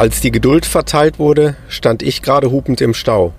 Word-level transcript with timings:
Als 0.00 0.22
die 0.22 0.30
Geduld 0.30 0.64
verteilt 0.64 1.18
wurde, 1.18 1.56
stand 1.68 2.02
ich 2.02 2.22
gerade 2.22 2.50
hupend 2.50 2.80
im 2.80 2.94
Stau. 2.94 3.34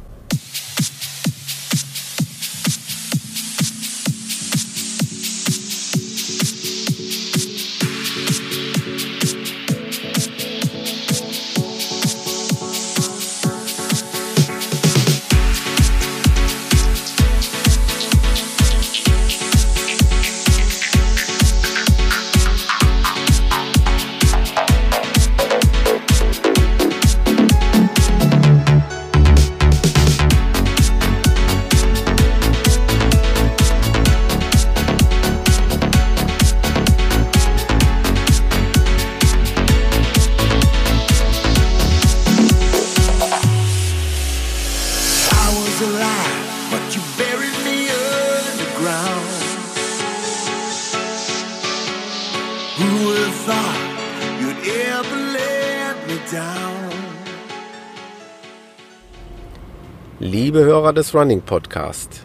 Running 61.14 61.42
Podcast. 61.42 62.24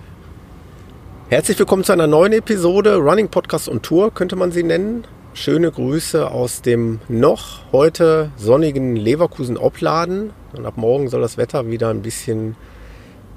Herzlich 1.28 1.58
willkommen 1.58 1.82
zu 1.82 1.92
einer 1.92 2.06
neuen 2.06 2.32
Episode 2.32 2.96
Running 2.96 3.28
Podcast 3.28 3.68
und 3.68 3.82
Tour, 3.82 4.14
könnte 4.14 4.36
man 4.36 4.52
sie 4.52 4.62
nennen. 4.62 5.04
Schöne 5.34 5.72
Grüße 5.72 6.30
aus 6.30 6.62
dem 6.62 7.00
noch 7.08 7.72
heute 7.72 8.30
sonnigen 8.36 8.94
Leverkusen-Opladen. 8.94 10.30
Und 10.56 10.66
ab 10.66 10.76
morgen 10.76 11.08
soll 11.08 11.20
das 11.20 11.36
Wetter 11.36 11.68
wieder 11.68 11.90
ein 11.90 12.02
bisschen 12.02 12.54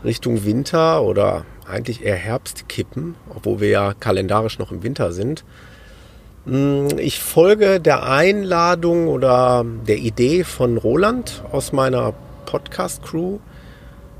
Richtung 0.03 0.45
Winter 0.45 1.01
oder 1.01 1.45
eigentlich 1.67 2.05
eher 2.05 2.15
Herbst 2.15 2.69
kippen, 2.69 3.15
obwohl 3.35 3.59
wir 3.59 3.69
ja 3.69 3.93
kalendarisch 3.99 4.59
noch 4.59 4.71
im 4.71 4.83
Winter 4.83 5.11
sind. 5.11 5.43
Hm, 6.45 6.87
ich 6.97 7.19
folge 7.19 7.79
der 7.79 8.03
Einladung 8.03 9.07
oder 9.07 9.65
der 9.87 9.97
Idee 9.97 10.43
von 10.43 10.77
Roland 10.77 11.43
aus 11.51 11.73
meiner 11.73 12.13
Podcast-Crew 12.45 13.39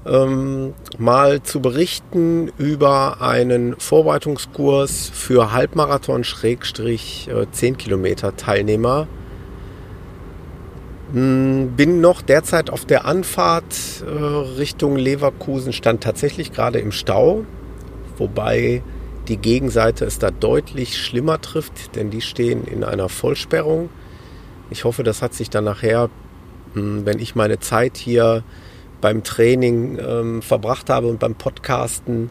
ähm, 0.06 0.74
mal 0.98 1.44
zu 1.44 1.62
berichten 1.62 2.52
über 2.58 3.22
einen 3.22 3.78
Vorbereitungskurs 3.80 5.12
für 5.14 5.52
Halbmarathon 5.52 6.24
Schrägstrich 6.24 7.30
äh, 7.30 7.50
10 7.52 7.78
Kilometer 7.78 8.36
Teilnehmer. 8.36 9.08
Hm, 11.14 11.74
bin 11.76 12.02
noch 12.02 12.22
derzeit 12.22 12.70
auf 12.70 12.86
der 12.86 13.06
Anfahrt 13.06 14.04
äh, 14.06 14.10
Richtung 14.58 14.96
Leverkusen, 14.96 15.74
stand 15.74 16.04
tatsächlich 16.04 16.54
gerade 16.54 16.80
im 16.80 16.92
Stau, 16.92 17.46
wobei 18.18 18.84
die 19.28 19.38
Gegenseite 19.38 20.06
es 20.06 20.18
da 20.20 20.32
deutlich 20.32 20.98
schlimmer 20.98 21.42
trifft, 21.42 21.96
denn 21.96 22.10
die 22.10 22.22
stehen 22.22 22.64
in 22.64 22.84
einer 22.84 23.10
Vollsperrung. 23.10 23.90
Ich 24.70 24.86
hoffe, 24.86 25.04
das 25.04 25.22
hat 25.22 25.34
sich 25.34 25.50
dann 25.50 25.66
nachher, 25.66 26.10
hm, 26.74 27.06
wenn 27.06 27.20
ich 27.20 27.36
meine 27.36 27.60
Zeit 27.60 27.98
hier 27.98 28.44
beim 29.02 29.24
Training 29.24 29.98
ähm, 30.00 30.42
verbracht 30.42 30.90
habe 30.90 31.08
und 31.08 31.20
beim 31.20 31.36
Podcasten. 31.36 32.30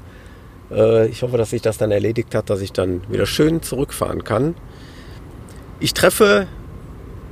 Äh, 0.70 1.08
ich 1.08 1.22
hoffe, 1.22 1.36
dass 1.36 1.50
sich 1.50 1.62
das 1.62 1.78
dann 1.78 1.90
erledigt 1.90 2.34
hat, 2.34 2.50
dass 2.50 2.60
ich 2.60 2.72
dann 2.72 3.02
wieder 3.08 3.26
schön 3.26 3.62
zurückfahren 3.62 4.24
kann. 4.24 4.54
Ich 5.80 5.94
treffe 5.94 6.46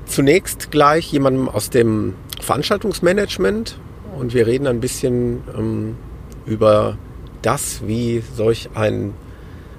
zunächst 0.06 0.70
gleich 0.70 1.10
jemanden 1.12 1.48
aus 1.48 1.70
dem 1.70 2.14
Veranstaltungsmanagement 2.40 3.78
und 4.18 4.34
wir 4.34 4.46
reden 4.46 4.66
ein 4.66 4.80
bisschen 4.80 5.42
ähm, 5.56 5.96
über 6.46 6.96
das, 7.42 7.86
wie 7.86 8.22
solch 8.34 8.70
ein 8.74 9.14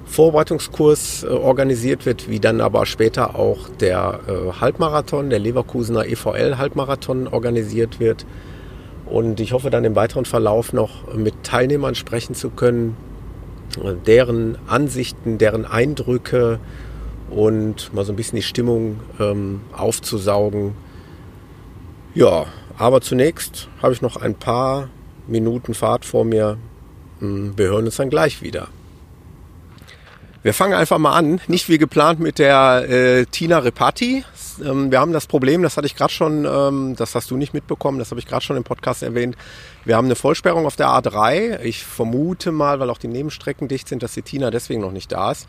Vorbereitungskurs 0.06 1.23
äh, 1.23 1.28
organisiert 1.28 2.06
wird, 2.06 2.29
wie 2.29 2.40
dann 2.40 2.62
aber 2.62 2.85
später 2.85 3.35
auch 3.35 3.69
der 3.79 4.19
äh, 4.28 4.59
Halbmarathon, 4.59 5.29
der 5.29 5.40
Leverkusener 5.40 6.06
EVL 6.06 6.57
Halbmarathon 6.57 7.28
organisiert 7.28 8.00
wird 8.00 8.25
und 9.09 9.40
ich 9.40 9.53
hoffe 9.53 9.69
dann 9.69 9.85
im 9.85 9.95
weiteren 9.95 10.25
Verlauf 10.25 10.73
noch 10.73 11.13
mit 11.13 11.44
Teilnehmern 11.44 11.95
sprechen 11.95 12.35
zu 12.35 12.50
können, 12.50 12.97
deren 14.06 14.57
Ansichten, 14.68 15.38
deren 15.38 15.66
Eindrücke 15.66 16.59
und 17.29 17.94
mal 17.94 18.06
so 18.06 18.13
ein 18.13 18.16
bisschen 18.16 18.38
die 18.38 18.44
Stimmung 18.44 19.00
ähm, 19.19 19.62
aufzusaugen. 19.73 20.73
Ja, 22.16 22.46
aber 22.78 23.01
zunächst 23.01 23.67
habe 23.81 23.94
ich 23.94 24.01
noch 24.01 24.17
ein 24.17 24.35
paar 24.35 24.90
Minuten 25.28 25.73
Fahrt 25.73 26.06
vor 26.06 26.25
mir. 26.25 26.57
Hm, 27.19 27.57
wir 27.57 27.67
hören 27.67 27.85
uns 27.85 27.97
dann 27.97 28.09
gleich 28.09 28.41
wieder. 28.41 28.69
Wir 30.44 30.53
fangen 30.53 30.73
einfach 30.73 30.97
mal 30.97 31.13
an, 31.13 31.41
nicht 31.47 31.67
wie 31.67 31.78
geplant 31.78 32.19
mit 32.19 32.40
der 32.40 32.85
äh, 32.88 33.25
Tina 33.25 33.59
Repati, 33.59 34.23
ähm, 34.63 34.91
wir 34.91 35.00
haben 35.00 35.13
das 35.13 35.28
Problem, 35.28 35.62
das 35.63 35.78
hatte 35.78 35.88
ich 35.88 35.95
gerade 35.95 36.12
schon, 36.12 36.45
ähm, 36.45 36.95
das 36.95 37.16
hast 37.16 37.31
du 37.31 37.38
nicht 37.38 37.53
mitbekommen, 37.53 38.00
das 38.00 38.12
habe 38.12 38.19
ich 38.19 38.25
gerade 38.25 38.44
schon 38.44 38.57
im 38.57 38.63
Podcast 38.63 39.03
erwähnt. 39.03 39.35
Wir 39.85 39.95
haben 39.95 40.06
eine 40.06 40.16
Vollsperrung 40.16 40.66
auf 40.66 40.75
der 40.75 40.88
A3. 40.88 41.62
Ich 41.62 41.84
vermute 41.84 42.51
mal, 42.51 42.79
weil 42.79 42.90
auch 42.90 42.97
die 42.97 43.07
Nebenstrecken 43.07 43.67
dicht 43.67 43.88
sind, 43.88 44.03
dass 44.03 44.13
die 44.13 44.22
Tina 44.22 44.51
deswegen 44.51 44.81
noch 44.81 44.91
nicht 44.91 45.12
da 45.12 45.31
ist. 45.31 45.47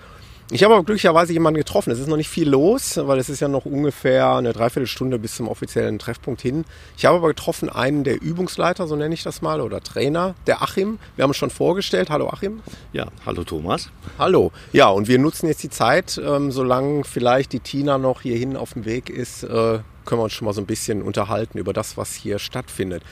Ich 0.50 0.64
habe 0.64 0.72
aber 0.72 0.82
glücklicherweise 0.82 1.34
jemanden 1.34 1.58
getroffen. 1.58 1.90
Es 1.90 1.98
ist 1.98 2.08
noch 2.08 2.16
nicht 2.16 2.30
viel 2.30 2.48
los, 2.48 2.96
weil 2.96 3.18
es 3.18 3.28
ist 3.28 3.40
ja 3.40 3.48
noch 3.48 3.66
ungefähr 3.66 4.34
eine 4.34 4.54
Dreiviertelstunde 4.54 5.18
bis 5.18 5.36
zum 5.36 5.46
offiziellen 5.46 5.98
Treffpunkt 5.98 6.40
hin. 6.40 6.64
Ich 6.96 7.04
habe 7.04 7.18
aber 7.18 7.28
getroffen 7.28 7.68
einen 7.68 8.02
der 8.02 8.22
Übungsleiter, 8.22 8.86
so 8.86 8.96
nenne 8.96 9.12
ich 9.12 9.22
das 9.22 9.42
mal, 9.42 9.60
oder 9.60 9.82
Trainer, 9.82 10.34
der 10.46 10.62
Achim. 10.62 10.98
Wir 11.16 11.24
haben 11.24 11.30
uns 11.30 11.36
schon 11.36 11.50
vorgestellt. 11.50 12.08
Hallo 12.08 12.30
Achim. 12.30 12.62
Ja, 12.94 13.08
hallo 13.26 13.44
Thomas. 13.44 13.90
Hallo. 14.18 14.50
Ja, 14.72 14.88
und 14.88 15.06
wir 15.06 15.18
nutzen 15.18 15.48
jetzt 15.48 15.62
die 15.62 15.68
Zeit, 15.68 16.18
ähm, 16.24 16.50
solange 16.50 17.04
vielleicht 17.04 17.52
die 17.52 17.60
Tina 17.60 17.98
noch 17.98 18.22
hierhin 18.22 18.56
auf 18.56 18.72
dem 18.72 18.86
Weg 18.86 19.10
ist, 19.10 19.42
äh, 19.42 19.48
können 19.48 20.20
wir 20.20 20.24
uns 20.24 20.32
schon 20.32 20.46
mal 20.46 20.54
so 20.54 20.62
ein 20.62 20.66
bisschen 20.66 21.02
unterhalten 21.02 21.58
über 21.58 21.74
das, 21.74 21.98
was 21.98 22.14
hier 22.14 22.38
stattfindet. 22.38 23.02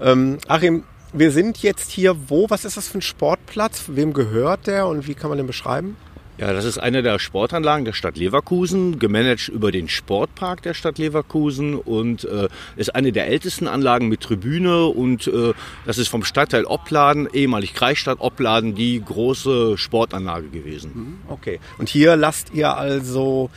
Ähm, 0.00 0.38
Achim, 0.48 0.84
wir 1.12 1.30
sind 1.30 1.58
jetzt 1.58 1.90
hier 1.90 2.16
wo? 2.28 2.48
Was 2.48 2.64
ist 2.64 2.78
das 2.78 2.88
für 2.88 2.98
ein 2.98 3.02
Sportplatz? 3.02 3.84
Wem 3.88 4.14
gehört 4.14 4.66
der 4.66 4.86
und 4.86 5.06
wie 5.06 5.14
kann 5.14 5.28
man 5.28 5.36
den 5.36 5.46
beschreiben? 5.46 5.98
Ja, 6.38 6.52
das 6.52 6.66
ist 6.66 6.76
eine 6.76 7.02
der 7.02 7.18
Sportanlagen 7.18 7.86
der 7.86 7.94
Stadt 7.94 8.18
Leverkusen, 8.18 8.98
gemanagt 8.98 9.48
über 9.48 9.72
den 9.72 9.88
Sportpark 9.88 10.60
der 10.60 10.74
Stadt 10.74 10.98
Leverkusen 10.98 11.74
und 11.74 12.24
äh, 12.24 12.48
ist 12.76 12.94
eine 12.94 13.10
der 13.10 13.28
ältesten 13.28 13.66
Anlagen 13.66 14.08
mit 14.08 14.20
Tribüne 14.20 14.84
und 14.84 15.28
äh, 15.28 15.54
das 15.86 15.96
ist 15.96 16.08
vom 16.08 16.24
Stadtteil 16.24 16.66
Opladen, 16.66 17.26
ehemalig 17.32 17.72
Kreisstadt 17.72 18.20
Opladen, 18.20 18.74
die 18.74 19.02
große 19.02 19.78
Sportanlage 19.78 20.48
gewesen. 20.48 20.90
Mhm, 20.94 21.18
okay. 21.32 21.58
Und 21.78 21.88
hier 21.88 22.16
lasst 22.16 22.52
ihr 22.52 22.76
also 22.76 23.48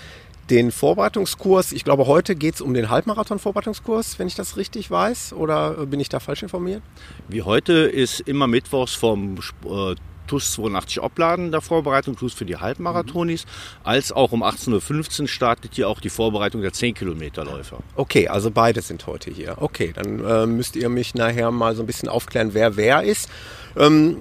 den 0.50 0.72
Vorbereitungskurs, 0.72 1.73
ich 1.73 1.84
glaube, 1.84 2.07
heute 2.07 2.35
geht 2.35 2.56
es 2.56 2.62
um 2.62 2.73
den 2.73 2.89
Halbmarathon-Vorbereitungskurs, 2.89 4.19
wenn 4.19 4.28
ich 4.28 4.35
das 4.35 4.56
richtig 4.56 4.89
weiß, 4.89 5.34
oder 5.34 5.85
bin 5.85 6.00
ich 6.00 6.07
da 6.07 6.22
falsch 6.22 6.44
informiert? 6.44 6.81
Wie 7.28 7.41
heute 7.41 7.73
ist 7.73 8.22
immer 8.22 8.47
mittwochs 8.47 8.95
vom 8.95 9.38
äh, 9.66 9.95
TUS 10.29 10.53
82 10.53 11.01
Opladen 11.01 11.51
der 11.51 11.62
Vorbereitung, 11.62 12.16
TUS 12.16 12.34
für 12.34 12.45
die 12.45 12.57
Halbmarathonis, 12.57 13.45
mhm. 13.45 13.50
als 13.84 14.12
auch 14.12 14.31
um 14.31 14.44
18.15 14.44 15.22
Uhr 15.22 15.28
startet 15.28 15.72
hier 15.73 15.90
auch 15.90 16.00
die 16.00 16.09
Vorbereitung 16.09 16.62
der 16.62 16.72
10 16.72 16.94
Kilometer 16.94 17.44
Läufer. 17.44 17.79
Okay, 17.95 18.28
also 18.28 18.51
beide 18.51 18.81
sind 18.81 19.06
heute 19.07 19.31
hier. 19.31 19.57
Okay, 19.59 19.92
dann 19.94 20.24
äh, 20.24 20.45
müsst 20.45 20.75
ihr 20.75 20.89
mich 20.89 21.15
nachher 21.15 21.51
mal 21.51 21.75
so 21.75 21.83
ein 21.83 21.88
bisschen 21.88 22.09
aufklären, 22.09 22.53
wer 22.53 22.77
wer 22.77 23.03
ist. 23.03 23.30
Ähm, 23.75 24.18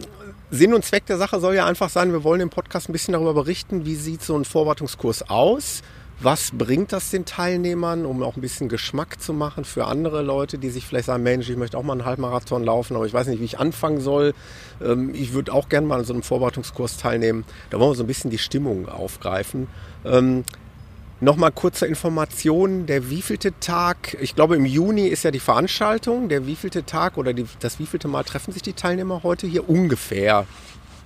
Sinn 0.51 0.73
und 0.73 0.85
Zweck 0.85 1.05
der 1.07 1.19
Sache 1.19 1.41
soll 1.41 1.55
ja 1.55 1.67
einfach 1.67 1.91
sein, 1.91 2.13
wir 2.13 2.25
wollen 2.25 2.41
im 2.41 2.49
Podcast 2.49 2.89
ein 2.89 2.93
bisschen 2.93 3.13
darüber 3.13 3.35
berichten, 3.35 3.85
wie 3.85 3.97
sieht 3.97 4.23
so 4.23 4.35
ein 4.35 4.47
Vorbereitungskurs 4.47 5.29
aus 5.29 5.83
was 6.21 6.51
bringt 6.53 6.93
das 6.93 7.11
den 7.11 7.25
Teilnehmern, 7.25 8.05
um 8.05 8.23
auch 8.23 8.37
ein 8.37 8.41
bisschen 8.41 8.69
Geschmack 8.69 9.21
zu 9.21 9.33
machen 9.33 9.65
für 9.65 9.87
andere 9.87 10.23
Leute, 10.23 10.59
die 10.59 10.71
sich 10.71 10.85
vielleicht 10.85 11.07
sagen, 11.07 11.23
Mensch, 11.23 11.49
ich 11.49 11.57
möchte 11.57 11.79
auch 11.79 11.83
mal 11.83 11.93
einen 11.93 12.05
Halbmarathon 12.05 12.65
laufen, 12.65 12.97
aber 12.97 13.07
ich 13.07 13.15
weiß 13.15 13.29
nicht, 13.29 13.41
wie 13.41 13.45
ich 13.45 13.59
anfangen 13.59 14.01
soll. 14.01 14.35
Ähm, 14.83 15.15
ich 15.15 15.33
würde 15.33 15.53
auch 15.53 15.69
gerne 15.69 15.87
mal 15.87 16.01
an 16.01 16.05
so 16.05 16.13
einem 16.13 16.23
Vorbereitungskurs 16.23 16.97
teilnehmen. 16.97 17.45
Da 17.71 17.79
wollen 17.79 17.93
wir 17.93 17.97
so 17.97 18.05
ein 18.05 18.09
bisschen 18.09 18.31
die 18.31 18.39
Stimmung 18.39 18.89
aufgreifen. 18.89 19.69
Ähm, 20.05 20.45
Nochmal 21.21 21.51
kurze 21.51 21.85
Information, 21.85 22.87
der 22.87 23.11
wievielte 23.11 23.53
Tag, 23.59 24.17
ich 24.21 24.37
glaube 24.37 24.55
im 24.55 24.65
Juni 24.65 25.09
ist 25.09 25.25
ja 25.25 25.33
die 25.33 25.41
Veranstaltung, 25.41 26.29
der 26.29 26.47
wievielte 26.47 26.87
Tag 26.87 27.17
oder 27.17 27.33
die, 27.33 27.45
das 27.59 27.81
wievielte 27.81 28.07
Mal 28.07 28.23
treffen 28.23 28.53
sich 28.53 28.63
die 28.63 28.73
Teilnehmer 28.73 29.25
heute 29.25 29.49
hier 29.49 29.69
ungefähr? 29.69 30.47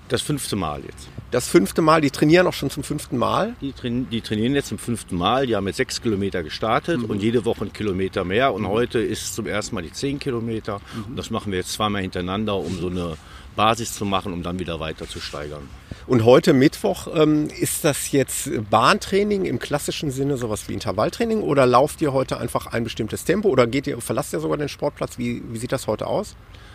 Das 0.08 0.22
fünfte 0.22 0.56
Mal 0.56 0.82
jetzt. 0.84 1.08
Das 1.30 1.48
fünfte 1.48 1.80
Mal, 1.80 2.02
die 2.02 2.10
trainieren 2.10 2.46
auch 2.46 2.52
schon 2.52 2.68
zum 2.68 2.82
fünften 2.82 3.16
Mal? 3.16 3.54
Die, 3.62 3.72
train 3.72 4.08
die 4.10 4.20
trainieren 4.20 4.54
jetzt 4.54 4.68
zum 4.68 4.78
fünften 4.78 5.16
Mal. 5.16 5.46
Die 5.46 5.56
haben 5.56 5.66
jetzt 5.66 5.78
sechs 5.78 6.02
Kilometer 6.02 6.42
gestartet 6.42 6.98
mhm. 6.98 7.06
und 7.06 7.22
jede 7.22 7.46
Woche 7.46 7.64
ein 7.64 7.72
Kilometer 7.72 8.24
mehr. 8.24 8.52
Und 8.52 8.62
mhm. 8.62 8.68
heute 8.68 8.98
ist 8.98 9.34
zum 9.34 9.46
ersten 9.46 9.74
Mal 9.74 9.82
die 9.82 9.92
zehn 9.92 10.18
Kilometer. 10.18 10.80
Mhm. 10.94 11.04
Und 11.04 11.16
das 11.16 11.30
machen 11.30 11.50
wir 11.50 11.58
jetzt 11.58 11.72
zweimal 11.72 12.02
hintereinander, 12.02 12.56
um 12.56 12.78
so 12.78 12.88
eine 12.88 13.16
Basis 13.56 13.94
zu 13.94 14.04
machen, 14.04 14.32
um 14.32 14.42
dann 14.42 14.58
wieder 14.58 14.80
weiter 14.80 15.08
zu 15.08 15.20
steigern. 15.20 15.68
Und 16.06 16.24
heute 16.24 16.52
Mittwoch, 16.52 17.08
ähm, 17.14 17.48
ist 17.48 17.84
das 17.84 18.12
jetzt 18.12 18.50
Bahntraining 18.70 19.44
im 19.44 19.58
klassischen 19.58 20.10
Sinne, 20.10 20.36
sowas 20.36 20.68
wie 20.68 20.74
Intervalltraining? 20.74 21.42
Oder 21.42 21.64
lauft 21.64 22.02
ihr 22.02 22.12
heute 22.12 22.38
einfach 22.38 22.66
ein 22.66 22.84
bestimmtes 22.84 23.24
Tempo? 23.24 23.48
Oder 23.48 23.66
geht 23.66 23.86
ihr, 23.86 24.00
verlasst 24.00 24.32
ihr 24.32 24.40
sogar 24.40 24.58
den 24.58 24.68
Sportplatz? 24.68 25.16
Wie, 25.16 25.42
wie 25.48 25.58
sieht 25.58 25.72
das 25.72 25.86
heute 25.86 26.06
aus? 26.06 26.34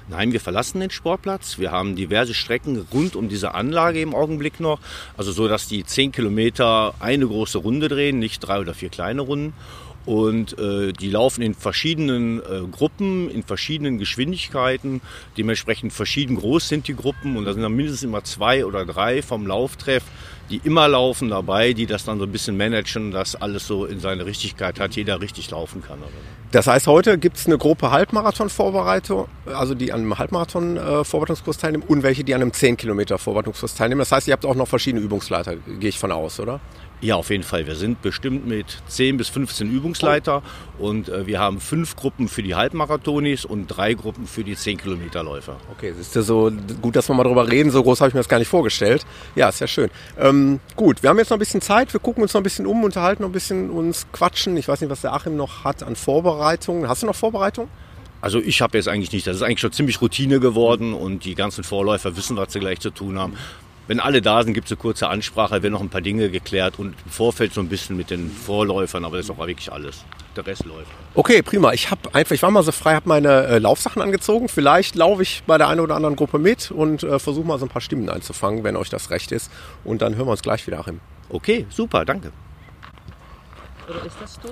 Nein, 0.09 0.31
wir 0.31 0.39
verlassen 0.39 0.80
den 0.80 0.89
Sportplatz. 0.89 1.59
Wir 1.59 1.71
haben 1.71 1.98
diverse 1.98 2.33
Strecken 2.33 2.88
rund 2.94 3.18
um 3.18 3.27
diese 3.27 3.54
Anlage 3.54 4.00
im 4.00 4.15
Augenblick 4.15 4.62
noch. 4.62 4.80
Also 5.18 5.33
so, 5.33 5.50
dass 5.50 5.68
die 5.68 5.83
zehn 5.83 6.13
Kilometer 6.13 6.94
eine 7.00 7.27
große 7.27 7.57
Runde 7.57 7.89
drehen, 7.89 8.18
nicht 8.18 8.39
drei 8.39 8.62
oder 8.62 8.74
vier 8.74 8.88
kleine 8.88 9.21
Runden. 9.21 9.54
Und 10.06 10.57
äh, 10.57 10.94
die 10.94 11.09
laufen 11.09 11.42
in 11.42 11.54
verschiedenen 11.54 12.39
äh, 12.39 12.62
Gruppen, 12.71 13.30
in 13.30 13.44
verschiedenen 13.44 13.98
Geschwindigkeiten. 13.98 15.01
Dementsprechend 15.38 15.92
verschieden 15.92 16.38
groß 16.38 16.69
sind 16.69 16.88
die 16.88 16.95
Gruppen. 16.95 17.36
Und 17.36 17.44
da 17.44 17.51
sind 17.51 17.62
dann 17.62 17.75
mindestens 17.75 18.03
immer 18.03 18.24
zwei 18.24 18.65
oder 18.65 18.86
drei 18.86 19.21
vom 19.21 19.45
Lauftreff, 19.45 20.06
die 20.50 20.62
immer 20.64 20.88
laufen 20.88 21.30
dabei, 21.30 21.74
die 21.74 21.86
das 21.86 22.06
dann 22.06 22.20
so 22.20 22.26
ein 22.26 22.32
bisschen 22.32 22.58
managen, 22.58 23.12
dass 23.12 23.36
alles 23.36 23.68
so 23.68 23.86
in 23.86 24.00
seine 24.00 24.26
Richtigkeit 24.26 24.80
hat, 24.80 24.96
jeder 24.96 25.22
richtig 25.22 25.52
laufen 25.52 25.82
kann. 25.82 25.98
Das 26.52 26.68
heißt, 26.68 26.88
heute 26.88 27.18
gibt 27.18 27.36
es 27.36 27.46
eine 27.46 27.58
Gruppe 27.58 27.92
Halbmarathon-Vorbereitung, 27.92 29.28
also 29.46 29.76
die 29.76 29.92
an 29.92 30.02
einem 30.02 30.18
Halbmarathon-Vorbereitungskurs 30.18 31.58
teilnehmen 31.58 31.84
und 31.88 32.04
welche, 32.04 32.24
die 32.24 32.34
an 32.34 32.42
einem 32.42 32.54
10 32.54 32.78
Kilometer 32.78 33.18
Vorbereitungskurs 33.18 33.76
teilnehmen. 33.76 34.00
Das 34.00 34.14
heißt, 34.14 34.30
ihr 34.30 34.34
habt 34.34 34.46
auch 34.46 34.56
noch 34.56 34.68
verschiedene 34.68 35.04
Übungsleiter, 35.04 35.58
gehe 35.80 35.90
ich 35.90 36.00
von 36.00 36.12
aus, 36.14 36.40
oder? 36.40 36.62
Ja, 37.00 37.16
auf 37.16 37.30
jeden 37.30 37.44
Fall. 37.44 37.68
Wir 37.68 37.76
sind 37.76 38.02
bestimmt 38.02 38.48
mit 38.48 38.82
10 38.88 39.18
bis 39.18 39.30
15 39.30 39.72
Übungsleiter 39.72 40.42
und 40.80 41.10
äh, 41.10 41.28
wir 41.28 41.40
haben 41.40 41.60
fünf 41.60 41.96
Gruppen 41.96 42.28
für 42.28 42.42
die 42.42 42.56
Halbmarathonis 42.56 43.46
und 43.46 43.68
drei 43.68 43.94
Gruppen 43.94 44.26
für 44.26 44.44
die 44.44 44.56
10 44.56 44.78
Kilometerläufer. 44.78 45.58
Okay, 45.72 45.90
es 45.90 46.00
ist 46.00 46.16
ja 46.16 46.24
so 46.24 46.52
gut, 46.82 46.96
dass 46.96 47.08
wir 47.08 47.14
mal 47.14 47.24
darüber 47.24 47.48
reden. 47.52 47.70
So 47.70 47.84
groß 47.84 48.02
habe 48.02 48.10
ich 48.10 48.14
mir 48.16 48.22
das 48.22 48.30
gar 48.30 48.40
nicht 48.40 48.48
vorgestellt. 48.48 49.06
Ja, 49.36 49.50
ist 49.50 49.60
ja 49.60 49.68
schön. 49.68 49.92
Ähm, 50.18 50.60
gut, 50.76 51.04
wir 51.04 51.12
haben 51.12 51.20
jetzt 51.20 51.30
noch 51.30 51.38
ein 51.38 51.40
bisschen 51.40 51.62
Zeit. 51.62 51.94
Wir 51.94 52.00
gucken 52.00 52.24
uns 52.24 52.34
noch 52.34 52.42
ein 52.42 52.44
bisschen 52.44 52.66
um, 52.66 52.84
unterhalten 52.84 53.22
noch 53.22 53.30
ein 53.30 53.34
bisschen, 53.34 53.70
uns 53.70 54.08
quatschen. 54.12 54.58
Ich 54.58 54.68
weiß 54.68 54.82
nicht, 54.82 54.90
was 54.90 55.02
der 55.02 55.14
Achim 55.14 55.36
noch 55.36 55.64
hat 55.64 55.84
an 55.84 55.96
Vorbereitungen. 55.96 56.90
Hast 56.90 57.04
du 57.04 57.06
noch 57.06 57.16
Vorbereitungen? 57.16 57.70
Also 58.22 58.40
ich 58.40 58.62
habe 58.64 58.76
jetzt 58.76 58.88
eigentlich 58.88 59.12
nicht. 59.12 59.28
Das 59.28 59.36
ist 59.36 59.44
eigentlich 59.44 59.60
schon 59.60 59.72
ziemlich 59.72 60.02
Routine 60.02 60.40
geworden 60.40 60.96
und 60.96 61.26
die 61.26 61.36
ganzen 61.36 61.64
Vorläufer 61.64 62.18
wissen, 62.18 62.36
was 62.38 62.54
sie 62.54 62.60
gleich 62.60 62.80
zu 62.80 62.90
tun 62.90 63.20
haben. 63.20 63.34
Wenn 63.88 64.00
alle 64.01 64.22
da 64.22 64.44
sind, 64.44 64.54
gibt 64.54 64.68
es 64.68 64.72
eine 64.72 64.78
kurze 64.81 65.07
Ansprache, 65.07 65.63
werden 65.63 65.74
noch 65.74 65.81
ein 65.81 65.89
paar 65.89 66.01
Dinge 66.01 66.30
geklärt 66.30 66.78
und 66.78 66.95
im 67.06 67.12
Vorfeld 67.12 67.54
so 67.54 67.62
ein 67.62 67.69
bisschen 67.69 67.95
mit 67.95 68.10
den 68.10 68.30
Vorläufern, 68.30 69.06
aber 69.06 69.18
das 69.18 69.28
ist 69.28 69.31
auch 69.31 69.39
wirklich 69.39 69.72
alles. 69.72 70.04
Der 70.36 70.45
Rest 70.45 70.66
läuft. 70.66 70.92
Okay, 71.16 71.42
prima. 71.42 71.72
Ich 71.74 71.89
habe 71.89 72.13
einfach, 72.13 72.36
ich 72.36 72.44
war 72.44 72.51
mal 72.51 72.63
so 72.63 72.72
frei, 72.72 72.94
habe 72.94 73.10
meine 73.10 73.48
äh, 73.48 73.60
Laufsachen 73.60 74.01
angezogen. 74.01 74.50
Vielleicht 74.50 74.95
laufe 74.95 75.24
ich 75.24 75.42
bei 75.48 75.57
der 75.57 75.68
einen 75.68 75.80
oder 75.80 75.95
anderen 75.95 76.16
Gruppe 76.16 76.38
mit 76.38 76.69
und 76.69 77.01
äh, 77.01 77.18
versuche 77.18 77.48
mal 77.48 77.57
so 77.57 77.66
ein 77.66 77.69
paar 77.69 77.81
Stimmen 77.81 78.10
einzufangen, 78.10 78.63
wenn 78.63 78.75
euch 78.75 78.89
das 78.89 79.10
recht 79.10 79.31
ist. 79.31 79.50
Und 79.84 80.01
dann 80.01 80.16
hören 80.16 80.28
wir 80.28 80.31
uns 80.31 80.44
gleich 80.44 80.68
wieder, 80.68 80.80
Achim. 80.80 81.00
Okay, 81.30 81.66
super, 81.69 82.06
danke. 82.06 82.31
Oder 83.89 84.06
ist 84.06 84.18
das 84.22 84.39
doof? 84.39 84.51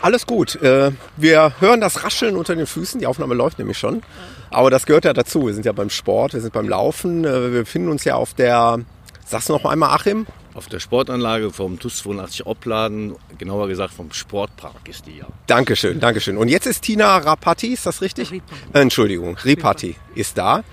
Alles 0.00 0.26
gut. 0.26 0.54
Äh, 0.62 0.92
wir 1.16 1.54
hören 1.60 1.80
das 1.80 2.04
Rascheln 2.04 2.36
unter 2.36 2.54
den 2.54 2.66
Füßen. 2.66 3.00
Die 3.00 3.06
Aufnahme 3.06 3.34
läuft 3.34 3.58
nämlich 3.58 3.78
schon. 3.78 4.02
Aber 4.50 4.70
das 4.70 4.86
gehört 4.86 5.04
ja 5.04 5.12
dazu. 5.12 5.46
Wir 5.46 5.54
sind 5.54 5.66
ja 5.66 5.72
beim 5.72 5.90
Sport, 5.90 6.34
wir 6.34 6.40
sind 6.40 6.52
beim 6.52 6.68
Laufen. 6.68 7.24
Äh, 7.24 7.52
wir 7.52 7.60
befinden 7.60 7.88
uns 7.88 8.04
ja 8.04 8.14
auf 8.14 8.34
der, 8.34 8.78
sagst 9.24 9.48
du 9.48 9.52
noch 9.52 9.64
einmal, 9.64 9.90
Achim? 9.90 10.26
Auf 10.54 10.66
der 10.66 10.80
Sportanlage 10.80 11.52
vom 11.52 11.78
TUS 11.78 11.98
82 11.98 12.46
Opladen, 12.46 13.14
genauer 13.38 13.68
gesagt 13.68 13.94
vom 13.94 14.12
Sportpark 14.12 14.88
ist 14.88 15.06
die 15.06 15.18
ja. 15.18 15.26
Dankeschön, 15.46 16.00
Dankeschön. 16.00 16.36
Und 16.36 16.48
jetzt 16.48 16.66
ist 16.66 16.82
Tina 16.82 17.16
Rapati, 17.18 17.68
ist 17.68 17.86
das 17.86 18.02
richtig? 18.02 18.32
Äh, 18.32 18.40
Entschuldigung, 18.80 19.36
Ripati 19.36 19.94
ist 20.14 20.36
da. 20.36 20.64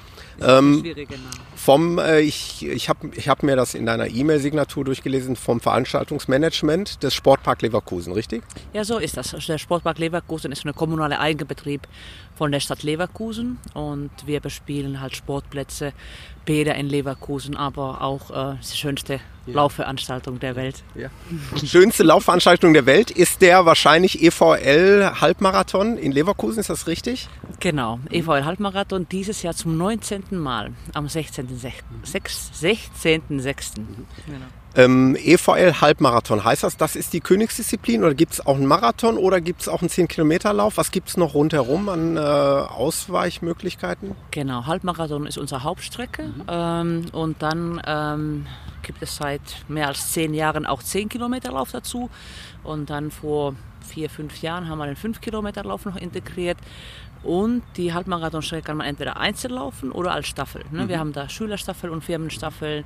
Ähm, 0.42 0.84
vom, 1.56 1.98
äh, 1.98 2.20
ich, 2.20 2.68
ich 2.68 2.90
habe 2.90 3.10
ich 3.16 3.30
hab 3.30 3.42
mir 3.42 3.56
das 3.56 3.74
in 3.74 3.86
deiner 3.86 4.08
E-Mail-Signatur 4.08 4.84
durchgelesen, 4.86 5.36
vom 5.36 5.60
Veranstaltungsmanagement 5.60 7.02
des 7.02 7.14
Sportpark 7.14 7.62
Leverkusen, 7.62 8.14
richtig? 8.14 8.44
Ja, 8.74 8.84
so 8.84 8.98
ist 8.98 9.18
das. 9.18 9.34
Also 9.34 9.54
der 9.54 9.58
Sportpark 9.58 9.98
Leverkusen 9.98 10.52
ist 10.52 10.66
ein 10.66 10.76
kommunaler 10.76 11.20
Eigenbetrieb 11.20 11.88
von 12.36 12.52
der 12.52 12.60
Stadt 12.60 12.84
Leverkusen. 12.84 13.58
Und 13.74 14.12
wir 14.26 14.40
bespielen 14.40 15.02
halt 15.02 15.16
Sportplätze, 15.16 15.94
Bäder 16.46 16.76
in 16.76 16.88
Leverkusen, 16.88 17.58
aber 17.58 18.02
auch 18.02 18.32
äh, 18.32 18.56
die 18.62 18.78
schönste 18.78 19.20
ja. 19.46 19.54
Laufveranstaltung 19.54 20.40
der 20.40 20.56
Welt. 20.56 20.84
Ja. 20.96 21.10
Die 21.62 21.68
schönste 21.68 22.04
Laufveranstaltung 22.04 22.74
der 22.74 22.86
Welt 22.86 23.12
ist 23.12 23.42
der 23.42 23.66
wahrscheinlich 23.66 24.24
EVL 24.24 25.20
Halbmarathon 25.22 25.98
in 25.98 26.12
Leverkusen, 26.12 26.60
ist 26.60 26.70
das 26.70 26.88
richtig? 26.88 27.28
Genau, 27.60 28.00
EVL 28.12 28.46
Halbmarathon 28.46 29.08
dieses 29.10 29.42
Jahr 29.42 29.56
zum 29.56 29.78
19. 29.78 30.24
Mal 30.32 30.72
am 30.94 31.08
16.06. 31.08 32.54
16. 32.54 33.40
16. 33.40 33.88
Genau. 34.26 34.38
Ähm, 34.78 35.16
EVL 35.16 35.80
Halbmarathon, 35.80 36.44
heißt 36.44 36.64
das, 36.64 36.76
das 36.76 36.98
ist 36.98 37.14
die 37.14 37.22
Königsdisziplin 37.22 38.04
oder 38.04 38.14
gibt 38.14 38.34
es 38.34 38.46
auch 38.46 38.56
einen 38.56 38.66
Marathon 38.66 39.18
oder 39.18 39.40
gibt 39.40 39.62
es 39.62 39.70
auch 39.70 39.80
einen 39.80 39.90
10-Kilometer-Lauf? 39.90 40.76
Was 40.76 40.92
gibt 40.92 41.08
es 41.08 41.16
noch 41.16 41.34
rundherum 41.34 41.88
an 41.88 42.18
äh, 42.18 42.20
Ausweichmöglichkeiten? 42.20 44.16
Genau, 44.32 44.66
Halbmarathon 44.66 45.28
ist 45.28 45.38
unsere 45.38 45.64
Hauptstrecke 45.64 46.34
mhm. 46.36 46.44
ähm, 46.48 47.06
und 47.12 47.42
dann 47.42 47.82
ähm, 47.86 48.46
gibt 48.82 49.02
es 49.02 49.16
seit 49.16 49.42
mehr 49.68 49.88
als 49.88 50.12
zehn 50.12 50.34
Jahren 50.34 50.66
auch 50.66 50.82
10-Kilometer-Lauf 50.82 51.72
dazu 51.72 52.10
und 52.64 52.90
dann 52.90 53.12
vor 53.12 53.56
vier, 53.86 54.10
fünf 54.10 54.42
Jahren 54.42 54.68
haben 54.68 54.80
wir 54.80 54.88
den 54.88 54.96
5-Kilometer-Lauf 54.96 55.86
noch 55.86 55.96
integriert. 55.96 56.58
Und 57.24 57.64
die 57.78 57.92
Halbmarathonstrecke 57.94 58.68
kann 58.68 58.78
man 58.78 58.88
entweder 58.88 59.18
einzeln 59.18 59.54
laufen 59.54 59.92
oder 59.92 60.12
als 60.12 60.28
Staffel. 60.28 60.64
Ne? 60.72 60.84
Mhm. 60.84 60.90
Wir 60.90 61.00
haben 61.00 61.14
da 61.14 61.28
Schülerstaffel 61.28 61.90
und 61.90 62.04
Firmenstaffel. 62.04 62.84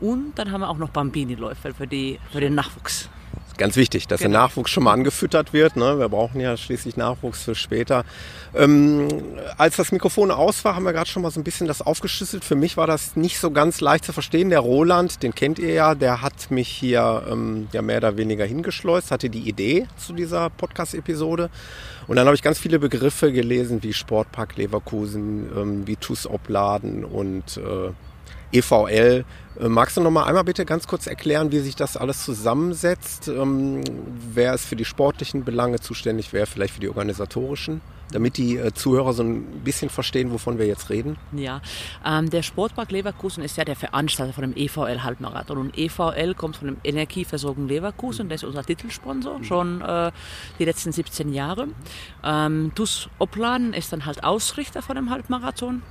Und 0.00 0.38
dann 0.38 0.50
haben 0.50 0.60
wir 0.60 0.68
auch 0.68 0.78
noch 0.78 0.90
Bambini-Läufe 0.90 1.72
für, 1.72 1.86
für 1.86 2.40
den 2.40 2.54
Nachwuchs. 2.54 3.08
Ganz 3.56 3.76
wichtig, 3.76 4.08
dass 4.08 4.20
genau. 4.20 4.32
der 4.32 4.40
Nachwuchs 4.40 4.70
schon 4.70 4.84
mal 4.84 4.92
angefüttert 4.92 5.52
wird. 5.52 5.76
Ne? 5.76 5.98
Wir 5.98 6.08
brauchen 6.08 6.40
ja 6.40 6.56
schließlich 6.56 6.96
Nachwuchs 6.96 7.42
für 7.42 7.54
später. 7.54 8.04
Ähm, 8.54 9.08
als 9.58 9.76
das 9.76 9.92
Mikrofon 9.92 10.30
aus 10.30 10.64
war, 10.64 10.74
haben 10.74 10.84
wir 10.84 10.92
gerade 10.92 11.08
schon 11.08 11.22
mal 11.22 11.30
so 11.30 11.40
ein 11.40 11.44
bisschen 11.44 11.66
das 11.66 11.82
aufgeschlüsselt. 11.82 12.44
Für 12.44 12.54
mich 12.54 12.76
war 12.76 12.86
das 12.86 13.16
nicht 13.16 13.38
so 13.38 13.50
ganz 13.50 13.80
leicht 13.80 14.04
zu 14.04 14.12
verstehen. 14.12 14.50
Der 14.50 14.60
Roland, 14.60 15.22
den 15.22 15.34
kennt 15.34 15.58
ihr 15.58 15.72
ja, 15.72 15.94
der 15.94 16.22
hat 16.22 16.50
mich 16.50 16.68
hier 16.68 17.24
ähm, 17.30 17.68
ja 17.72 17.82
mehr 17.82 17.98
oder 17.98 18.16
weniger 18.16 18.44
hingeschleust, 18.44 19.10
hatte 19.10 19.30
die 19.30 19.48
Idee 19.48 19.86
zu 19.96 20.12
dieser 20.12 20.50
Podcast-Episode. 20.50 21.50
Und 22.06 22.16
dann 22.16 22.26
habe 22.26 22.34
ich 22.34 22.42
ganz 22.42 22.58
viele 22.58 22.78
Begriffe 22.78 23.32
gelesen, 23.32 23.82
wie 23.82 23.92
Sportpark 23.92 24.56
Leverkusen, 24.56 25.50
ähm, 25.56 25.86
wie 25.86 25.96
TUS 25.96 26.26
Opladen 26.26 27.04
und 27.04 27.58
äh, 27.58 27.90
EVL. 28.52 29.24
Äh, 29.60 29.68
magst 29.68 29.96
du 29.96 30.00
noch 30.00 30.10
mal 30.10 30.24
einmal 30.24 30.44
bitte 30.44 30.64
ganz 30.64 30.86
kurz 30.86 31.06
erklären, 31.06 31.52
wie 31.52 31.58
sich 31.60 31.76
das 31.76 31.96
alles 31.96 32.24
zusammensetzt? 32.24 33.28
Ähm, 33.28 33.82
wer 34.32 34.54
ist 34.54 34.66
für 34.66 34.76
die 34.76 34.84
sportlichen 34.84 35.44
Belange 35.44 35.80
zuständig, 35.80 36.32
wer 36.32 36.46
vielleicht 36.46 36.74
für 36.74 36.80
die 36.80 36.88
organisatorischen? 36.88 37.80
Damit 38.12 38.38
die 38.38 38.56
äh, 38.56 38.72
Zuhörer 38.74 39.12
so 39.12 39.22
ein 39.22 39.44
bisschen 39.62 39.88
verstehen, 39.88 40.32
wovon 40.32 40.58
wir 40.58 40.66
jetzt 40.66 40.90
reden. 40.90 41.16
Ja, 41.32 41.60
ähm, 42.04 42.28
der 42.28 42.42
Sportpark 42.42 42.90
Leverkusen 42.90 43.44
ist 43.44 43.56
ja 43.56 43.64
der 43.64 43.76
Veranstalter 43.76 44.32
von 44.32 44.42
dem 44.42 44.56
EVL 44.56 45.04
Halbmarathon. 45.04 45.58
Und 45.58 45.78
EVL 45.78 46.34
kommt 46.34 46.56
von 46.56 46.66
dem 46.66 46.76
Energieversorgung 46.82 47.68
Leverkusen, 47.68 48.28
der 48.28 48.34
ist 48.34 48.44
unser 48.44 48.64
Titelsponsor 48.64 49.38
mhm. 49.38 49.44
schon 49.44 49.80
äh, 49.80 50.10
die 50.58 50.64
letzten 50.64 50.90
17 50.90 51.32
Jahre. 51.32 51.68
Ähm, 52.24 52.72
TUS 52.74 53.08
Opladen 53.20 53.74
ist 53.74 53.92
dann 53.92 54.06
halt 54.06 54.24
Ausrichter 54.24 54.82
von 54.82 54.96
dem 54.96 55.10
Halbmarathon. 55.10 55.82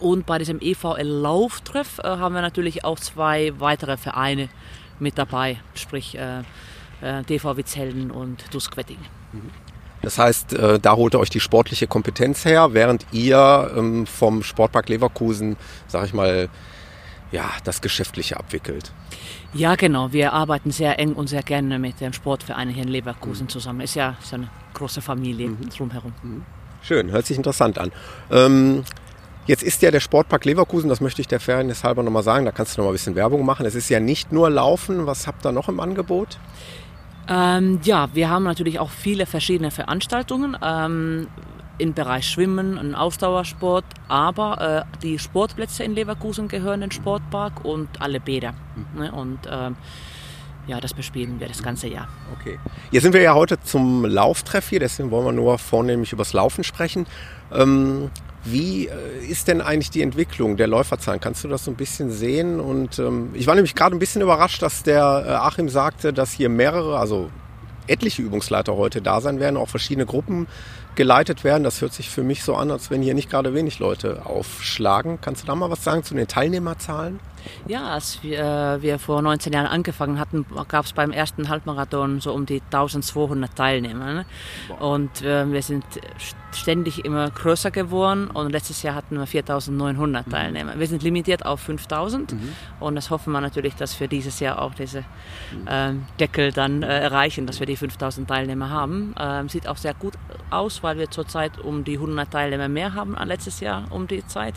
Und 0.00 0.26
bei 0.26 0.38
diesem 0.38 0.60
EVL-Lauftreff 0.60 1.98
äh, 1.98 2.08
haben 2.08 2.34
wir 2.34 2.40
natürlich 2.40 2.84
auch 2.84 2.98
zwei 2.98 3.52
weitere 3.58 3.96
Vereine 3.96 4.48
mit 4.98 5.18
dabei, 5.18 5.58
sprich 5.74 6.16
äh, 6.16 6.40
äh, 7.02 7.22
DV 7.24 7.56
Witzhelden 7.56 8.10
und 8.10 8.42
DUS 8.52 8.70
Quettingen. 8.70 9.04
Das 10.02 10.18
heißt, 10.18 10.54
äh, 10.54 10.78
da 10.78 10.96
holt 10.96 11.14
ihr 11.14 11.20
euch 11.20 11.30
die 11.30 11.40
sportliche 11.40 11.86
Kompetenz 11.86 12.44
her, 12.44 12.72
während 12.72 13.06
ihr 13.12 13.70
ähm, 13.76 14.06
vom 14.06 14.42
Sportpark 14.42 14.88
Leverkusen, 14.88 15.56
sag 15.86 16.06
ich 16.06 16.14
mal, 16.14 16.48
ja, 17.32 17.50
das 17.64 17.80
Geschäftliche 17.80 18.38
abwickelt. 18.38 18.92
Ja, 19.52 19.74
genau. 19.76 20.12
Wir 20.12 20.32
arbeiten 20.32 20.70
sehr 20.70 20.98
eng 20.98 21.12
und 21.12 21.28
sehr 21.28 21.42
gerne 21.42 21.78
mit 21.78 22.00
den 22.00 22.12
Sportvereinen 22.12 22.72
hier 22.72 22.84
in 22.84 22.88
Leverkusen 22.88 23.44
mhm. 23.44 23.50
zusammen. 23.50 23.80
Ist 23.82 23.94
ja 23.94 24.16
so 24.20 24.36
eine 24.36 24.48
große 24.74 25.00
Familie 25.00 25.48
mhm. 25.48 25.68
drumherum. 25.68 26.12
Mhm. 26.22 26.44
Schön, 26.82 27.10
hört 27.10 27.26
sich 27.26 27.36
interessant 27.36 27.78
an. 27.78 27.92
Ähm, 28.30 28.84
Jetzt 29.50 29.64
ist 29.64 29.82
ja 29.82 29.90
der 29.90 29.98
Sportpark 29.98 30.44
Leverkusen, 30.44 30.88
das 30.88 31.00
möchte 31.00 31.20
ich 31.20 31.26
der 31.26 31.40
Fairness 31.40 31.82
halber 31.82 32.04
nochmal 32.04 32.22
sagen, 32.22 32.44
da 32.44 32.52
kannst 32.52 32.76
du 32.76 32.80
nochmal 32.80 32.92
ein 32.92 32.94
bisschen 32.94 33.16
Werbung 33.16 33.44
machen. 33.44 33.66
Es 33.66 33.74
ist 33.74 33.88
ja 33.88 33.98
nicht 33.98 34.30
nur 34.30 34.48
Laufen, 34.48 35.06
was 35.06 35.26
habt 35.26 35.44
ihr 35.44 35.50
noch 35.50 35.68
im 35.68 35.80
Angebot? 35.80 36.38
Ähm, 37.26 37.80
ja, 37.82 38.10
wir 38.12 38.30
haben 38.30 38.44
natürlich 38.44 38.78
auch 38.78 38.90
viele 38.90 39.26
verschiedene 39.26 39.72
Veranstaltungen. 39.72 40.56
Ähm, 40.62 41.26
im 41.78 41.94
Bereich 41.94 42.28
Schwimmen, 42.28 42.78
ein 42.78 42.94
Ausdauersport, 42.94 43.84
aber 44.06 44.86
äh, 44.86 44.98
die 45.02 45.18
Sportplätze 45.18 45.82
in 45.82 45.96
Leverkusen 45.96 46.46
gehören 46.46 46.74
in 46.74 46.80
den 46.82 46.92
Sportpark 46.92 47.64
und 47.64 48.00
alle 48.00 48.20
Bäder. 48.20 48.54
Mhm. 48.76 49.00
Ne? 49.00 49.10
Und 49.10 49.46
äh, 49.46 49.70
ja, 50.68 50.80
das 50.80 50.94
bespielen 50.94 51.40
wir 51.40 51.48
das 51.48 51.60
ganze 51.60 51.88
Jahr. 51.88 52.06
Okay. 52.38 52.60
Hier 52.92 53.00
sind 53.00 53.14
wir 53.14 53.20
ja 53.20 53.34
heute 53.34 53.60
zum 53.60 54.04
Lauftreff 54.04 54.68
hier, 54.68 54.78
deswegen 54.78 55.10
wollen 55.10 55.24
wir 55.24 55.32
nur 55.32 55.58
vornehmlich 55.58 56.12
über 56.12 56.20
das 56.20 56.34
Laufen 56.34 56.62
sprechen. 56.62 57.08
Ähm, 57.52 58.12
wie 58.44 58.86
äh, 58.86 59.24
ist 59.28 59.48
denn 59.48 59.60
eigentlich 59.60 59.90
die 59.90 60.02
Entwicklung 60.02 60.56
der 60.56 60.66
Läuferzahlen? 60.66 61.20
Kannst 61.20 61.44
du 61.44 61.48
das 61.48 61.64
so 61.64 61.70
ein 61.70 61.76
bisschen 61.76 62.10
sehen? 62.10 62.60
Und 62.60 62.98
ähm, 62.98 63.30
ich 63.34 63.46
war 63.46 63.54
nämlich 63.54 63.74
gerade 63.74 63.94
ein 63.94 63.98
bisschen 63.98 64.22
überrascht, 64.22 64.62
dass 64.62 64.82
der 64.82 65.24
äh, 65.26 65.30
Achim 65.32 65.68
sagte, 65.68 66.12
dass 66.12 66.32
hier 66.32 66.48
mehrere, 66.48 66.98
also 66.98 67.30
etliche 67.86 68.22
Übungsleiter 68.22 68.76
heute 68.76 69.02
da 69.02 69.20
sein 69.20 69.40
werden, 69.40 69.56
auch 69.56 69.68
verschiedene 69.68 70.06
Gruppen 70.06 70.46
geleitet 70.94 71.44
werden. 71.44 71.64
Das 71.64 71.80
hört 71.80 71.92
sich 71.92 72.08
für 72.08 72.22
mich 72.22 72.42
so 72.42 72.54
an, 72.54 72.70
als 72.70 72.90
wenn 72.90 73.02
hier 73.02 73.14
nicht 73.14 73.30
gerade 73.30 73.54
wenig 73.54 73.78
Leute 73.78 74.26
aufschlagen. 74.26 75.18
Kannst 75.20 75.42
du 75.42 75.46
da 75.46 75.54
mal 75.54 75.70
was 75.70 75.84
sagen 75.84 76.02
zu 76.02 76.14
den 76.14 76.26
Teilnehmerzahlen? 76.26 77.20
Ja, 77.66 77.88
als 77.88 78.22
wir, 78.22 78.38
äh, 78.38 78.82
wir 78.82 78.98
vor 78.98 79.22
19 79.22 79.52
Jahren 79.52 79.66
angefangen 79.66 80.18
hatten, 80.18 80.44
gab 80.68 80.84
es 80.84 80.92
beim 80.92 81.10
ersten 81.10 81.48
Halbmarathon 81.48 82.20
so 82.20 82.32
um 82.32 82.44
die 82.44 82.60
1200 82.60 83.54
Teilnehmer. 83.54 84.12
Ne? 84.12 84.26
Und 84.78 85.22
äh, 85.22 85.50
wir 85.50 85.62
sind 85.62 85.84
ständig 86.56 87.04
immer 87.04 87.30
größer 87.30 87.70
geworden 87.70 88.28
und 88.28 88.50
letztes 88.50 88.82
Jahr 88.82 88.94
hatten 88.94 89.18
wir 89.18 89.26
4900 89.26 90.26
mhm. 90.26 90.30
Teilnehmer. 90.30 90.78
Wir 90.78 90.86
sind 90.86 91.02
limitiert 91.02 91.46
auf 91.46 91.60
5000 91.60 92.32
mhm. 92.32 92.52
und 92.80 92.94
das 92.94 93.10
hoffen 93.10 93.32
wir 93.32 93.40
natürlich, 93.40 93.74
dass 93.74 93.98
wir 94.00 94.08
dieses 94.08 94.40
Jahr 94.40 94.60
auch 94.60 94.74
diese 94.74 95.04
äh, 95.66 95.92
Deckel 96.18 96.52
dann 96.52 96.82
äh, 96.82 97.00
erreichen, 97.00 97.46
dass 97.46 97.60
wir 97.60 97.66
die 97.66 97.76
5000 97.76 98.28
Teilnehmer 98.28 98.70
haben. 98.70 99.14
Ähm, 99.18 99.48
sieht 99.48 99.66
auch 99.66 99.76
sehr 99.76 99.94
gut 99.94 100.14
aus, 100.50 100.82
weil 100.82 100.98
wir 100.98 101.10
zurzeit 101.10 101.58
um 101.58 101.84
die 101.84 101.94
100 101.94 102.30
Teilnehmer 102.30 102.68
mehr 102.68 102.94
haben 102.94 103.16
als 103.16 103.28
letztes 103.28 103.60
Jahr 103.60 103.86
um 103.90 104.06
die 104.06 104.26
Zeit. 104.26 104.54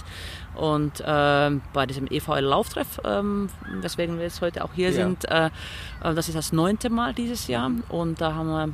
Und 0.55 1.01
äh, 1.01 1.51
bei 1.73 1.85
diesem 1.85 2.07
EVL-Lauftreff, 2.07 3.01
ähm, 3.05 3.49
weswegen 3.81 4.17
wir 4.17 4.25
jetzt 4.25 4.41
heute 4.41 4.63
auch 4.63 4.73
hier 4.73 4.89
ja. 4.89 4.93
sind, 4.93 5.25
äh, 5.29 5.47
äh, 5.47 6.13
das 6.13 6.27
ist 6.27 6.35
das 6.35 6.53
neunte 6.53 6.89
Mal 6.89 7.13
dieses 7.13 7.47
Jahr. 7.47 7.71
Und 7.89 8.21
da 8.21 8.35
haben 8.35 8.47
wir 8.47 8.69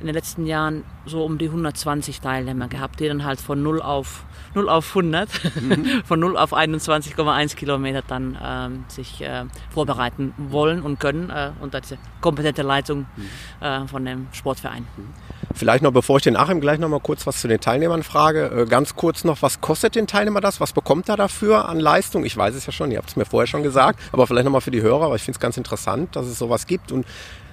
in 0.00 0.06
den 0.06 0.14
letzten 0.14 0.46
Jahren 0.46 0.84
so 1.06 1.24
um 1.24 1.38
die 1.38 1.46
120 1.46 2.20
Teilnehmer 2.20 2.68
gehabt, 2.68 3.00
die 3.00 3.08
dann 3.08 3.24
halt 3.24 3.40
von 3.40 3.62
0 3.62 3.80
auf 3.80 4.24
0 4.54 4.68
auf 4.68 4.88
100, 4.90 5.28
mhm. 5.60 6.02
von 6.04 6.20
0 6.20 6.36
auf 6.36 6.52
21,1 6.52 7.56
Kilometer 7.56 8.02
dann 8.06 8.38
ähm, 8.42 8.84
sich 8.88 9.20
äh, 9.20 9.44
vorbereiten 9.70 10.32
wollen 10.36 10.82
und 10.82 11.00
können 11.00 11.30
äh, 11.30 11.50
unter 11.60 11.80
diese 11.80 11.98
kompetente 12.20 12.62
Leitung 12.62 13.06
mhm. 13.16 13.66
äh, 13.66 13.86
von 13.88 14.04
dem 14.04 14.28
Sportverein. 14.32 14.86
Mhm. 14.96 15.08
Vielleicht 15.54 15.82
noch, 15.82 15.92
bevor 15.92 16.16
ich 16.16 16.24
den 16.24 16.36
Achim 16.36 16.60
gleich 16.60 16.78
noch 16.78 16.88
mal 16.88 17.00
kurz 17.00 17.26
was 17.26 17.40
zu 17.40 17.48
den 17.48 17.60
Teilnehmern 17.60 18.02
frage, 18.02 18.46
äh, 18.46 18.66
ganz 18.66 18.96
kurz 18.96 19.24
noch, 19.24 19.42
was 19.42 19.60
kostet 19.60 19.94
den 19.94 20.06
Teilnehmer 20.06 20.40
das? 20.40 20.60
Was 20.60 20.72
bekommt 20.72 21.08
er 21.08 21.16
dafür 21.16 21.68
an 21.68 21.78
Leistung? 21.78 22.24
Ich 22.24 22.36
weiß 22.36 22.54
es 22.54 22.66
ja 22.66 22.72
schon, 22.72 22.90
ihr 22.90 22.98
habt 22.98 23.10
es 23.10 23.16
mir 23.16 23.24
vorher 23.24 23.46
schon 23.46 23.62
gesagt, 23.62 24.00
aber 24.12 24.26
vielleicht 24.26 24.44
noch 24.44 24.52
mal 24.52 24.60
für 24.60 24.70
die 24.70 24.82
Hörer, 24.82 25.10
weil 25.10 25.16
ich 25.16 25.22
finde 25.22 25.36
es 25.36 25.40
ganz 25.40 25.56
interessant, 25.56 26.16
dass 26.16 26.26
es 26.26 26.38
sowas 26.38 26.66
gibt 26.66 26.92
und 26.92 27.06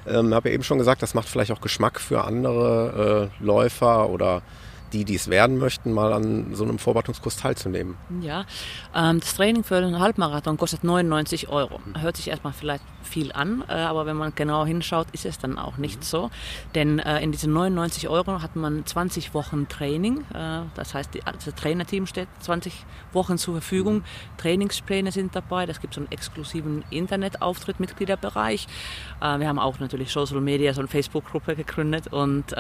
ähm, 0.07 0.33
habe 0.33 0.49
ja 0.49 0.55
eben 0.55 0.63
schon 0.63 0.77
gesagt, 0.77 1.01
das 1.01 1.13
macht 1.13 1.29
vielleicht 1.29 1.51
auch 1.51 1.61
Geschmack 1.61 1.99
für 1.99 2.23
andere 2.23 3.29
äh, 3.39 3.43
Läufer 3.43 4.09
oder 4.09 4.41
die, 4.93 5.05
die 5.05 5.15
es 5.15 5.29
werden 5.29 5.57
möchten, 5.57 5.93
mal 5.93 6.13
an 6.13 6.53
so 6.53 6.63
einem 6.63 6.79
Vorbereitungskurs 6.79 7.37
teilzunehmen? 7.37 7.97
Ja, 8.21 8.45
ähm, 8.95 9.19
das 9.19 9.35
Training 9.35 9.63
für 9.63 9.77
einen 9.77 9.99
Halbmarathon 9.99 10.57
kostet 10.57 10.83
99 10.83 11.49
Euro. 11.49 11.79
Hört 11.99 12.17
sich 12.17 12.27
erstmal 12.27 12.53
vielleicht 12.53 12.83
viel 13.03 13.31
an, 13.31 13.63
äh, 13.67 13.73
aber 13.73 14.05
wenn 14.05 14.15
man 14.15 14.33
genau 14.35 14.65
hinschaut, 14.65 15.07
ist 15.11 15.25
es 15.25 15.37
dann 15.37 15.57
auch 15.57 15.77
nicht 15.77 16.03
so. 16.03 16.29
Denn 16.75 16.99
äh, 16.99 17.21
in 17.21 17.31
diesen 17.31 17.53
99 17.53 18.07
Euro 18.09 18.41
hat 18.41 18.55
man 18.55 18.85
20 18.85 19.33
Wochen 19.33 19.67
Training. 19.67 20.19
Äh, 20.33 20.61
das 20.75 20.93
heißt, 20.93 21.11
das 21.25 21.55
Trainerteam 21.55 22.05
steht 22.05 22.27
20 22.39 22.73
Wochen 23.13 23.37
zur 23.37 23.55
Verfügung. 23.55 24.03
Trainingspläne 24.37 25.11
sind 25.11 25.35
dabei. 25.35 25.65
Das 25.65 25.81
gibt 25.81 25.93
so 25.93 26.01
einen 26.01 26.11
exklusiven 26.11 26.83
Internetauftritt, 26.89 27.79
Mitgliederbereich. 27.79 28.67
wir 29.19 29.47
haben 29.47 29.59
auch 29.59 29.79
natürlich 29.79 30.11
Social 30.11 30.41
Media, 30.41 30.73
so 30.73 30.81
eine 30.81 30.87
Facebook-Gruppe 30.87 31.55
gegründet 31.55 32.07
und 32.11 32.55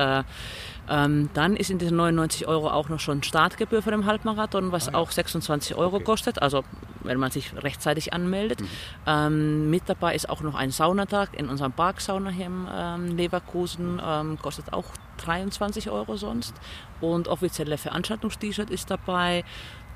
ähm, 0.89 1.29
dann 1.33 1.55
ist 1.55 1.69
in 1.69 1.77
diesen 1.77 1.97
99 1.97 2.47
Euro 2.47 2.69
auch 2.69 2.89
noch 2.89 2.99
schon 2.99 3.23
Startgebühr 3.23 3.81
für 3.81 3.91
den 3.91 4.05
Halbmarathon, 4.05 4.71
was 4.71 4.89
ah, 4.89 4.93
ja. 4.93 4.97
auch 4.97 5.11
26 5.11 5.75
Euro 5.75 5.97
okay. 5.97 6.05
kostet, 6.05 6.41
also 6.41 6.63
wenn 7.03 7.19
man 7.19 7.31
sich 7.31 7.53
rechtzeitig 7.55 8.13
anmeldet. 8.13 8.61
Mhm. 8.61 8.67
Ähm, 9.05 9.69
mit 9.69 9.83
dabei 9.87 10.15
ist 10.15 10.29
auch 10.29 10.41
noch 10.41 10.55
ein 10.55 10.71
Saunatag 10.71 11.29
in 11.37 11.49
unserem 11.49 11.71
Parksauna 11.71 12.29
hier 12.29 12.47
in 12.47 12.67
ähm, 12.73 13.17
Leverkusen, 13.17 14.01
ähm, 14.03 14.37
kostet 14.41 14.73
auch 14.73 14.85
23 15.17 15.89
Euro 15.89 16.17
sonst. 16.17 16.55
Und 16.99 17.27
offizielle 17.27 17.77
Veranstaltungs-T-Shirt 17.77 18.69
ist 18.69 18.91
dabei. 18.91 19.43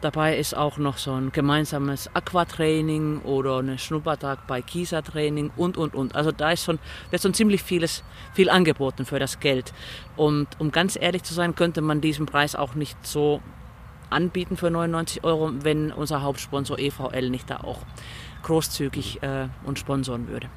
Dabei 0.02 0.38
ist 0.38 0.56
auch 0.56 0.78
noch 0.78 0.98
so 0.98 1.14
ein 1.14 1.32
gemeinsames 1.32 2.10
Aquatraining 2.14 3.22
oder 3.22 3.60
ein 3.60 3.78
Schnuppertag 3.80 4.46
bei 4.48 4.62
Kisa-Training 4.62 5.52
und, 5.56 5.78
und, 5.78 5.96
und. 5.96 6.16
Also 6.16 6.32
da 6.32 6.52
ist 6.52 6.64
schon, 6.64 6.80
wird 7.10 7.22
schon 7.22 7.34
ziemlich 7.34 7.64
vieles, 7.64 8.04
viel 8.34 8.50
angeboten 8.50 9.06
für 9.06 9.20
das 9.20 9.40
Geld. 9.40 9.74
Und 10.16 10.48
um 10.60 10.72
ganz 10.72 10.98
ehrlich 11.00 11.24
zu 11.24 11.34
sein, 11.34 11.56
könnte 11.56 11.82
man 11.82 12.02
diesen 12.02 12.26
Preis 12.26 12.56
auch 12.56 12.76
nicht 12.76 12.98
so 13.06 13.42
anbieten 14.10 14.58
für 14.58 14.70
99 14.70 15.24
Euro, 15.24 15.52
wenn 15.62 15.92
unser 15.92 16.22
Hauptsponsor 16.22 16.78
EVL 16.78 17.30
nicht 17.30 17.50
da 17.50 17.58
auch 17.58 17.80
großzügig 18.44 19.24
äh, 19.24 19.48
uns 19.66 19.80
sponsoren 19.80 20.28
würde. 20.28 20.48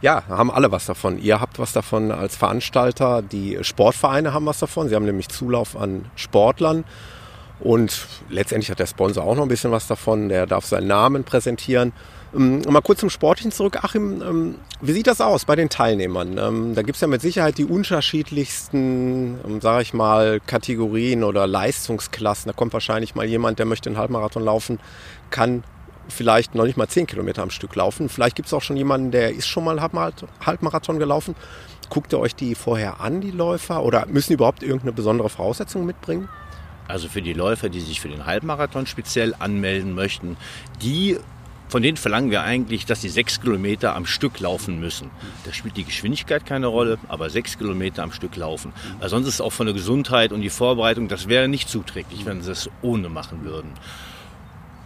Ja, 0.00 0.22
haben 0.28 0.50
alle 0.50 0.72
was 0.72 0.86
davon. 0.86 1.18
Ihr 1.18 1.40
habt 1.40 1.58
was 1.58 1.72
davon 1.72 2.10
als 2.10 2.34
Veranstalter. 2.34 3.20
Die 3.20 3.58
Sportvereine 3.60 4.32
haben 4.32 4.46
was 4.46 4.58
davon. 4.58 4.88
Sie 4.88 4.94
haben 4.94 5.04
nämlich 5.04 5.28
Zulauf 5.28 5.76
an 5.76 6.06
Sportlern. 6.14 6.84
Und 7.60 8.06
letztendlich 8.30 8.70
hat 8.70 8.78
der 8.78 8.86
Sponsor 8.86 9.24
auch 9.24 9.34
noch 9.34 9.42
ein 9.42 9.48
bisschen 9.48 9.70
was 9.70 9.86
davon. 9.86 10.28
Der 10.28 10.46
darf 10.46 10.64
seinen 10.64 10.86
Namen 10.86 11.24
präsentieren. 11.24 11.92
Um, 12.32 12.60
mal 12.60 12.80
kurz 12.80 13.00
zum 13.00 13.10
Sportlichen 13.10 13.50
zurück. 13.50 13.78
Achim, 13.82 14.22
ähm, 14.22 14.54
wie 14.80 14.92
sieht 14.92 15.08
das 15.08 15.20
aus 15.20 15.44
bei 15.44 15.56
den 15.56 15.68
Teilnehmern? 15.68 16.38
Ähm, 16.38 16.74
da 16.74 16.82
gibt 16.82 16.94
es 16.94 17.00
ja 17.00 17.08
mit 17.08 17.20
Sicherheit 17.20 17.58
die 17.58 17.64
unterschiedlichsten, 17.64 19.40
ähm, 19.44 19.60
sage 19.60 19.82
ich 19.82 19.94
mal, 19.94 20.40
Kategorien 20.46 21.24
oder 21.24 21.48
Leistungsklassen. 21.48 22.48
Da 22.48 22.52
kommt 22.52 22.72
wahrscheinlich 22.72 23.16
mal 23.16 23.26
jemand, 23.26 23.58
der 23.58 23.66
möchte 23.66 23.90
einen 23.90 23.98
Halbmarathon 23.98 24.44
laufen, 24.44 24.78
kann 25.30 25.64
vielleicht 26.08 26.54
noch 26.54 26.64
nicht 26.64 26.76
mal 26.76 26.88
zehn 26.88 27.06
Kilometer 27.06 27.42
am 27.42 27.50
Stück 27.50 27.74
laufen. 27.74 28.08
Vielleicht 28.08 28.36
gibt 28.36 28.46
es 28.46 28.54
auch 28.54 28.62
schon 28.62 28.76
jemanden, 28.76 29.10
der 29.10 29.32
ist 29.32 29.48
schon 29.48 29.64
mal 29.64 29.80
Halbmarathon 29.80 30.98
gelaufen. 31.00 31.34
Guckt 31.88 32.12
ihr 32.12 32.20
euch 32.20 32.36
die 32.36 32.54
vorher 32.54 33.00
an, 33.00 33.20
die 33.20 33.32
Läufer? 33.32 33.82
Oder 33.82 34.06
müssen 34.06 34.28
die 34.28 34.34
überhaupt 34.34 34.62
irgendeine 34.62 34.92
besondere 34.92 35.28
Voraussetzung 35.28 35.84
mitbringen? 35.84 36.28
Also 36.90 37.08
für 37.08 37.22
die 37.22 37.32
Läufer, 37.32 37.68
die 37.68 37.80
sich 37.80 38.00
für 38.00 38.08
den 38.08 38.26
Halbmarathon 38.26 38.86
speziell 38.86 39.34
anmelden 39.38 39.94
möchten, 39.94 40.36
die 40.82 41.18
von 41.68 41.84
denen 41.84 41.96
verlangen 41.96 42.32
wir 42.32 42.42
eigentlich, 42.42 42.84
dass 42.84 43.00
sie 43.00 43.08
sechs 43.08 43.40
Kilometer 43.40 43.94
am 43.94 44.04
Stück 44.04 44.40
laufen 44.40 44.80
müssen. 44.80 45.08
Da 45.44 45.52
spielt 45.52 45.76
die 45.76 45.84
Geschwindigkeit 45.84 46.44
keine 46.44 46.66
Rolle, 46.66 46.98
aber 47.06 47.30
sechs 47.30 47.56
Kilometer 47.58 48.02
am 48.02 48.10
Stück 48.10 48.34
laufen. 48.34 48.72
Weil 48.98 49.08
sonst 49.08 49.28
ist 49.28 49.34
es 49.34 49.40
auch 49.40 49.52
von 49.52 49.66
der 49.66 49.74
Gesundheit 49.74 50.32
und 50.32 50.40
die 50.40 50.50
Vorbereitung, 50.50 51.06
das 51.06 51.28
wäre 51.28 51.46
nicht 51.46 51.68
zuträglich, 51.68 52.26
wenn 52.26 52.42
sie 52.42 52.48
das 52.48 52.68
ohne 52.82 53.08
machen 53.08 53.44
würden. 53.44 53.70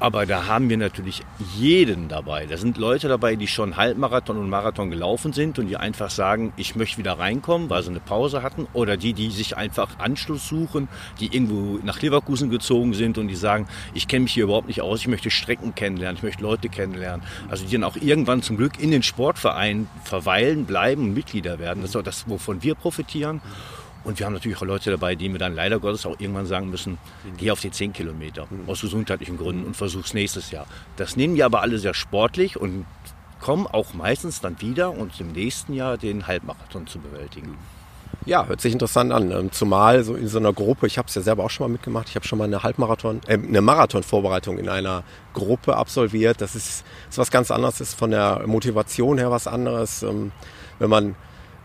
Aber 0.01 0.27
da 0.27 0.47
haben 0.47 0.69
wir 0.69 0.77
natürlich 0.77 1.23
jeden 1.57 2.09
dabei. 2.09 2.47
Da 2.47 2.57
sind 2.57 2.79
Leute 2.79 3.09
dabei, 3.09 3.37
die 3.37 3.47
schon 3.47 3.77
Halbmarathon 3.77 4.37
und 4.37 4.51
Marathon 4.51 4.91
gelaufen 4.91 5.33
sind 5.33 5.59
und 5.59 5.69
die 5.69 5.77
einfach 5.77 6.11
sagen, 6.11 6.53
ich 6.57 6.75
möchte 6.75 6.99
wieder 6.99 7.19
reinkommen, 7.19 7.71
weil 7.71 7.83
sie 7.83 7.91
eine 7.91 8.01
Pause 8.01 8.43
hatten. 8.43 8.67
Oder 8.73 8.97
die, 8.97 9.13
die 9.13 9.31
sich 9.31 9.57
einfach 9.57 9.99
Anschluss 9.99 10.49
suchen, 10.49 10.89
die 11.21 11.35
irgendwo 11.35 11.79
nach 11.85 12.03
Leverkusen 12.03 12.51
gezogen 12.51 12.93
sind 12.93 13.19
und 13.19 13.29
die 13.29 13.37
sagen, 13.37 13.67
ich 13.95 14.09
kenne 14.09 14.25
mich 14.25 14.33
hier 14.33 14.45
überhaupt 14.45 14.69
nicht 14.69 14.83
aus, 14.83 15.01
ich 15.01 15.09
möchte 15.09 15.31
Strecken 15.31 15.75
kennenlernen, 15.75 16.17
ich 16.17 16.23
möchte 16.23 16.43
Leute 16.43 16.69
kennenlernen. 16.69 17.25
Also 17.49 17.65
die 17.65 17.73
dann 17.73 17.85
auch 17.85 17.97
irgendwann 17.97 18.43
zum 18.43 18.57
Glück 18.57 18.79
in 18.81 18.91
den 18.91 19.03
Sportverein 19.03 19.89
verweilen, 20.03 20.67
bleiben 20.67 21.03
und 21.03 21.15
Mitglieder 21.15 21.59
werden. 21.59 21.81
Das 21.83 21.91
ist 21.91 21.97
auch 21.97 22.03
das, 22.03 22.29
wovon 22.29 22.63
wir 22.63 22.75
profitieren. 22.75 23.41
Und 24.05 24.19
wir 24.19 24.27
haben 24.27 24.35
natürlich 24.35 24.59
auch 24.59 24.67
Leute 24.67 24.91
dabei, 24.91 25.15
die 25.15 25.29
mir 25.29 25.39
dann 25.39 25.55
leider 25.55 25.81
Gottes 25.81 26.05
auch 26.07 26.21
irgendwann 26.21 26.47
sagen 26.47 26.71
müssen, 26.71 26.99
geh 27.39 27.51
auf 27.51 27.61
die 27.61 27.71
10 27.71 27.93
Kilometer 27.95 28.47
mhm. 28.51 28.69
aus 28.69 28.83
gesundheitlichen 28.83 29.39
Gründen 29.39 29.65
und 29.65 29.77
versuch's 29.77 30.15
nächstes 30.15 30.51
Jahr. 30.51 30.67
Das 30.97 31.17
nehmen 31.17 31.35
die 31.35 31.43
aber 31.43 31.63
alle 31.63 31.79
sehr 31.79 31.95
sportlich 31.95 32.59
und 32.59 32.85
kommen 33.41 33.67
auch 33.67 33.95
meistens 33.95 34.41
dann 34.41 34.61
wieder 34.61 34.91
und 34.93 35.19
im 35.21 35.33
nächsten 35.33 35.75
Jahr 35.75 35.99
den 35.99 36.27
Halbmarathon 36.27 36.87
zu 36.87 36.99
bewältigen. 36.99 37.57
Ja, 38.27 38.47
hört 38.47 38.61
sich 38.61 38.73
interessant 38.73 39.13
an. 39.13 39.31
Ähm, 39.31 39.53
zumal 39.53 40.03
so 40.03 40.15
in 40.15 40.29
so 40.29 40.39
einer 40.39 40.53
Gruppe, 40.53 40.87
ich 40.87 40.97
habe 40.97 41.09
es 41.09 41.15
ja 41.15 41.21
selber 41.21 41.45
auch 41.45 41.51
schon 41.51 41.67
mal 41.67 41.73
mitgemacht, 41.73 42.09
ich 42.09 42.15
habe 42.17 42.27
schon 42.27 42.39
mal 42.39 42.45
eine 42.45 42.63
Halbmarathon, 42.63 43.21
äh, 43.27 43.35
eine 43.35 43.61
Marathonvorbereitung 43.61 44.59
in 44.59 44.69
einer 44.69 45.03
Gruppe 45.35 45.77
absolviert. 45.77 46.41
Das 46.41 46.55
ist, 46.55 46.85
ist 47.11 47.19
was 47.19 47.31
ganz 47.31 47.51
anderes, 47.51 47.81
ist 47.83 47.95
von 47.95 48.11
der 48.11 48.47
Motivation 48.47 49.19
her 49.19 49.31
was 49.31 49.47
anderes. 49.47 50.03
Ähm, 50.03 50.33
wenn 50.79 50.89
man 50.89 51.17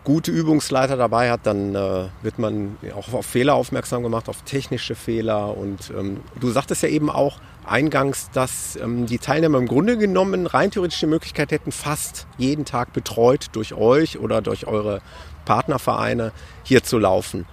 gute 0.04 0.30
Übungsleiter 0.30 0.96
dabei 0.96 1.30
hat, 1.30 1.40
dann 1.44 1.74
äh, 1.74 2.08
wird 2.22 2.38
man 2.38 2.76
auch 2.94 3.12
auf 3.12 3.26
Fehler 3.26 3.54
aufmerksam 3.54 4.02
gemacht, 4.02 4.28
auf 4.28 4.42
technische 4.42 4.94
Fehler. 4.94 5.56
Und 5.56 5.90
ähm, 5.90 6.20
du 6.38 6.50
sagtest 6.50 6.82
ja 6.82 6.88
eben 6.88 7.10
auch 7.10 7.38
eingangs, 7.66 8.30
dass 8.32 8.76
ähm, 8.76 9.06
die 9.06 9.18
Teilnehmer 9.18 9.58
im 9.58 9.66
Grunde 9.66 9.98
genommen 9.98 10.46
rein 10.46 10.70
theoretisch 10.70 11.00
die 11.00 11.06
Möglichkeit 11.06 11.50
hätten, 11.52 11.72
fast 11.72 12.26
jeden 12.38 12.64
Tag 12.64 12.92
betreut 12.92 13.46
durch 13.52 13.74
euch 13.74 14.18
oder 14.18 14.40
durch 14.42 14.66
eure 14.66 15.02
Partnervereine 15.44 16.32
hier 16.62 16.82
zu 16.82 16.98
laufen. 16.98 17.46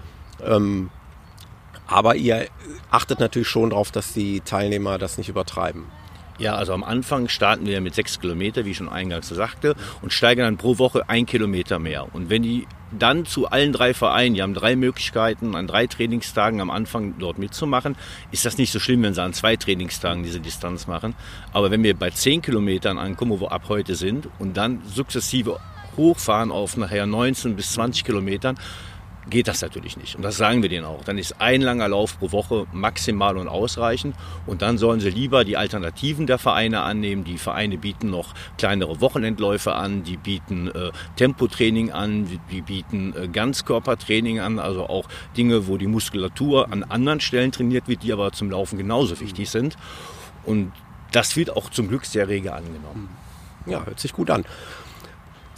Ähm, 0.45 0.89
Aber 1.87 2.15
ihr 2.15 2.47
achtet 2.91 3.19
natürlich 3.19 3.47
schon 3.47 3.69
darauf, 3.69 3.91
dass 3.91 4.13
die 4.13 4.41
Teilnehmer 4.41 4.97
das 4.97 5.17
nicht 5.17 5.29
übertreiben. 5.29 5.85
Ja, 6.39 6.55
also 6.55 6.73
am 6.73 6.83
Anfang 6.83 7.29
starten 7.29 7.65
wir 7.65 7.81
mit 7.81 7.95
sechs 7.95 8.19
Kilometer, 8.19 8.63
wie 8.63 8.71
ich 8.71 8.77
schon 8.77 8.89
eingangs 8.89 9.27
sagte, 9.29 9.75
und 10.01 10.13
steigern 10.13 10.45
dann 10.45 10.57
pro 10.57 10.77
Woche 10.77 11.09
ein 11.09 11.25
Kilometer 11.25 11.79
mehr. 11.79 12.13
Und 12.13 12.29
wenn 12.29 12.43
die 12.43 12.67
dann 12.97 13.25
zu 13.25 13.47
allen 13.47 13.73
drei 13.73 13.93
Vereinen, 13.93 14.35
die 14.35 14.41
haben 14.41 14.53
drei 14.53 14.75
Möglichkeiten, 14.75 15.55
an 15.55 15.67
drei 15.67 15.87
Trainingstagen 15.87 16.61
am 16.61 16.69
Anfang 16.69 17.15
dort 17.17 17.39
mitzumachen, 17.39 17.95
ist 18.31 18.45
das 18.45 18.57
nicht 18.57 18.71
so 18.71 18.79
schlimm, 18.79 19.01
wenn 19.01 19.15
sie 19.15 19.21
an 19.21 19.33
zwei 19.33 19.55
Trainingstagen 19.55 20.23
diese 20.23 20.39
Distanz 20.39 20.85
machen. 20.87 21.15
Aber 21.53 21.71
wenn 21.71 21.83
wir 21.83 21.95
bei 21.95 22.11
zehn 22.11 22.41
Kilometern 22.41 22.99
ankommen, 22.99 23.31
wo 23.31 23.41
wir 23.41 23.51
ab 23.51 23.63
heute 23.67 23.95
sind, 23.95 24.29
und 24.37 24.55
dann 24.57 24.81
sukzessive 24.85 25.59
hochfahren 25.97 26.51
auf 26.51 26.77
nachher 26.77 27.07
19 27.07 27.55
bis 27.55 27.73
20 27.73 28.05
Kilometern, 28.05 28.57
geht 29.29 29.47
das 29.47 29.61
natürlich 29.61 29.97
nicht. 29.97 30.15
Und 30.15 30.21
das 30.21 30.37
sagen 30.37 30.61
wir 30.61 30.69
denen 30.69 30.85
auch. 30.85 31.03
Dann 31.03 31.17
ist 31.17 31.39
ein 31.39 31.61
langer 31.61 31.87
Lauf 31.87 32.19
pro 32.19 32.31
Woche 32.31 32.65
maximal 32.71 33.37
und 33.37 33.47
ausreichend. 33.47 34.15
Und 34.45 34.61
dann 34.61 34.77
sollen 34.77 34.99
sie 34.99 35.09
lieber 35.09 35.43
die 35.43 35.57
Alternativen 35.57 36.27
der 36.27 36.37
Vereine 36.37 36.81
annehmen. 36.81 37.23
Die 37.23 37.37
Vereine 37.37 37.77
bieten 37.77 38.09
noch 38.09 38.33
kleinere 38.57 39.01
Wochenendläufe 39.01 39.73
an, 39.73 40.03
die 40.03 40.17
bieten 40.17 40.67
äh, 40.69 40.91
Tempotraining 41.15 41.91
an, 41.91 42.39
die 42.51 42.61
bieten 42.61 43.13
äh, 43.15 43.27
Ganzkörpertraining 43.27 44.39
an, 44.39 44.59
also 44.59 44.87
auch 44.87 45.05
Dinge, 45.35 45.67
wo 45.67 45.77
die 45.77 45.87
Muskulatur 45.87 46.71
an 46.71 46.83
anderen 46.83 47.19
Stellen 47.19 47.51
trainiert 47.51 47.87
wird, 47.87 48.03
die 48.03 48.13
aber 48.13 48.31
zum 48.31 48.51
Laufen 48.51 48.77
genauso 48.77 49.19
wichtig 49.19 49.49
sind. 49.49 49.77
Und 50.45 50.71
das 51.11 51.35
wird 51.35 51.55
auch 51.55 51.69
zum 51.69 51.87
Glück 51.87 52.05
sehr 52.05 52.27
rege 52.27 52.53
angenommen. 52.53 53.09
Ja, 53.65 53.85
hört 53.85 53.99
sich 53.99 54.13
gut 54.13 54.29
an. 54.29 54.45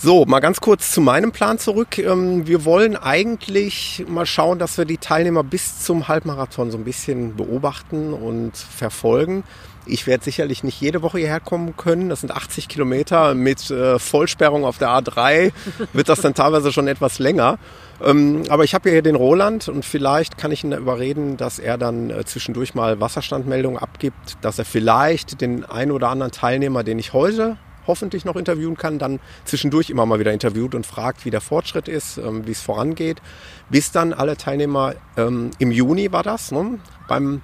So, 0.02 0.24
mal 0.24 0.40
ganz 0.40 0.62
kurz 0.62 0.94
zu 0.94 1.02
meinem 1.02 1.34
Plan 1.34 1.60
zurück. 1.60 1.98
Ähm, 1.98 2.48
wir 2.48 2.64
wollen 2.64 2.96
eigentlich 2.96 4.06
mal 4.08 4.26
schauen, 4.26 4.58
dass 4.58 4.78
wir 4.78 4.86
die 4.86 4.98
Teilnehmer 4.98 5.44
bis 5.44 5.84
zum 5.84 6.08
Halbmarathon 6.08 6.72
so 6.72 6.78
ein 6.78 6.86
bisschen 6.86 7.36
beobachten 7.36 8.14
und 8.14 8.56
verfolgen. 8.56 9.44
Ich 9.86 10.08
werde 10.08 10.24
sicherlich 10.24 10.64
nicht 10.64 10.80
jede 10.80 11.02
Woche 11.02 11.18
hierher 11.18 11.42
kommen 11.42 11.76
können. 11.76 12.08
Das 12.08 12.22
sind 12.22 12.32
80 12.32 12.70
Kilometer 12.70 13.34
mit 13.34 13.70
äh, 13.72 14.00
Vollsperrung 14.00 14.64
auf 14.64 14.78
der 14.78 14.88
A3. 14.88 15.52
Wird 15.92 16.08
das 16.08 16.22
dann 16.22 16.34
teilweise 16.34 16.72
schon 16.72 16.88
etwas 16.88 17.20
länger. 17.20 17.58
Ähm, 18.02 18.44
aber 18.48 18.64
ich 18.64 18.74
habe 18.74 18.90
hier 18.90 19.02
den 19.02 19.16
Roland 19.16 19.68
und 19.68 19.84
vielleicht 19.84 20.38
kann 20.38 20.54
ich 20.54 20.64
ihn 20.64 20.72
überreden, 20.72 21.36
dass 21.36 21.60
er 21.60 21.78
dann 21.78 22.10
äh, 22.10 22.24
zwischendurch 22.24 22.74
mal 22.74 23.02
Wasserstandmeldungen 23.02 23.78
abgibt, 23.78 24.38
dass 24.44 24.60
er 24.60 24.66
vielleicht 24.66 25.42
den 25.42 25.66
einen 25.66 25.92
oder 25.92 26.08
anderen 26.08 26.32
Teilnehmer, 26.32 26.86
den 26.86 27.00
ich 27.00 27.12
heute 27.12 27.58
hoffentlich 27.90 28.24
noch 28.24 28.36
interviewen 28.36 28.78
kann, 28.78 29.00
dann 29.00 29.20
zwischendurch 29.46 29.90
immer 29.90 30.06
mal 30.06 30.20
wieder 30.20 30.32
interviewt 30.32 30.76
und 30.76 30.86
fragt, 30.86 31.26
wie 31.26 31.32
der 31.32 31.42
Fortschritt 31.42 31.88
ist, 31.88 32.18
ähm, 32.18 32.46
wie 32.46 32.52
es 32.52 32.62
vorangeht. 32.62 33.22
Bis 33.70 33.92
dann 33.92 34.14
alle 34.14 34.38
Teilnehmer 34.38 34.94
ähm, 35.18 35.52
im 35.58 35.72
Juni 35.72 36.12
war 36.12 36.24
das, 36.24 36.52
ne, 36.52 36.80
beim, 37.08 37.42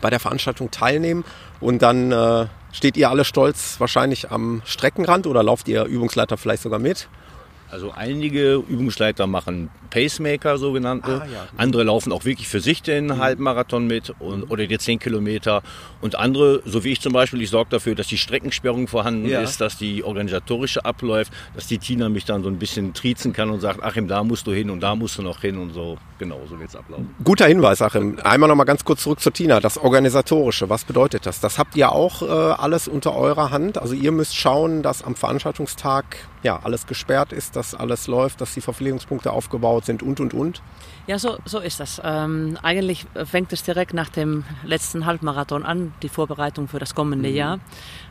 bei 0.00 0.10
der 0.10 0.20
Veranstaltung 0.20 0.70
teilnehmen 0.72 1.24
und 1.60 1.82
dann 1.82 2.10
äh, 2.10 2.46
steht 2.72 2.96
ihr 2.96 3.10
alle 3.10 3.24
stolz 3.24 3.76
wahrscheinlich 3.78 4.30
am 4.30 4.60
Streckenrand 4.64 5.26
oder 5.26 5.42
lauft 5.42 5.68
ihr 5.68 5.84
Übungsleiter 5.84 6.36
vielleicht 6.36 6.62
sogar 6.62 6.80
mit? 6.80 7.08
Also 7.70 7.92
einige 7.92 8.54
Übungsleiter 8.54 9.26
machen 9.26 9.70
Pacemaker 9.90 10.58
sogenannte, 10.58 11.22
ah, 11.22 11.26
ja. 11.32 11.46
andere 11.56 11.84
laufen 11.84 12.12
auch 12.12 12.24
wirklich 12.24 12.48
für 12.48 12.60
sich 12.60 12.82
den 12.82 13.06
mhm. 13.06 13.18
Halbmarathon 13.18 13.86
mit 13.86 14.12
und, 14.18 14.44
oder 14.50 14.66
die 14.66 14.78
10 14.78 14.98
Kilometer 14.98 15.62
und 16.00 16.16
andere, 16.16 16.62
so 16.64 16.84
wie 16.84 16.92
ich 16.92 17.00
zum 17.00 17.12
Beispiel, 17.12 17.40
ich 17.42 17.50
sorge 17.50 17.70
dafür, 17.70 17.94
dass 17.94 18.06
die 18.06 18.18
Streckensperrung 18.18 18.88
vorhanden 18.88 19.28
ja. 19.28 19.40
ist, 19.40 19.60
dass 19.60 19.78
die 19.78 20.04
organisatorische 20.04 20.84
abläuft, 20.84 21.32
dass 21.54 21.66
die 21.66 21.78
Tina 21.78 22.08
mich 22.08 22.24
dann 22.24 22.42
so 22.42 22.48
ein 22.48 22.58
bisschen 22.58 22.94
triezen 22.94 23.32
kann 23.32 23.50
und 23.50 23.60
sagt, 23.60 23.82
Achim, 23.82 24.06
da 24.06 24.22
musst 24.22 24.46
du 24.46 24.52
hin 24.52 24.70
und 24.70 24.80
da 24.80 24.94
musst 24.94 25.18
du 25.18 25.22
noch 25.22 25.40
hin 25.40 25.56
und 25.58 25.72
so, 25.72 25.96
genau, 26.18 26.40
so 26.48 26.58
wird 26.58 26.68
es 26.68 26.76
ablaufen. 26.76 27.14
Guter 27.24 27.46
Hinweis, 27.46 27.82
Achim. 27.82 28.18
Einmal 28.22 28.48
noch 28.48 28.56
mal 28.56 28.64
ganz 28.64 28.84
kurz 28.84 29.02
zurück 29.02 29.20
zur 29.20 29.32
Tina, 29.32 29.60
das 29.60 29.78
Organisatorische, 29.78 30.68
was 30.68 30.84
bedeutet 30.84 31.26
das? 31.26 31.40
Das 31.40 31.58
habt 31.58 31.76
ihr 31.76 31.90
auch 31.92 32.22
äh, 32.22 32.26
alles 32.26 32.86
unter 32.86 33.14
eurer 33.14 33.50
Hand, 33.50 33.78
also 33.78 33.94
ihr 33.94 34.12
müsst 34.12 34.36
schauen, 34.36 34.82
dass 34.82 35.02
am 35.02 35.14
Veranstaltungstag 35.14 36.16
ja, 36.42 36.60
alles 36.62 36.86
gesperrt 36.86 37.32
ist, 37.32 37.55
dass 37.56 37.74
alles 37.74 38.06
läuft, 38.06 38.40
dass 38.40 38.54
die 38.54 38.60
Verpflegungspunkte 38.60 39.32
aufgebaut 39.32 39.86
sind 39.86 40.02
und, 40.02 40.20
und, 40.20 40.34
und? 40.34 40.62
Ja, 41.06 41.18
so, 41.18 41.38
so 41.44 41.58
ist 41.60 41.80
das. 41.80 42.00
Ähm, 42.04 42.58
eigentlich 42.62 43.06
fängt 43.24 43.52
es 43.52 43.62
direkt 43.62 43.94
nach 43.94 44.08
dem 44.08 44.44
letzten 44.64 45.06
Halbmarathon 45.06 45.64
an, 45.64 45.94
die 46.02 46.08
Vorbereitung 46.08 46.68
für 46.68 46.78
das 46.78 46.94
kommende 46.94 47.30
mhm. 47.30 47.34
Jahr. 47.34 47.58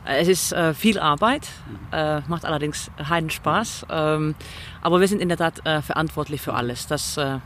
Äh, 0.06 0.20
es 0.20 0.28
ist 0.28 0.52
äh, 0.52 0.74
viel 0.74 0.98
Arbeit, 0.98 1.48
äh, 1.92 2.20
macht 2.28 2.44
allerdings 2.44 2.90
heiden 3.08 3.30
Spaß. 3.30 3.86
Ähm, 3.90 4.34
aber 4.82 5.00
wir 5.00 5.08
sind 5.08 5.22
in 5.22 5.28
der 5.28 5.38
Tat 5.38 5.64
äh, 5.64 5.82
verantwortlich 5.82 6.40
für 6.40 6.54
alles. 6.54 6.86
Das 6.86 7.16
äh, 7.16 7.38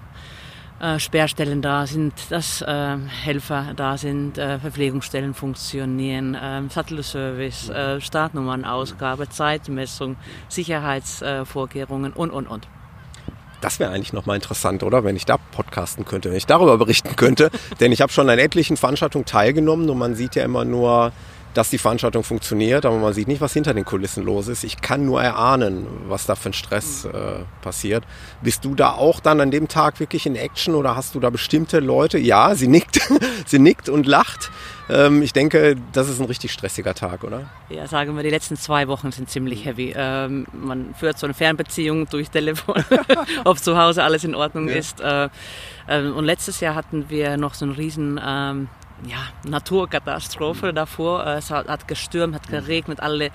Sperrstellen 0.98 1.60
da 1.60 1.86
sind, 1.86 2.14
dass 2.30 2.62
äh, 2.62 2.96
Helfer 3.22 3.74
da 3.76 3.98
sind, 3.98 4.38
äh, 4.38 4.58
Verpflegungsstellen 4.58 5.34
funktionieren, 5.34 6.34
äh, 6.34 6.62
Sattelservice, 6.70 7.68
äh, 7.68 8.00
Startnummernausgabe, 8.00 9.28
Zeitmessung, 9.28 10.16
Sicherheitsvorkehrungen 10.48 12.12
und, 12.12 12.30
und, 12.30 12.46
und. 12.46 12.66
Das 13.60 13.78
wäre 13.78 13.90
eigentlich 13.90 14.14
nochmal 14.14 14.36
interessant, 14.36 14.82
oder? 14.82 15.04
Wenn 15.04 15.16
ich 15.16 15.26
da 15.26 15.36
podcasten 15.36 16.06
könnte, 16.06 16.30
wenn 16.30 16.36
ich 16.36 16.46
darüber 16.46 16.78
berichten 16.78 17.14
könnte. 17.16 17.50
Denn 17.80 17.92
ich 17.92 18.00
habe 18.00 18.10
schon 18.10 18.30
an 18.30 18.38
etlichen 18.38 18.76
Veranstaltungen 18.76 19.26
teilgenommen 19.26 19.90
und 19.90 19.98
man 19.98 20.14
sieht 20.14 20.34
ja 20.34 20.44
immer 20.44 20.64
nur 20.64 21.12
dass 21.54 21.70
die 21.70 21.78
Veranstaltung 21.78 22.22
funktioniert, 22.22 22.86
aber 22.86 22.96
man 22.96 23.12
sieht 23.12 23.28
nicht, 23.28 23.40
was 23.40 23.52
hinter 23.52 23.74
den 23.74 23.84
Kulissen 23.84 24.24
los 24.24 24.48
ist. 24.48 24.64
Ich 24.64 24.80
kann 24.80 25.04
nur 25.04 25.22
erahnen, 25.22 25.86
was 26.06 26.26
da 26.26 26.34
für 26.34 26.50
ein 26.50 26.52
Stress 26.52 27.04
äh, 27.04 27.44
passiert. 27.60 28.04
Bist 28.42 28.64
du 28.64 28.74
da 28.74 28.92
auch 28.92 29.20
dann 29.20 29.40
an 29.40 29.50
dem 29.50 29.68
Tag 29.68 30.00
wirklich 30.00 30.26
in 30.26 30.36
Action 30.36 30.74
oder 30.74 30.96
hast 30.96 31.14
du 31.14 31.20
da 31.20 31.30
bestimmte 31.30 31.80
Leute? 31.80 32.18
Ja, 32.18 32.54
sie 32.54 32.68
nickt, 32.68 33.00
sie 33.46 33.58
nickt 33.58 33.88
und 33.88 34.06
lacht. 34.06 34.50
Ähm, 34.88 35.22
ich 35.22 35.32
denke, 35.32 35.76
das 35.92 36.08
ist 36.08 36.20
ein 36.20 36.26
richtig 36.26 36.52
stressiger 36.52 36.94
Tag, 36.94 37.24
oder? 37.24 37.48
Ja, 37.68 37.86
sagen 37.86 38.16
wir, 38.16 38.22
die 38.22 38.30
letzten 38.30 38.56
zwei 38.56 38.88
Wochen 38.88 39.12
sind 39.12 39.30
ziemlich 39.30 39.64
heavy. 39.64 39.92
Ähm, 39.96 40.46
man 40.52 40.94
führt 40.94 41.18
so 41.18 41.26
eine 41.26 41.34
Fernbeziehung 41.34 42.08
durch 42.08 42.30
Telefon, 42.30 42.84
ob 43.44 43.58
zu 43.58 43.76
Hause 43.76 44.02
alles 44.02 44.24
in 44.24 44.34
Ordnung 44.34 44.68
ja. 44.68 44.76
ist. 44.76 45.00
Äh, 45.00 45.28
äh, 45.86 46.02
und 46.08 46.24
letztes 46.24 46.60
Jahr 46.60 46.74
hatten 46.74 47.06
wir 47.08 47.36
noch 47.36 47.54
so 47.54 47.64
einen 47.64 47.74
riesen 47.74 48.20
ähm, 48.24 48.68
ja, 49.06 49.18
Naturkatastrophe 49.48 50.72
davor. 50.72 51.26
Es 51.26 51.50
hat, 51.50 51.68
hat 51.68 51.88
gestürmt, 51.88 52.34
hat 52.34 52.48
geregnet, 52.48 53.00
alle 53.00 53.30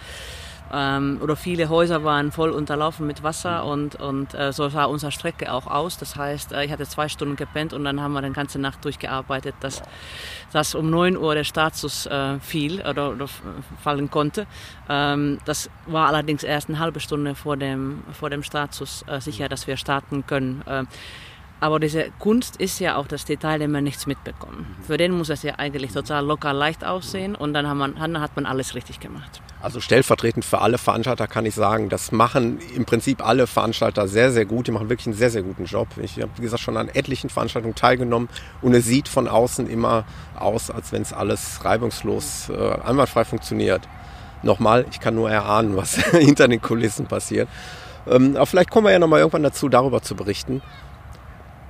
ähm, 0.74 1.20
oder 1.22 1.36
viele 1.36 1.70
Häuser 1.70 2.04
waren 2.04 2.32
voll 2.32 2.50
unterlaufen 2.50 3.06
mit 3.06 3.24
Wasser 3.24 3.66
und, 3.66 3.96
und 3.96 4.34
äh, 4.34 4.52
so 4.52 4.68
sah 4.70 4.86
unsere 4.86 5.12
Strecke 5.12 5.52
auch 5.52 5.68
aus. 5.68 5.98
Das 5.98 6.16
heißt, 6.16 6.54
äh, 6.54 6.66
ich 6.66 6.72
hatte 6.72 6.86
zwei 6.88 7.08
Stunden 7.08 7.36
gepennt 7.36 7.74
und 7.74 7.84
dann 7.84 8.02
haben 8.02 8.14
wir 8.14 8.22
die 8.22 8.32
ganze 8.32 8.60
Nacht 8.60 8.84
durchgearbeitet, 8.84 9.56
dass, 9.60 9.84
dass 10.52 10.76
um 10.76 10.90
9 10.90 11.18
Uhr 11.18 11.36
der 11.36 11.44
Status 11.44 12.08
äh, 12.08 12.40
fiel 12.40 12.82
oder, 12.82 13.12
oder, 13.12 13.28
fallen 13.82 14.10
konnte. 14.10 14.48
Ähm, 14.90 15.38
das 15.46 15.70
war 15.86 16.08
allerdings 16.08 16.44
erst 16.44 16.70
eine 16.70 16.80
halbe 16.80 17.00
Stunde 17.00 17.36
vor 17.36 17.58
dem, 17.58 18.04
vor 18.12 18.30
dem 18.30 18.44
Status 18.44 19.06
äh, 19.08 19.22
sicher, 19.22 19.50
dass 19.50 19.68
wir 19.68 19.78
starten 19.78 20.26
können. 20.26 20.64
Aber 21.66 21.80
diese 21.80 22.12
Kunst 22.20 22.58
ist 22.58 22.80
ja 22.80 22.96
auch, 22.96 23.08
dass 23.08 23.26
die 23.26 23.38
Teilnehmer 23.38 23.82
nichts 23.82 24.06
mitbekommen. 24.06 24.76
Für 24.86 24.98
den 24.98 25.12
muss 25.12 25.30
es 25.30 25.42
ja 25.42 25.56
eigentlich 25.56 25.94
total 25.94 26.24
locker 26.24 26.54
leicht 26.54 26.86
aussehen 26.86 27.34
und 27.34 27.56
dann 27.56 27.68
hat 27.68 27.76
man, 27.76 27.96
dann 27.96 28.22
hat 28.22 28.36
man 28.36 28.46
alles 28.46 28.76
richtig 28.76 29.00
gemacht. 29.00 29.42
Also 29.64 29.80
stellvertretend 29.80 30.46
für 30.46 30.62
alle 30.62 30.78
Veranstalter 30.78 31.26
kann 31.26 31.44
ich 31.44 31.56
sagen, 31.56 31.90
das 31.90 32.12
machen 32.12 32.60
im 32.76 32.86
Prinzip 32.86 33.26
alle 33.26 33.48
Veranstalter 33.48 34.08
sehr, 34.08 34.32
sehr 34.32 34.46
gut. 34.46 34.68
Die 34.68 34.72
machen 34.72 34.90
wirklich 34.90 35.08
einen 35.08 35.16
sehr, 35.16 35.32
sehr 35.32 35.42
guten 35.42 35.66
Job. 35.66 35.88
Ich 36.04 36.22
habe, 36.22 36.30
wie 36.38 36.44
gesagt, 36.44 36.62
schon 36.62 36.78
an 36.78 36.88
etlichen 36.88 37.32
Veranstaltungen 37.32 37.74
teilgenommen 37.74 38.30
und 38.62 38.76
es 38.76 38.86
sieht 38.86 39.08
von 39.08 39.28
außen 39.28 39.68
immer 39.68 40.04
aus, 40.36 40.70
als 40.70 40.92
wenn 40.92 41.02
es 41.02 41.14
alles 41.14 41.66
reibungslos, 41.66 42.50
äh, 42.50 42.78
einwandfrei 42.86 43.26
funktioniert. 43.26 43.82
Nochmal, 44.44 44.86
ich 44.92 45.00
kann 45.00 45.16
nur 45.16 45.32
erahnen, 45.32 45.76
was 45.76 45.96
hinter 46.12 46.48
den 46.48 46.62
Kulissen 46.62 47.08
passiert. 47.08 47.50
Ähm, 48.06 48.36
aber 48.36 48.46
vielleicht 48.46 48.70
kommen 48.70 48.86
wir 48.86 48.92
ja 48.92 49.00
nochmal 49.00 49.22
irgendwann 49.22 49.42
dazu, 49.42 49.68
darüber 49.68 50.04
zu 50.04 50.16
berichten. 50.16 50.62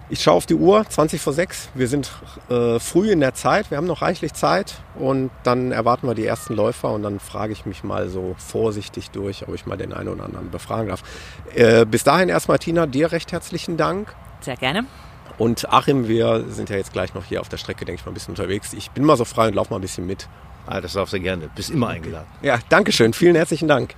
Ich 0.08 0.22
schaue 0.22 0.36
auf 0.36 0.46
die 0.46 0.54
Uhr, 0.54 0.88
20 0.88 1.20
vor 1.20 1.34
6. 1.34 1.70
Wir 1.74 1.88
sind 1.88 2.12
äh, 2.50 2.80
früh 2.80 3.12
in 3.12 3.22
der 3.22 3.34
Zeit, 3.34 3.72
wir 3.72 3.78
haben 3.78 3.88
noch 3.88 4.04
reichlich 4.04 4.34
Zeit 4.34 4.76
und 5.00 5.32
dann 5.42 5.72
erwarten 5.72 6.08
wir 6.08 6.14
die 6.14 6.26
ersten 6.26 6.54
Läufer 6.54 6.92
und 6.92 7.02
dann 7.02 7.20
frage 7.20 7.54
ich 7.54 7.66
mich 7.66 7.84
mal 7.84 8.08
so 8.08 8.36
vorsichtig 8.38 9.10
durch, 9.10 9.48
ob 9.48 9.56
ich 9.56 9.66
mal 9.66 9.78
den 9.78 9.94
einen 9.94 10.10
oder 10.10 10.26
anderen 10.26 10.52
befragen 10.52 10.90
darf. 10.90 11.02
Äh, 11.56 11.86
bis 11.86 12.04
dahin 12.04 12.30
erstmal, 12.30 12.60
Tina, 12.60 12.86
dir 12.86 13.12
recht 13.12 13.32
herzlichen 13.32 13.78
Dank. 13.78 14.14
Sehr 14.42 14.58
gerne. 14.58 14.86
Und 15.40 15.74
Achim, 15.74 16.08
wir 16.08 16.46
sind 16.50 16.70
ja 16.70 16.76
jetzt 16.76 16.94
gleich 16.94 17.16
noch 17.16 17.26
hier 17.26 17.42
auf 17.42 17.50
der 17.50 17.58
Strecke, 17.58 17.84
denke 17.84 18.00
ich 18.00 18.06
mal, 18.06 18.12
ein 18.12 18.14
bisschen 18.14 18.34
unterwegs. 18.34 18.74
Ich 18.74 18.92
bin 18.92 19.04
mal 19.04 19.18
so 19.18 19.26
frei 19.26 19.48
und 19.48 19.56
laufe 19.56 19.72
mal 19.72 19.80
ein 19.80 19.82
bisschen 19.82 20.06
mit. 20.06 20.28
Ah, 20.68 20.82
das 20.82 20.94
darfst 20.94 21.14
du 21.16 21.20
gerne. 21.20 21.50
Bist 21.56 21.72
immer 21.72 21.90
eingeladen. 21.90 22.28
Ja, 22.44 22.60
danke 22.70 22.92
schön. 22.92 23.14
Vielen 23.14 23.36
herzlichen 23.36 23.68
Dank. 23.68 23.96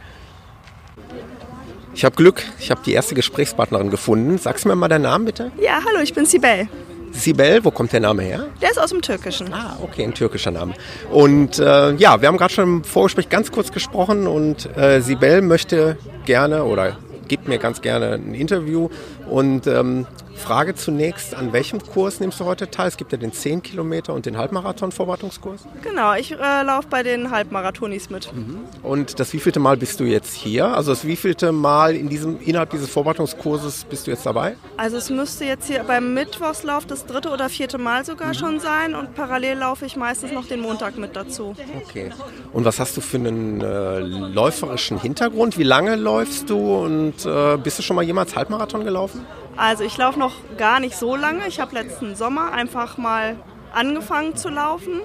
Ich 1.98 2.06
habe 2.06 2.16
Glück, 2.16 2.44
ich 2.60 2.70
habe 2.70 2.80
die 2.86 2.94
erste 2.94 3.16
Gesprächspartnerin 3.16 3.90
gefunden. 3.90 4.38
Sagst 4.38 4.64
du 4.66 4.70
mir 4.70 4.76
mal 4.76 4.88
deinen 4.88 5.02
Namen 5.02 5.26
bitte? 5.26 5.52
Ja, 5.60 5.80
hallo, 5.84 6.00
ich 6.04 6.14
bin 6.14 6.28
Sibel. 6.28 6.70
Sibel, 7.12 7.66
wo 7.66 7.72
kommt 7.72 7.92
der 7.92 8.02
Name 8.02 8.22
her? 8.22 8.46
Der 8.62 8.70
ist 8.70 8.78
aus 8.78 8.92
dem 8.92 9.02
Türkischen. 9.02 9.52
Ah, 9.52 9.80
okay, 9.82 10.04
ein 10.04 10.14
türkischer 10.14 10.52
Name. 10.52 10.76
Und 11.10 11.58
äh, 11.58 11.94
ja, 11.96 12.22
wir 12.22 12.28
haben 12.28 12.38
gerade 12.38 12.54
schon 12.54 12.66
im 12.66 12.84
Vorgespräch 12.84 13.30
ganz 13.30 13.52
kurz 13.52 13.72
gesprochen 13.72 14.28
und 14.28 14.78
äh, 14.78 15.02
Sibel 15.02 15.42
möchte 15.42 15.98
gerne 16.28 16.66
oder 16.66 16.98
gibt 17.28 17.48
mir 17.48 17.58
ganz 17.58 17.82
gerne 17.82 18.14
ein 18.14 18.36
Interview, 18.36 18.90
Und 19.30 19.68
ähm, 19.68 20.06
Frage 20.38 20.76
zunächst, 20.76 21.36
an 21.36 21.52
welchem 21.52 21.82
Kurs 21.82 22.20
nimmst 22.20 22.40
du 22.40 22.46
heute 22.46 22.70
teil? 22.70 22.88
Es 22.88 22.98
gibt 22.98 23.12
ja 23.12 23.18
den 23.18 23.34
10 23.34 23.64
Kilometer 23.64 24.14
und 24.14 24.26
den 24.26 24.38
Halbmarathon-Vorbereitungskurs. 24.38 25.66
Genau, 25.82 26.14
ich 26.14 26.32
äh, 26.32 26.64
laufe 26.64 26.88
bei 26.90 27.04
den 27.04 27.32
Halbmarathonis 27.32 28.10
mit. 28.10 28.34
Mhm. 28.34 28.60
Und 28.84 29.20
das 29.20 29.34
wievielte 29.34 29.60
Mal 29.60 29.78
bist 29.78 30.00
du 30.00 30.06
jetzt 30.06 30.34
hier? 30.34 30.68
Also 30.68 30.92
das 30.92 31.06
wievielte 31.06 31.52
Mal 31.52 31.96
in 31.96 32.08
diesem, 32.08 32.40
innerhalb 32.40 32.70
dieses 32.70 32.90
Vorbereitungskurses 32.90 33.86
bist 33.86 34.08
du 34.08 34.12
jetzt 34.12 34.26
dabei? 34.26 34.56
Also 34.78 34.98
es 34.98 35.10
müsste 35.10 35.46
jetzt 35.46 35.68
hier 35.68 35.84
beim 35.84 36.14
Mittwochslauf 36.14 36.86
das 36.86 37.06
dritte 37.06 37.30
oder 37.30 37.50
vierte 37.50 37.78
Mal 37.78 38.06
sogar 38.06 38.30
mhm. 38.30 38.34
schon 38.36 38.60
sein 38.60 38.96
und 38.96 39.16
parallel 39.16 39.58
laufe 39.58 39.86
ich 39.86 39.96
meistens 39.96 40.32
noch 40.32 40.46
den 40.46 40.62
Montag 40.62 40.98
mit 40.98 41.16
dazu. 41.16 41.56
Okay. 41.84 42.12
Und 42.54 42.64
was 42.64 42.80
hast 42.80 42.96
du 42.96 43.02
für 43.02 43.18
einen 43.18 43.62
äh, 43.62 44.00
läuferischen 44.00 45.00
Hintergrund? 45.00 45.58
Wie 45.58 45.64
lange 45.64 45.96
läufst 45.96 46.50
du 46.50 46.78
und 46.78 47.26
äh, 47.26 47.58
bist 47.58 47.80
du 47.80 47.84
schon 47.84 47.96
mal 47.96 48.04
jemals 48.04 48.36
Halbmarathon 48.36 48.86
gelaufen? 48.86 49.17
Also 49.56 49.84
ich 49.84 49.98
laufe 49.98 50.20
noch 50.20 50.36
gar 50.58 50.80
nicht 50.80 50.96
so 50.96 51.16
lange. 51.16 51.48
Ich 51.48 51.60
habe 51.60 51.74
letzten 51.74 52.16
Sommer 52.16 52.52
einfach 52.52 52.98
mal 52.98 53.36
angefangen 53.74 54.36
zu 54.36 54.50
laufen 54.50 55.02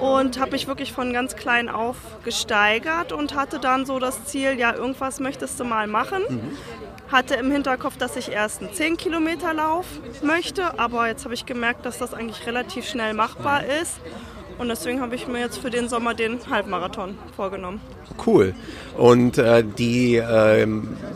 und 0.00 0.40
habe 0.40 0.52
mich 0.52 0.66
wirklich 0.66 0.92
von 0.92 1.12
ganz 1.12 1.36
klein 1.36 1.68
auf 1.68 1.96
gesteigert 2.24 3.12
und 3.12 3.34
hatte 3.34 3.58
dann 3.58 3.86
so 3.86 3.98
das 3.98 4.24
Ziel, 4.24 4.58
ja, 4.58 4.74
irgendwas 4.74 5.20
möchtest 5.20 5.58
du 5.60 5.64
mal 5.64 5.86
machen. 5.86 6.22
Mhm. 6.28 6.58
Hatte 7.10 7.34
im 7.36 7.52
Hinterkopf, 7.52 7.96
dass 7.96 8.16
ich 8.16 8.32
erst 8.32 8.60
einen 8.60 8.72
10 8.72 8.96
Kilometer 8.96 9.54
Lauf 9.54 9.86
möchte, 10.22 10.78
aber 10.78 11.06
jetzt 11.06 11.24
habe 11.24 11.34
ich 11.34 11.46
gemerkt, 11.46 11.86
dass 11.86 11.98
das 11.98 12.12
eigentlich 12.12 12.46
relativ 12.46 12.88
schnell 12.88 13.14
machbar 13.14 13.64
ist 13.64 14.00
und 14.58 14.68
deswegen 14.68 15.00
habe 15.00 15.14
ich 15.14 15.26
mir 15.28 15.40
jetzt 15.40 15.58
für 15.58 15.70
den 15.70 15.88
Sommer 15.88 16.14
den 16.14 16.38
Halbmarathon 16.48 17.16
vorgenommen. 17.34 17.80
Cool. 18.24 18.54
Und 18.96 19.38
äh, 19.38 19.62
die 19.62 20.16
äh, 20.16 20.66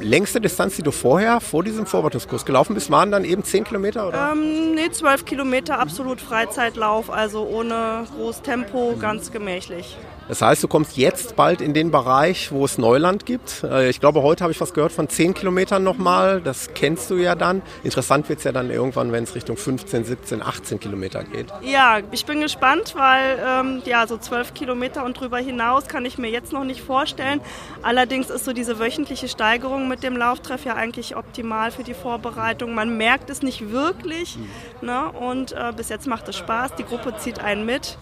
längste 0.01 0.41
Distanz, 0.41 0.77
die 0.77 0.83
du 0.83 0.91
vorher 0.91 1.41
vor 1.41 1.65
diesem 1.65 1.87
Vorbereitungskurs 1.87 2.45
gelaufen 2.45 2.75
bist, 2.75 2.91
waren 2.91 3.11
dann 3.11 3.25
eben 3.25 3.43
10 3.43 3.65
Kilometer? 3.65 4.09
Oder? 4.09 4.33
Ähm, 4.33 4.75
nee, 4.75 4.91
12 4.91 5.25
Kilometer 5.25 5.79
absolut 5.79 6.21
Freizeitlauf, 6.21 7.11
also 7.11 7.47
ohne 7.47 8.05
großes 8.17 8.43
Tempo, 8.43 8.97
ganz 9.01 9.33
gemächlich. 9.33 9.97
Das 10.31 10.43
heißt, 10.43 10.63
du 10.63 10.69
kommst 10.69 10.97
jetzt 10.97 11.35
bald 11.35 11.61
in 11.61 11.75
den 11.75 11.91
Bereich, 11.91 12.53
wo 12.53 12.65
es 12.65 12.79
Neuland 12.79 13.27
gibt. 13.27 13.65
Äh, 13.65 13.91
ich 13.91 13.99
glaube, 13.99 14.23
heute 14.23 14.45
habe 14.45 14.53
ich 14.53 14.61
was 14.61 14.73
gehört 14.73 14.93
von 14.93 15.09
10 15.09 15.35
Kilometern 15.35 15.83
nochmal. 15.83 16.41
Das 16.41 16.73
kennst 16.73 17.11
du 17.11 17.17
ja 17.17 17.35
dann. 17.35 17.63
Interessant 17.83 18.29
wird 18.29 18.39
es 18.39 18.45
ja 18.45 18.53
dann 18.53 18.71
irgendwann, 18.71 19.11
wenn 19.11 19.25
es 19.25 19.35
Richtung 19.35 19.57
15, 19.57 20.05
17, 20.05 20.41
18 20.41 20.79
Kilometer 20.79 21.25
geht. 21.25 21.49
Ja, 21.63 21.99
ich 22.13 22.27
bin 22.27 22.41
gespannt, 22.41 22.95
weil 22.97 23.41
ähm, 23.45 23.83
ja, 23.87 24.07
so 24.07 24.19
12 24.19 24.55
Kilometer 24.55 25.05
und 25.05 25.19
drüber 25.19 25.39
hinaus 25.39 25.89
kann 25.89 26.05
ich 26.05 26.17
mir 26.17 26.31
jetzt 26.31 26.53
noch 26.53 26.63
nicht 26.63 26.81
vorstellen. 26.81 27.41
Allerdings 27.83 28.31
ist 28.31 28.45
so 28.45 28.53
diese 28.53 28.79
wöchentliche 28.79 29.27
Steigerung 29.27 29.89
mit 29.89 30.05
dem 30.05 30.17
Lauftreff 30.17 30.65
ja 30.65 30.77
eigentlich 30.77 31.17
optimal 31.17 31.73
für 31.73 31.83
die 31.83 31.95
Vorbereitung. 31.95 32.73
Man 32.73 32.97
merkt 32.97 33.31
es 33.31 33.43
nicht 33.43 33.73
wirklich. 33.73 34.37
Mhm. 34.37 34.87
Ne? 34.87 35.11
Und 35.11 35.51
äh, 35.51 35.73
bis 35.77 35.89
jetzt 35.89 36.07
macht 36.07 36.29
es 36.29 36.37
Spaß. 36.37 36.77
Die 36.77 36.85
Gruppe 36.85 37.17
zieht 37.17 37.41
einen 37.41 37.67
mit 37.67 37.99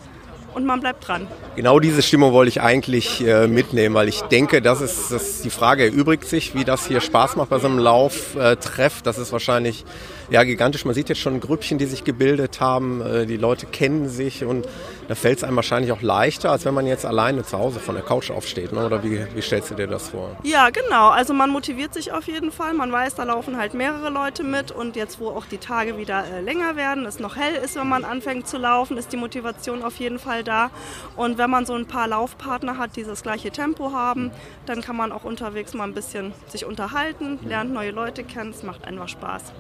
und 0.59 0.67
man 0.67 0.81
bleibt 0.81 1.07
dran. 1.07 1.27
Genau 1.57 1.79
diese 1.79 2.03
Stimmung 2.03 2.33
wollte 2.33 2.51
ich 2.51 2.61
eigentlich 2.61 3.27
äh, 3.27 3.47
mitnehmen, 3.47 3.95
weil 3.95 4.09
ich 4.09 4.21
denke, 4.23 4.61
das 4.61 4.81
ist, 4.81 5.11
das 5.11 5.23
ist 5.23 5.45
die 5.45 5.51
Frage 5.51 5.85
erübrigt 5.85 6.25
sich, 6.25 6.55
wie 6.55 6.65
das 6.65 6.87
hier 6.87 7.01
Spaß 7.01 7.37
macht 7.37 7.51
bei 7.51 7.59
so 7.59 7.69
einem 7.69 7.79
Lauftreff. 7.79 8.99
Äh, 8.99 9.03
das 9.05 9.19
ist 9.19 9.33
wahrscheinlich 9.33 9.85
ja, 10.31 10.45
gigantisch. 10.45 10.85
Man 10.85 10.95
sieht 10.95 11.09
jetzt 11.09 11.21
schon 11.21 11.41
Grüppchen, 11.41 11.79
die 11.79 11.87
sich 11.87 12.05
gebildet 12.05 12.61
haben. 12.61 13.01
Äh, 13.01 13.27
die 13.27 13.37
Leute 13.37 13.67
kennen 13.67 14.09
sich 14.09 14.45
und 14.45 14.67
da 15.09 15.15
fällt 15.15 15.39
es 15.39 15.45
einem 15.45 15.57
wahrscheinlich 15.57 15.91
auch 15.91 16.03
leichter, 16.03 16.51
als 16.51 16.67
wenn 16.67 16.75
man 16.75 16.87
jetzt 16.87 17.07
alleine 17.07 17.43
zu 17.43 17.59
Hause 17.59 17.81
von 17.81 17.95
der 17.95 18.05
Couch 18.05 18.31
aufsteht. 18.31 18.73
Ne? 18.73 18.85
Oder 18.85 19.03
wie, 19.03 19.25
wie 19.35 19.41
stellst 19.41 19.71
du 19.71 19.75
dir 19.75 19.87
das 19.87 20.11
vor? 20.11 20.37
Ja, 20.43 20.69
genau. 20.69 21.09
Also 21.09 21.33
man 21.33 21.49
motiviert 21.49 21.95
sich 21.95 22.13
auf 22.13 22.27
jeden 22.27 22.53
Fall. 22.53 22.75
Man 22.75 22.93
weiß, 22.93 23.15
da 23.15 23.25
laufen 23.25 23.57
halt 23.57 23.73
mehrere 23.73 24.11
Leute 24.11 24.45
mit 24.45 24.71
und 24.71 24.97
jetzt, 24.97 25.19
wo 25.19 25.29
auch 25.29 25.47
die 25.47 25.57
Tage 25.57 25.97
wieder 25.97 26.25
äh, 26.27 26.43
länger 26.43 26.77
werden, 26.77 27.07
es 27.07 27.19
noch 27.19 27.37
hell 27.37 27.55
ist, 27.55 27.77
wenn 27.77 27.89
man 27.89 28.05
anfängt 28.05 28.47
zu 28.47 28.59
laufen, 28.59 28.99
ist 28.99 29.13
die 29.13 29.17
Motivation 29.17 29.83
auf 29.83 29.97
jeden 29.97 30.19
Fall 30.19 30.45
da. 30.49 30.71
Und 31.17 31.39
wenn 31.39 31.51
man 31.51 31.67
so 31.67 31.75
ein 31.75 31.87
paar 31.87 32.09
Laufpartner 32.09 32.79
hat, 32.79 32.97
die 32.97 33.05
das 33.05 33.23
gleiche 33.23 33.51
Tempo 33.51 33.93
haben, 33.93 34.31
dann 34.67 34.81
kann 34.81 34.97
man 34.97 35.13
auch 35.13 35.25
unterwegs 35.25 35.75
mal 35.75 35.85
ein 35.85 35.95
bisschen 35.95 36.33
sich 36.49 36.65
unterhalten, 36.65 37.39
lernt 37.47 37.73
neue 37.73 37.91
Leute 37.91 38.25
kennen. 38.25 38.51
Es 38.51 38.63
macht 38.63 38.85
einfach 38.85 39.09
Spaß. 39.09 39.53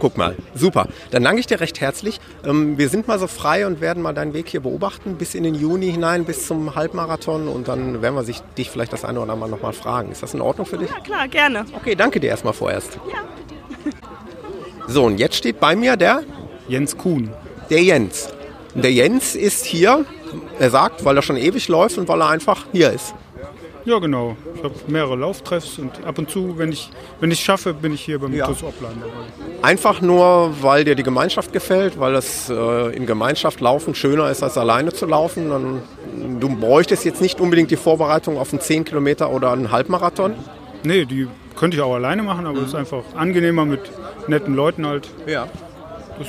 Guck 0.00 0.16
mal, 0.16 0.36
super. 0.54 0.86
Dann 1.10 1.24
danke 1.24 1.40
ich 1.40 1.46
dir 1.46 1.60
recht 1.60 1.80
herzlich. 1.80 2.20
Ähm, 2.44 2.78
wir 2.78 2.88
sind 2.88 3.08
mal 3.08 3.18
so 3.18 3.26
frei 3.26 3.66
und 3.66 3.80
werden 3.80 4.00
mal 4.02 4.14
deinen 4.14 4.32
Weg 4.32 4.48
hier 4.48 4.60
beobachten 4.60 5.16
bis 5.16 5.34
in 5.34 5.42
den 5.42 5.54
Juni 5.54 5.90
hinein, 5.90 6.24
bis 6.24 6.46
zum 6.46 6.76
Halbmarathon 6.76 7.48
und 7.48 7.66
dann 7.66 8.00
werden 8.00 8.14
wir 8.14 8.22
sich, 8.22 8.40
dich 8.56 8.70
vielleicht 8.70 8.92
das 8.92 9.04
eine 9.04 9.18
oder 9.18 9.32
andere 9.32 9.48
Mal 9.48 9.56
nochmal 9.56 9.72
fragen. 9.72 10.12
Ist 10.12 10.22
das 10.22 10.34
in 10.34 10.40
Ordnung 10.40 10.66
für 10.66 10.78
dich? 10.78 10.88
Ja, 10.90 11.00
klar, 11.00 11.28
gerne. 11.28 11.64
Okay, 11.74 11.96
danke 11.96 12.20
dir 12.20 12.28
erstmal 12.28 12.52
vorerst. 12.52 12.98
Ja. 13.12 13.24
So, 14.86 15.04
und 15.04 15.18
jetzt 15.18 15.36
steht 15.36 15.60
bei 15.60 15.76
mir 15.76 15.96
der? 15.96 16.22
Jens 16.68 16.96
Kuhn. 16.96 17.30
Der 17.68 17.82
Jens. 17.82 18.32
Der 18.82 18.92
Jens 18.92 19.34
ist 19.34 19.64
hier, 19.64 20.04
er 20.58 20.70
sagt, 20.70 21.04
weil 21.04 21.16
er 21.16 21.22
schon 21.22 21.36
ewig 21.36 21.68
läuft 21.68 21.98
und 21.98 22.08
weil 22.08 22.20
er 22.20 22.28
einfach 22.28 22.66
hier 22.72 22.92
ist. 22.92 23.14
Ja, 23.84 23.98
genau. 23.98 24.36
Ich 24.54 24.62
habe 24.62 24.74
mehrere 24.86 25.16
Lauftreffs 25.16 25.78
und 25.78 26.04
ab 26.04 26.18
und 26.18 26.28
zu, 26.28 26.58
wenn 26.58 26.72
ich 26.72 26.90
wenn 27.20 27.30
ich 27.30 27.40
schaffe, 27.40 27.72
bin 27.72 27.94
ich 27.94 28.02
hier 28.02 28.18
beim 28.18 28.34
ja. 28.34 28.46
TuS 28.46 28.62
Oppland 28.62 28.96
dabei. 29.00 29.66
Einfach 29.66 30.02
nur, 30.02 30.54
weil 30.60 30.84
dir 30.84 30.94
die 30.94 31.02
Gemeinschaft 31.02 31.52
gefällt, 31.52 31.98
weil 31.98 32.14
es 32.14 32.50
äh, 32.50 32.94
in 32.94 33.06
Gemeinschaft 33.06 33.60
laufen 33.60 33.94
schöner 33.94 34.30
ist, 34.30 34.42
als 34.42 34.58
alleine 34.58 34.92
zu 34.92 35.06
laufen. 35.06 35.48
Dann, 35.48 35.82
du 36.38 36.54
bräuchtest 36.54 37.04
jetzt 37.06 37.22
nicht 37.22 37.40
unbedingt 37.40 37.70
die 37.70 37.76
Vorbereitung 37.76 38.38
auf 38.38 38.52
einen 38.52 38.60
10 38.60 38.84
Kilometer 38.84 39.30
oder 39.30 39.52
einen 39.52 39.72
Halbmarathon? 39.72 40.34
Nee, 40.84 41.06
die 41.06 41.26
könnte 41.56 41.76
ich 41.76 41.82
auch 41.82 41.94
alleine 41.94 42.22
machen, 42.22 42.46
aber 42.46 42.58
es 42.58 42.60
mhm. 42.60 42.68
ist 42.68 42.74
einfach 42.74 43.02
angenehmer 43.16 43.64
mit 43.64 43.80
netten 44.28 44.54
Leuten 44.54 44.86
halt. 44.86 45.08
Ja. 45.26 45.48
Das, 46.18 46.28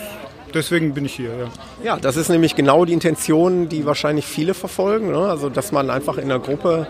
deswegen 0.53 0.93
bin 0.93 1.05
ich 1.05 1.15
hier, 1.15 1.29
ja. 1.29 1.47
Ja, 1.83 1.97
das 1.97 2.17
ist 2.17 2.29
nämlich 2.29 2.55
genau 2.55 2.85
die 2.85 2.93
Intention, 2.93 3.69
die 3.69 3.85
wahrscheinlich 3.85 4.25
viele 4.25 4.53
verfolgen. 4.53 5.11
Ne? 5.11 5.17
Also, 5.17 5.49
dass 5.49 5.71
man 5.71 5.89
einfach 5.89 6.17
in 6.17 6.29
der 6.29 6.39
Gruppe 6.39 6.87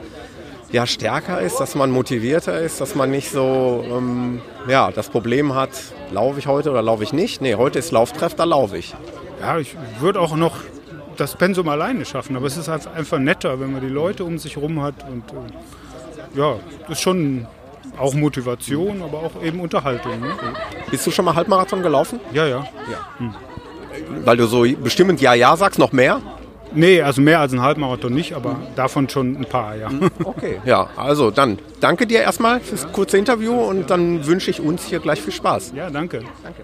ja, 0.71 0.85
stärker 0.85 1.41
ist, 1.41 1.59
dass 1.59 1.75
man 1.75 1.91
motivierter 1.91 2.59
ist, 2.59 2.79
dass 2.79 2.95
man 2.95 3.09
nicht 3.09 3.31
so 3.31 3.83
ähm, 3.89 4.41
ja, 4.67 4.91
das 4.91 5.09
Problem 5.09 5.55
hat, 5.55 5.69
laufe 6.11 6.39
ich 6.39 6.47
heute 6.47 6.71
oder 6.71 6.81
laufe 6.81 7.03
ich 7.03 7.13
nicht. 7.13 7.41
Nee, 7.41 7.55
heute 7.55 7.79
ist 7.79 7.91
Lauftreff, 7.91 8.35
da 8.35 8.43
laufe 8.43 8.77
ich. 8.77 8.95
Ja, 9.41 9.57
ich 9.57 9.75
würde 9.99 10.19
auch 10.19 10.35
noch 10.35 10.57
das 11.17 11.35
Pensum 11.35 11.67
alleine 11.69 12.05
schaffen, 12.05 12.35
aber 12.35 12.45
es 12.45 12.55
ist 12.55 12.67
halt 12.67 12.87
einfach 12.87 13.19
netter, 13.19 13.59
wenn 13.59 13.71
man 13.71 13.81
die 13.81 13.87
Leute 13.87 14.23
um 14.23 14.37
sich 14.37 14.55
herum 14.55 14.81
hat 14.81 14.95
und 15.09 15.23
äh, 15.31 16.39
ja, 16.39 16.55
das 16.81 16.97
ist 16.97 17.01
schon 17.01 17.47
auch 17.97 18.13
Motivation, 18.13 19.01
aber 19.01 19.17
auch 19.17 19.43
eben 19.43 19.59
Unterhaltung. 19.59 20.19
Ne? 20.19 20.33
Bist 20.89 21.05
du 21.05 21.11
schon 21.11 21.25
mal 21.25 21.35
Halbmarathon 21.35 21.81
gelaufen? 21.81 22.19
Ja, 22.33 22.45
ja. 22.45 22.67
ja. 22.89 23.07
Hm. 23.17 23.33
Weil 24.25 24.37
du 24.37 24.45
so 24.45 24.65
bestimmend 24.83 25.21
Ja, 25.21 25.33
Ja 25.33 25.55
sagst, 25.55 25.79
noch 25.79 25.91
mehr? 25.91 26.21
Nee, 26.71 27.01
also 27.01 27.21
mehr 27.21 27.39
als 27.39 27.51
ein 27.51 27.61
Halbmarathon 27.61 28.13
nicht, 28.13 28.33
aber 28.33 28.57
davon 28.75 29.09
schon 29.09 29.35
ein 29.35 29.45
paar, 29.45 29.75
ja. 29.75 29.89
Okay, 30.23 30.61
ja, 30.65 30.87
also 30.95 31.31
dann 31.31 31.57
danke 31.79 32.05
dir 32.05 32.21
erstmal 32.21 32.59
fürs 32.59 32.91
kurze 32.91 33.17
Interview 33.17 33.53
und 33.53 33.89
dann 33.89 34.25
wünsche 34.27 34.51
ich 34.51 34.61
uns 34.61 34.85
hier 34.85 34.99
gleich 34.99 35.21
viel 35.21 35.33
Spaß. 35.33 35.73
Ja, 35.75 35.89
danke. 35.89 36.21
Danke. 36.43 36.63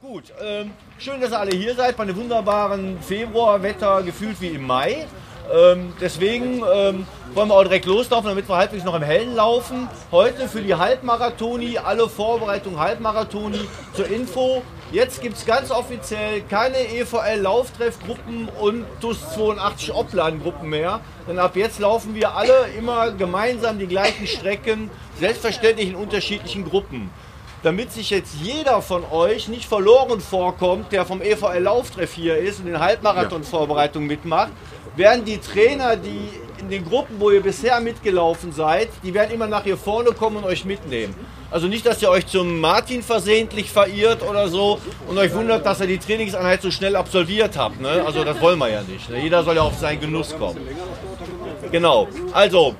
Gut, 0.00 0.24
ähm, 0.42 0.72
schön, 0.98 1.20
dass 1.20 1.30
ihr 1.30 1.38
alle 1.38 1.56
hier 1.56 1.74
seid 1.76 1.96
bei 1.96 2.02
einem 2.02 2.16
wunderbaren 2.16 2.98
Februarwetter, 3.00 4.02
gefühlt 4.02 4.40
wie 4.40 4.48
im 4.48 4.66
Mai. 4.66 5.06
Ähm, 5.52 5.92
deswegen 6.00 6.62
ähm, 6.72 7.06
wollen 7.34 7.48
wir 7.48 7.54
auch 7.54 7.62
direkt 7.62 7.86
loslaufen, 7.86 8.28
damit 8.28 8.48
wir 8.48 8.56
halbwegs 8.56 8.84
noch 8.84 8.94
im 8.94 9.02
Hellen 9.02 9.34
laufen. 9.34 9.88
Heute 10.12 10.48
für 10.48 10.62
die 10.62 10.74
Halbmarathoni, 10.74 11.78
alle 11.78 12.08
Vorbereitungen 12.08 12.78
Halbmarathoni 12.78 13.60
zur 13.94 14.06
Info. 14.06 14.62
Jetzt 14.92 15.22
gibt 15.22 15.36
es 15.36 15.46
ganz 15.46 15.70
offiziell 15.70 16.42
keine 16.42 16.78
EVL-Lauftreffgruppen 16.78 18.48
und 18.60 18.84
TUS 19.00 19.18
82 19.34 19.94
Oplan-Gruppen 19.94 20.68
mehr. 20.68 21.00
Denn 21.28 21.38
ab 21.38 21.54
jetzt 21.54 21.78
laufen 21.78 22.14
wir 22.14 22.34
alle 22.34 22.66
immer 22.76 23.12
gemeinsam 23.12 23.78
die 23.78 23.86
gleichen 23.86 24.26
Strecken, 24.26 24.90
selbstverständlich 25.18 25.88
in 25.90 25.94
unterschiedlichen 25.94 26.64
Gruppen 26.64 27.10
damit 27.62 27.92
sich 27.92 28.10
jetzt 28.10 28.36
jeder 28.42 28.80
von 28.80 29.04
euch 29.10 29.48
nicht 29.48 29.66
verloren 29.66 30.20
vorkommt, 30.20 30.92
der 30.92 31.04
vom 31.04 31.20
EVL 31.20 31.58
Lauftreff 31.58 32.14
hier 32.14 32.38
ist 32.38 32.60
und 32.60 32.66
den 32.66 32.80
Halbmarathon-Vorbereitungen 32.80 34.08
mitmacht, 34.08 34.50
werden 34.96 35.24
die 35.24 35.38
Trainer, 35.38 35.96
die 35.96 36.28
in 36.60 36.68
den 36.68 36.84
Gruppen, 36.84 37.16
wo 37.18 37.30
ihr 37.30 37.42
bisher 37.42 37.80
mitgelaufen 37.80 38.52
seid, 38.52 38.88
die 39.02 39.14
werden 39.14 39.32
immer 39.32 39.46
nach 39.46 39.64
hier 39.64 39.76
vorne 39.76 40.10
kommen 40.12 40.36
und 40.38 40.44
euch 40.44 40.64
mitnehmen. 40.64 41.14
Also 41.50 41.66
nicht, 41.66 41.84
dass 41.84 42.00
ihr 42.00 42.10
euch 42.10 42.26
zum 42.26 42.60
Martin 42.60 43.02
versehentlich 43.02 43.70
verirrt 43.70 44.22
oder 44.22 44.48
so 44.48 44.78
und 45.08 45.18
euch 45.18 45.34
wundert, 45.34 45.66
dass 45.66 45.80
ihr 45.80 45.88
die 45.88 45.98
Trainingseinheit 45.98 46.62
so 46.62 46.70
schnell 46.70 46.94
absolviert 46.94 47.56
habt. 47.56 47.80
Ne? 47.80 48.04
Also 48.06 48.22
das 48.22 48.40
wollen 48.40 48.58
wir 48.58 48.68
ja 48.68 48.82
nicht. 48.82 49.10
Ne? 49.10 49.20
Jeder 49.20 49.42
soll 49.42 49.56
ja 49.56 49.62
auf 49.62 49.76
seinen 49.78 50.00
Genuss 50.00 50.36
kommen. 50.36 50.60
Genau. 51.72 52.08
Also, 52.32 52.76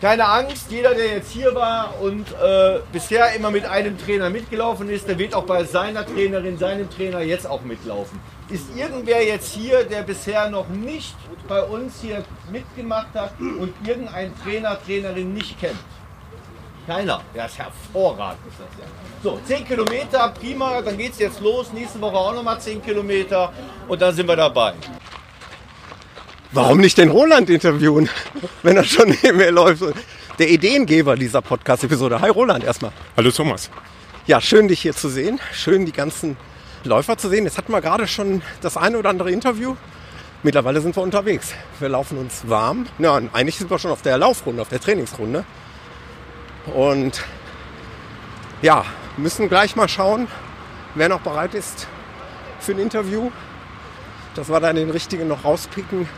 keine 0.00 0.26
Angst, 0.26 0.70
jeder, 0.70 0.94
der 0.94 1.06
jetzt 1.06 1.30
hier 1.30 1.54
war 1.54 1.94
und 2.00 2.26
äh, 2.32 2.80
bisher 2.92 3.34
immer 3.34 3.50
mit 3.50 3.64
einem 3.64 3.96
Trainer 3.98 4.28
mitgelaufen 4.28 4.90
ist, 4.90 5.08
der 5.08 5.18
wird 5.18 5.34
auch 5.34 5.44
bei 5.44 5.64
seiner 5.64 6.04
Trainerin, 6.04 6.58
seinem 6.58 6.90
Trainer 6.90 7.22
jetzt 7.22 7.46
auch 7.46 7.62
mitlaufen. 7.62 8.20
Ist 8.50 8.76
irgendwer 8.76 9.24
jetzt 9.24 9.54
hier, 9.54 9.84
der 9.84 10.02
bisher 10.02 10.50
noch 10.50 10.68
nicht 10.68 11.16
bei 11.48 11.62
uns 11.62 12.00
hier 12.02 12.22
mitgemacht 12.50 13.14
hat 13.14 13.32
und 13.40 13.72
irgendein 13.86 14.32
Trainer, 14.42 14.78
Trainerin 14.84 15.32
nicht 15.32 15.58
kennt? 15.58 15.78
Keiner. 16.86 17.20
Ja, 17.34 17.46
ist 17.46 17.58
hervorragend. 17.58 18.40
Ist 18.48 18.60
das 18.60 18.68
ja. 18.78 18.86
So, 19.22 19.40
10 19.44 19.64
Kilometer, 19.64 20.28
prima, 20.38 20.80
dann 20.82 20.96
geht 20.96 21.12
es 21.12 21.18
jetzt 21.18 21.40
los. 21.40 21.72
Nächste 21.72 22.00
Woche 22.00 22.16
auch 22.16 22.34
nochmal 22.34 22.60
10 22.60 22.80
Kilometer 22.82 23.52
und 23.88 24.00
dann 24.00 24.14
sind 24.14 24.28
wir 24.28 24.36
dabei. 24.36 24.74
Warum 26.56 26.78
nicht 26.78 26.96
den 26.96 27.10
Roland 27.10 27.50
interviewen, 27.50 28.08
wenn 28.62 28.78
er 28.78 28.84
schon 28.84 29.14
neben 29.22 29.36
mir 29.36 29.50
läuft? 29.50 29.82
Der 30.38 30.48
Ideengeber 30.48 31.14
dieser 31.14 31.42
Podcast-Episode. 31.42 32.22
Hi 32.22 32.30
Roland 32.30 32.64
erstmal. 32.64 32.92
Hallo 33.14 33.30
Thomas. 33.30 33.68
Ja, 34.26 34.40
schön 34.40 34.66
dich 34.66 34.80
hier 34.80 34.94
zu 34.94 35.10
sehen. 35.10 35.38
Schön 35.52 35.84
die 35.84 35.92
ganzen 35.92 36.38
Läufer 36.82 37.18
zu 37.18 37.28
sehen. 37.28 37.44
Jetzt 37.44 37.58
hatten 37.58 37.72
wir 37.72 37.82
gerade 37.82 38.06
schon 38.06 38.40
das 38.62 38.78
eine 38.78 38.96
oder 38.96 39.10
andere 39.10 39.30
Interview. 39.30 39.76
Mittlerweile 40.42 40.80
sind 40.80 40.96
wir 40.96 41.02
unterwegs. 41.02 41.52
Wir 41.78 41.90
laufen 41.90 42.16
uns 42.16 42.48
warm. 42.48 42.86
Ja, 42.98 43.20
eigentlich 43.34 43.58
sind 43.58 43.70
wir 43.70 43.78
schon 43.78 43.90
auf 43.90 44.00
der 44.00 44.16
Laufrunde, 44.16 44.62
auf 44.62 44.70
der 44.70 44.80
Trainingsrunde. 44.80 45.44
Und 46.74 47.22
ja, 48.62 48.86
müssen 49.18 49.50
gleich 49.50 49.76
mal 49.76 49.90
schauen, 49.90 50.26
wer 50.94 51.10
noch 51.10 51.20
bereit 51.20 51.52
ist 51.52 51.86
für 52.60 52.72
ein 52.72 52.78
Interview. 52.78 53.30
Dass 54.34 54.48
wir 54.48 54.58
dann 54.58 54.76
den 54.76 54.88
richtigen 54.88 55.28
noch 55.28 55.44
rauspicken. 55.44 56.08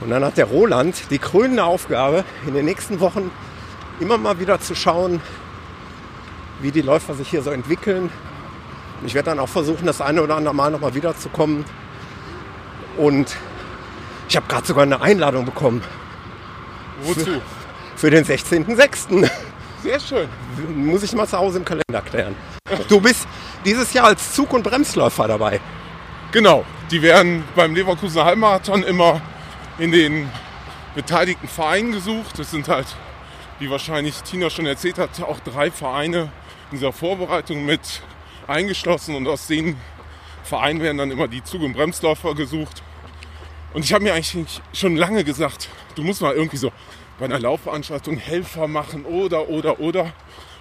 Und 0.00 0.10
dann 0.10 0.24
hat 0.24 0.36
der 0.36 0.46
Roland 0.46 1.10
die 1.10 1.18
krönende 1.18 1.64
Aufgabe, 1.64 2.24
in 2.46 2.54
den 2.54 2.64
nächsten 2.64 3.00
Wochen 3.00 3.30
immer 4.00 4.18
mal 4.18 4.38
wieder 4.40 4.60
zu 4.60 4.74
schauen, 4.74 5.20
wie 6.60 6.70
die 6.70 6.82
Läufer 6.82 7.14
sich 7.14 7.28
hier 7.28 7.42
so 7.42 7.50
entwickeln. 7.50 8.10
Ich 9.06 9.14
werde 9.14 9.30
dann 9.30 9.38
auch 9.38 9.48
versuchen, 9.48 9.86
das 9.86 10.00
eine 10.00 10.22
oder 10.22 10.36
andere 10.36 10.54
Mal 10.54 10.70
nochmal 10.70 10.94
wiederzukommen. 10.94 11.64
Und 12.96 13.36
ich 14.28 14.36
habe 14.36 14.46
gerade 14.48 14.66
sogar 14.66 14.84
eine 14.84 15.00
Einladung 15.00 15.44
bekommen 15.44 15.82
Wozu? 17.02 17.40
für 17.96 18.10
den 18.10 18.24
16.06. 18.24 19.28
Sehr 19.82 20.00
schön. 20.00 20.28
Muss 20.74 21.02
ich 21.02 21.12
mal 21.12 21.26
zu 21.26 21.36
Hause 21.36 21.58
im 21.58 21.64
Kalender 21.64 22.00
klären. 22.04 22.34
Du 22.88 23.00
bist 23.00 23.26
dieses 23.64 23.92
Jahr 23.92 24.06
als 24.06 24.32
Zug- 24.32 24.52
und 24.52 24.62
Bremsläufer 24.62 25.28
dabei. 25.28 25.60
Genau. 26.32 26.64
Die 26.90 27.02
werden 27.02 27.44
beim 27.54 27.74
Leverkusener 27.74 28.24
Halbmarathon 28.24 28.82
immer 28.82 29.20
in 29.78 29.90
den 29.90 30.30
beteiligten 30.94 31.48
Vereinen 31.48 31.92
gesucht. 31.92 32.38
Das 32.38 32.50
sind 32.50 32.68
halt, 32.68 32.86
wie 33.58 33.70
wahrscheinlich 33.70 34.22
Tina 34.22 34.50
schon 34.50 34.66
erzählt 34.66 34.98
hat, 34.98 35.20
auch 35.22 35.40
drei 35.40 35.70
Vereine 35.70 36.32
in 36.70 36.78
dieser 36.78 36.92
Vorbereitung 36.92 37.64
mit 37.64 38.02
eingeschlossen 38.46 39.14
und 39.14 39.26
aus 39.26 39.46
den 39.46 39.76
Vereinen 40.44 40.80
werden 40.80 40.98
dann 40.98 41.10
immer 41.10 41.28
die 41.28 41.42
Zug- 41.42 41.62
und 41.62 41.72
Bremsläufer 41.72 42.34
gesucht. 42.34 42.82
Und 43.72 43.84
ich 43.84 43.92
habe 43.92 44.04
mir 44.04 44.14
eigentlich 44.14 44.60
schon 44.72 44.96
lange 44.96 45.24
gesagt, 45.24 45.68
du 45.94 46.02
musst 46.02 46.20
mal 46.20 46.34
irgendwie 46.34 46.58
so 46.58 46.70
bei 47.18 47.24
einer 47.24 47.40
Laufveranstaltung 47.40 48.16
Helfer 48.16 48.68
machen 48.68 49.04
oder, 49.04 49.48
oder, 49.48 49.80
oder. 49.80 50.12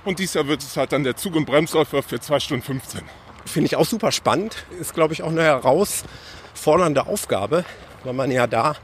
Und 0.06 0.20
dieses 0.20 0.36
Jahr 0.36 0.48
wird 0.48 0.62
es 0.62 0.76
halt 0.78 0.92
dann 0.92 1.04
der 1.04 1.16
Zug- 1.16 1.36
und 1.36 1.46
Bremsläufer 1.46 2.02
für 2.04 2.20
2 2.20 2.40
Stunden 2.40 2.64
15. 2.64 3.02
Finde 3.46 3.68
ich 3.68 3.76
auch 3.76 3.86
super 3.86 4.12
spannend. 4.12 4.66
Ist, 4.80 4.94
glaube 4.94 5.14
ich, 5.14 5.22
auch 5.24 5.30
eine 5.30 5.44
herausfordernde 5.44 7.06
Aufgabe, 7.08 7.66
weil 8.04 8.14
man 8.14 8.32
ja 8.32 8.48
da 8.48 8.76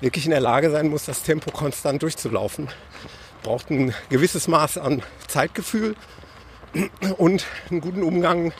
wirklich 0.00 0.24
in 0.24 0.30
der 0.30 0.40
Lage 0.40 0.70
sein 0.70 0.88
muss, 0.88 1.04
das 1.04 1.22
Tempo 1.22 1.50
konstant 1.50 2.02
durchzulaufen. 2.02 2.68
Braucht 3.42 3.70
ein 3.70 3.94
gewisses 4.08 4.48
Maß 4.48 4.78
an 4.78 5.02
Zeitgefühl 5.26 5.96
und 7.18 7.44
einen 7.70 7.80
guten 7.80 8.02
Umgang 8.02 8.52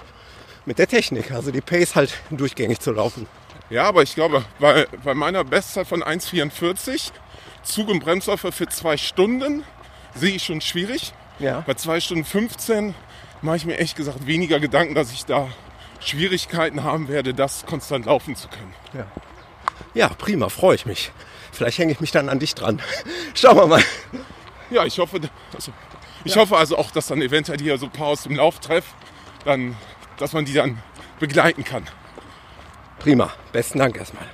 mit 0.64 0.78
der 0.78 0.88
Technik. 0.88 1.32
Also 1.32 1.50
die 1.50 1.60
Pace 1.60 1.94
halt 1.94 2.14
durchgängig 2.30 2.80
zu 2.80 2.92
laufen. 2.92 3.26
Ja, 3.70 3.84
aber 3.84 4.02
ich 4.02 4.14
glaube, 4.14 4.44
bei, 4.58 4.86
bei 5.02 5.14
meiner 5.14 5.44
Bestzeit 5.44 5.86
von 5.86 6.02
1,44 6.02 7.10
Zug- 7.62 7.88
und 7.88 8.00
Bremsläufer 8.00 8.52
für 8.52 8.68
zwei 8.68 8.96
Stunden 8.96 9.64
sehe 10.14 10.34
ich 10.34 10.44
schon 10.44 10.60
schwierig. 10.60 11.12
Ja. 11.38 11.60
Bei 11.66 11.74
2 11.74 12.00
Stunden 12.00 12.24
15 12.24 12.94
mache 13.40 13.56
ich 13.56 13.64
mir 13.64 13.78
echt 13.78 13.96
gesagt 13.96 14.26
weniger 14.26 14.60
Gedanken, 14.60 14.94
dass 14.94 15.10
ich 15.12 15.24
da 15.24 15.48
Schwierigkeiten 16.00 16.82
haben 16.84 17.08
werde, 17.08 17.34
das 17.34 17.64
konstant 17.66 18.06
laufen 18.06 18.36
zu 18.36 18.48
können. 18.48 18.74
Ja, 18.92 19.06
prima, 20.08 20.48
freue 20.48 20.74
ich 20.74 20.86
mich. 20.86 21.12
Vielleicht 21.52 21.78
hänge 21.78 21.92
ich 21.92 22.00
mich 22.00 22.10
dann 22.10 22.28
an 22.28 22.38
dich 22.38 22.54
dran. 22.54 22.80
Schauen 23.34 23.56
wir 23.56 23.66
mal. 23.66 23.82
Ja, 24.70 24.84
ich 24.86 24.98
hoffe, 24.98 25.20
also, 25.54 25.72
ich 26.24 26.36
hoffe 26.36 26.56
also 26.56 26.78
auch, 26.78 26.90
dass 26.90 27.08
dann 27.08 27.20
eventuell 27.20 27.58
hier 27.58 27.76
so 27.76 27.86
ein 27.86 27.92
paar 27.92 28.08
aus 28.08 28.22
dem 28.22 28.36
Lauftreff, 28.36 28.84
dann, 29.44 29.76
dass 30.16 30.32
man 30.32 30.44
die 30.44 30.54
dann 30.54 30.78
begleiten 31.20 31.64
kann. 31.64 31.84
Prima, 32.98 33.30
besten 33.52 33.78
Dank 33.78 33.96
erstmal. 33.96 34.24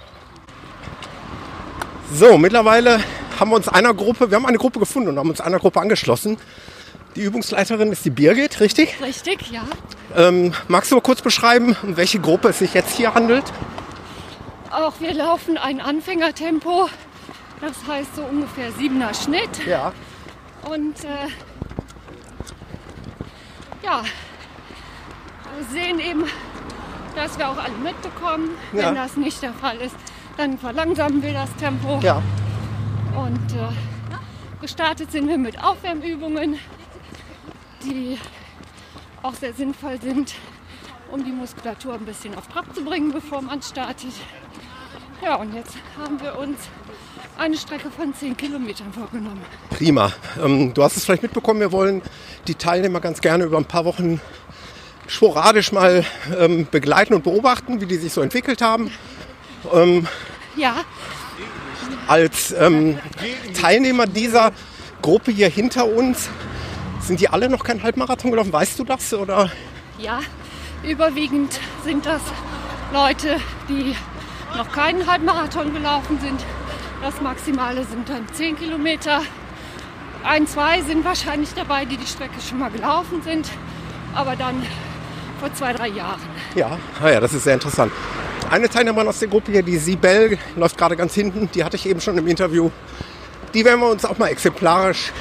So, 2.12 2.38
mittlerweile 2.38 3.01
haben 3.38 3.51
wir 3.51 3.57
uns 3.57 3.68
einer 3.68 3.94
Gruppe, 3.94 4.31
wir 4.31 4.37
haben 4.37 4.47
eine 4.47 4.59
Gruppe 4.59 4.79
gefunden 4.79 5.09
und 5.09 5.18
haben 5.18 5.31
uns 5.31 5.40
einer 5.40 5.59
Gruppe 5.59 5.81
angeschlossen. 5.81 6.38
Die 7.16 7.23
Übungsleiterin 7.23 7.90
ist 7.90 8.05
die 8.05 8.11
Birgit, 8.11 8.61
richtig? 8.61 9.01
Richtig, 9.03 9.51
ja. 9.51 9.64
Ähm, 10.16 10.53
magst 10.68 10.90
du 10.90 10.94
mal 10.97 11.01
kurz 11.01 11.21
beschreiben, 11.21 11.77
um 11.83 11.97
welche 11.97 12.21
Gruppe 12.21 12.49
es 12.49 12.61
sich 12.61 12.75
jetzt 12.75 12.97
hier 12.97 13.14
handelt? 13.14 13.44
Auch 14.71 15.01
wir 15.01 15.15
laufen 15.15 15.57
ein 15.57 15.81
Anfängertempo. 15.81 16.89
Das 17.61 17.87
heißt 17.87 18.17
so 18.17 18.23
ungefähr 18.23 18.71
siebener 18.73 19.15
Schnitt. 19.15 19.67
Ja. 19.67 19.93
Und 20.71 21.05
äh, 21.05 21.29
ja, 23.83 24.03
wir 25.57 25.67
sehen 25.71 25.99
eben, 25.99 26.25
dass 27.17 27.39
wir 27.39 27.49
auch 27.49 27.57
alle 27.57 27.77
mitbekommen. 27.83 28.51
Ja. 28.73 28.89
Wenn 28.89 28.95
das 28.95 29.17
nicht 29.17 29.43
der 29.43 29.55
Fall 29.55 29.79
ist, 29.79 29.97
dann 30.37 30.59
verlangsamen 30.59 31.23
wir 31.23 31.33
das 31.33 31.55
Tempo. 31.57 31.99
Ja. 32.03 32.23
Und 33.17 33.53
äh, 33.53 33.73
gestartet 34.61 35.11
sind 35.11 35.29
wir 35.29 35.39
mit 35.39 35.63
Aufwärmübungen, 35.63 36.59
die 37.83 38.19
auch 39.23 39.35
sehr 39.35 39.53
sinnvoll 39.55 40.01
sind, 40.01 40.35
um 41.11 41.25
die 41.25 41.33
Muskulatur 41.33 41.95
ein 41.95 42.05
bisschen 42.05 42.37
auf 42.37 42.47
Trab 42.49 42.73
zu 42.75 42.85
bringen, 42.85 43.11
bevor 43.11 43.43
man 43.43 43.63
startet. 43.63 44.13
Ja, 45.23 45.35
und 45.37 45.55
jetzt 45.55 45.75
haben 45.99 46.21
wir 46.21 46.39
uns 46.39 46.59
eine 47.37 47.57
Strecke 47.57 47.91
von 47.91 48.15
10 48.15 48.37
Kilometern 48.37 48.93
vorgenommen. 48.93 49.43
Prima. 49.71 50.13
Ähm, 50.43 50.73
du 50.75 50.83
hast 50.83 50.97
es 50.97 51.05
vielleicht 51.05 51.23
mitbekommen, 51.23 51.61
wir 51.61 51.73
wollen 51.73 52.03
die 52.47 52.55
Teilnehmer 52.55 53.01
ganz 53.01 53.21
gerne 53.21 53.45
über 53.45 53.59
ein 53.59 53.65
paar 53.65 53.85
Wochen 53.85 54.21
sporadisch 55.07 55.73
mal 55.73 56.05
ähm, 56.39 56.67
begleiten 56.71 57.15
und 57.15 57.25
beobachten, 57.25 57.81
wie 57.81 57.87
die 57.87 57.97
sich 57.97 58.13
so 58.13 58.21
entwickelt 58.21 58.61
haben. 58.63 58.91
Ja, 60.57 60.77
Als 62.07 62.53
ähm, 62.53 62.99
Teilnehmer 63.61 64.07
dieser 64.07 64.53
Gruppe 65.03 65.31
hier 65.33 65.49
hinter 65.49 65.87
uns, 65.87 66.29
sind 67.01 67.21
die 67.21 67.29
alle 67.29 67.49
noch 67.49 67.65
kein 67.65 67.83
Halbmarathon 67.83 68.31
gelaufen? 68.31 68.53
Weißt 68.53 68.79
du 68.79 68.85
das? 68.85 69.13
Oder? 69.15 69.51
ja, 69.99 70.21
überwiegend 70.85 71.59
sind 71.85 72.07
das 72.07 72.23
Leute, 72.93 73.39
die 73.69 73.95
noch 74.57 74.73
keinen 74.73 75.07
Halbmarathon 75.07 75.73
gelaufen 75.73 76.19
sind. 76.21 76.45
Das 77.03 77.21
Maximale 77.21 77.85
sind 77.85 78.09
dann 78.09 78.27
10 78.33 78.57
Kilometer. 78.57 79.23
Ein, 80.25 80.47
zwei 80.47 80.83
sind 80.83 81.05
wahrscheinlich 81.05 81.55
dabei, 81.55 81.85
die 81.85 81.97
die 81.97 82.07
Strecke 82.07 82.41
schon 82.41 82.59
mal 82.59 82.71
gelaufen 82.71 83.23
sind, 83.23 83.49
aber 84.15 84.35
dann 84.35 84.67
vor 85.39 85.53
zwei, 85.55 85.73
drei 85.73 85.89
Jahren. 85.89 86.21
Ja, 86.57 86.77
ah 87.01 87.09
ja, 87.09 87.21
das 87.21 87.33
ist 87.33 87.45
sehr 87.45 87.55
interessant. 87.55 87.93
Eine 88.51 88.69
Teilnehmerin 88.69 89.07
aus 89.07 89.21
der 89.21 89.29
Gruppe 89.29 89.53
hier, 89.53 89.63
die 89.63 89.77
Sibel, 89.77 90.39
läuft 90.57 90.77
gerade 90.77 90.97
ganz 90.97 91.15
hinten. 91.15 91.49
Die 91.55 91.63
hatte 91.63 91.77
ich 91.77 91.87
eben 91.87 92.01
schon 92.01 92.19
im 92.19 92.27
Interview. 92.27 92.71
Die 93.55 93.65
werden 93.65 93.81
wir 93.81 93.91
uns 93.91 94.05
auch 94.05 94.19
mal 94.19 94.29
exemplarisch 94.29 95.13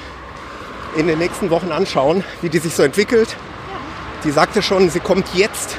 in 0.96 1.08
den 1.08 1.20
nächsten 1.20 1.50
Wochen 1.50 1.72
anschauen, 1.72 2.24
wie 2.42 2.50
die 2.50 2.60
sich 2.60 2.74
so 2.74 2.84
entwickelt. 2.84 3.36
Die 4.24 4.32
sagte 4.32 4.62
schon, 4.64 4.90
sie 4.90 5.00
kommt 5.00 5.28
jetzt, 5.36 5.78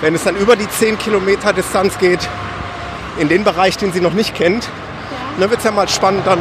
wenn 0.00 0.14
es 0.14 0.24
dann 0.24 0.36
über 0.36 0.54
die 0.54 0.68
10 0.68 0.98
Kilometer 0.98 1.52
Distanz 1.52 1.98
geht, 1.98 2.28
in 3.18 3.28
den 3.28 3.44
Bereich, 3.44 3.76
den 3.76 3.92
sie 3.92 4.00
noch 4.00 4.12
nicht 4.12 4.34
kennt. 4.34 4.68
Und 5.34 5.40
dann 5.40 5.50
wird 5.50 5.58
es 5.58 5.64
ja 5.64 5.70
mal 5.70 5.88
spannend, 5.88 6.26
dann, 6.26 6.38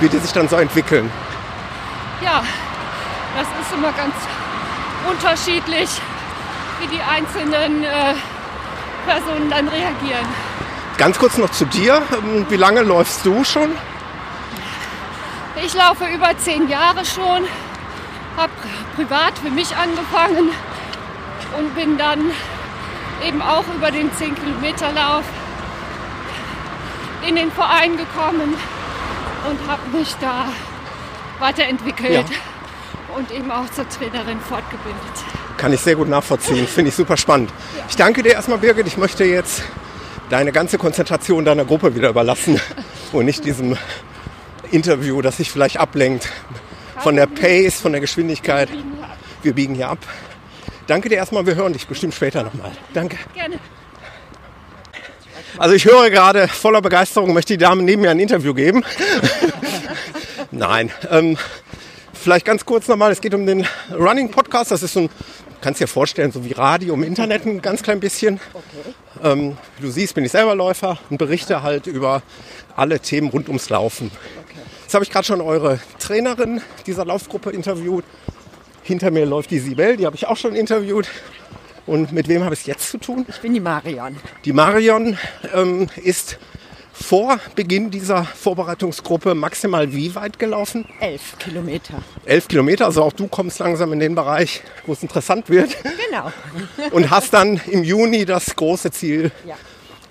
wie 0.00 0.08
die 0.08 0.18
sich 0.18 0.32
dann 0.32 0.48
so 0.48 0.56
entwickeln. 0.56 1.10
Ja, 2.22 2.42
das 3.36 3.46
ist 3.46 3.74
immer 3.74 3.92
ganz 3.92 4.14
unterschiedlich, 5.08 5.88
wie 6.80 6.86
die 6.88 7.00
einzelnen 7.02 7.84
äh, 7.84 8.14
Personen 9.06 9.50
dann 9.50 9.68
reagieren. 9.68 10.26
Ganz 10.96 11.18
kurz 11.18 11.38
noch 11.38 11.50
zu 11.50 11.64
dir. 11.64 12.02
Ähm, 12.12 12.46
Wie 12.48 12.56
lange 12.56 12.82
läufst 12.82 13.24
du 13.24 13.44
schon? 13.44 13.70
Ich 15.64 15.74
laufe 15.74 16.04
über 16.06 16.36
zehn 16.38 16.68
Jahre 16.68 17.04
schon, 17.04 17.44
habe 18.36 18.52
privat 18.96 19.38
für 19.38 19.50
mich 19.50 19.74
angefangen 19.76 20.50
und 21.56 21.74
bin 21.74 21.98
dann 21.98 22.30
eben 23.26 23.42
auch 23.42 23.64
über 23.76 23.90
den 23.90 24.12
10 24.12 24.34
Kilometer 24.36 24.92
Lauf 24.92 25.24
in 27.26 27.36
den 27.36 27.50
Verein 27.50 27.96
gekommen 27.96 28.54
und 29.48 29.68
habe 29.68 29.96
mich 29.96 30.14
da 30.20 30.46
weiterentwickelt 31.38 32.26
und 33.16 33.30
eben 33.30 33.50
auch 33.50 33.68
zur 33.70 33.88
Trainerin 33.88 34.40
fortgebildet. 34.40 34.98
Kann 35.56 35.72
ich 35.72 35.80
sehr 35.80 35.96
gut 35.96 36.08
nachvollziehen. 36.08 36.66
Finde 36.74 36.90
ich 36.90 36.94
super 36.94 37.16
spannend. 37.16 37.50
Ich 37.88 37.96
danke 37.96 38.22
dir 38.22 38.32
erstmal, 38.32 38.58
Birgit. 38.58 38.86
Ich 38.86 38.96
möchte 38.96 39.24
jetzt 39.24 39.62
deine 40.30 40.52
ganze 40.52 40.78
Konzentration 40.78 41.44
deiner 41.44 41.64
Gruppe 41.64 41.94
wieder 41.94 42.10
überlassen 42.10 42.60
und 43.12 43.24
nicht 43.24 43.44
diesem 43.44 43.76
Interview, 44.70 45.22
das 45.22 45.38
sich 45.38 45.50
vielleicht 45.50 45.78
ablenkt 45.78 46.24
von 46.24 46.68
von 46.98 47.16
der 47.16 47.26
Pace, 47.26 47.80
von 47.80 47.92
der 47.92 48.00
Geschwindigkeit. 48.00 48.68
Wir 49.42 49.54
biegen 49.54 49.74
hier 49.74 49.88
ab. 49.88 49.98
Danke 50.86 51.08
dir 51.08 51.16
erstmal, 51.16 51.46
wir 51.46 51.54
hören 51.54 51.72
dich 51.72 51.86
bestimmt 51.86 52.14
später 52.14 52.42
nochmal. 52.42 52.72
Danke. 52.92 53.16
Gerne. 53.34 53.58
Also 55.56 55.74
ich 55.74 55.84
höre 55.84 56.10
gerade 56.10 56.48
voller 56.48 56.82
Begeisterung, 56.82 57.32
möchte 57.32 57.54
die 57.54 57.58
Dame 57.58 57.82
neben 57.82 58.02
mir 58.02 58.10
ein 58.10 58.20
Interview 58.20 58.52
geben. 58.52 58.84
Nein. 60.50 60.90
Ähm, 61.10 61.36
vielleicht 62.12 62.44
ganz 62.44 62.64
kurz 62.64 62.88
nochmal, 62.88 63.12
es 63.12 63.20
geht 63.20 63.34
um 63.34 63.46
den 63.46 63.66
Running 63.92 64.30
Podcast. 64.30 64.70
Das 64.70 64.82
ist 64.82 64.92
so 64.92 65.00
ein, 65.00 65.10
kannst 65.60 65.80
dir 65.80 65.86
vorstellen, 65.86 66.32
so 66.32 66.44
wie 66.44 66.52
Radio 66.52 66.94
im 66.94 67.02
Internet 67.02 67.46
ein 67.46 67.62
ganz 67.62 67.82
klein 67.82 68.00
bisschen. 68.00 68.40
Ähm, 69.22 69.56
du 69.80 69.90
siehst, 69.90 70.14
bin 70.14 70.24
ich 70.24 70.32
selber 70.32 70.54
Läufer 70.54 70.98
und 71.10 71.18
berichte 71.18 71.62
halt 71.62 71.86
über 71.86 72.22
alle 72.76 73.00
Themen 73.00 73.28
rund 73.28 73.48
ums 73.48 73.70
Laufen. 73.70 74.10
Jetzt 74.82 74.94
habe 74.94 75.04
ich 75.04 75.10
gerade 75.10 75.26
schon 75.26 75.40
eure 75.40 75.80
Trainerin 75.98 76.62
dieser 76.86 77.04
Laufgruppe 77.04 77.50
interviewt. 77.50 78.04
Hinter 78.82 79.10
mir 79.10 79.26
läuft 79.26 79.50
die 79.50 79.58
Sibel, 79.58 79.96
die 79.96 80.06
habe 80.06 80.16
ich 80.16 80.26
auch 80.26 80.36
schon 80.36 80.54
interviewt. 80.54 81.08
Und 81.88 82.12
mit 82.12 82.28
wem 82.28 82.44
habe 82.44 82.54
ich 82.54 82.60
es 82.60 82.66
jetzt 82.66 82.90
zu 82.90 82.98
tun? 82.98 83.24
Ich 83.28 83.40
bin 83.40 83.54
die 83.54 83.60
Marion. 83.60 84.16
Die 84.44 84.52
Marion 84.52 85.16
ähm, 85.54 85.88
ist 85.96 86.38
vor 86.92 87.38
Beginn 87.54 87.90
dieser 87.90 88.24
Vorbereitungsgruppe 88.24 89.34
maximal 89.34 89.90
wie 89.94 90.14
weit 90.14 90.38
gelaufen? 90.38 90.84
Elf 91.00 91.38
Kilometer. 91.38 92.02
Elf 92.26 92.46
Kilometer, 92.46 92.84
also 92.84 93.02
auch 93.04 93.12
du 93.12 93.26
kommst 93.26 93.58
langsam 93.60 93.92
in 93.94 94.00
den 94.00 94.14
Bereich, 94.14 94.62
wo 94.84 94.92
es 94.92 95.02
interessant 95.02 95.48
wird. 95.48 95.76
Genau. 96.10 96.30
Und 96.90 97.10
hast 97.10 97.32
dann 97.32 97.58
im 97.70 97.84
Juni 97.84 98.26
das 98.26 98.54
große 98.54 98.90
Ziel, 98.90 99.30
Ja. 99.46 99.54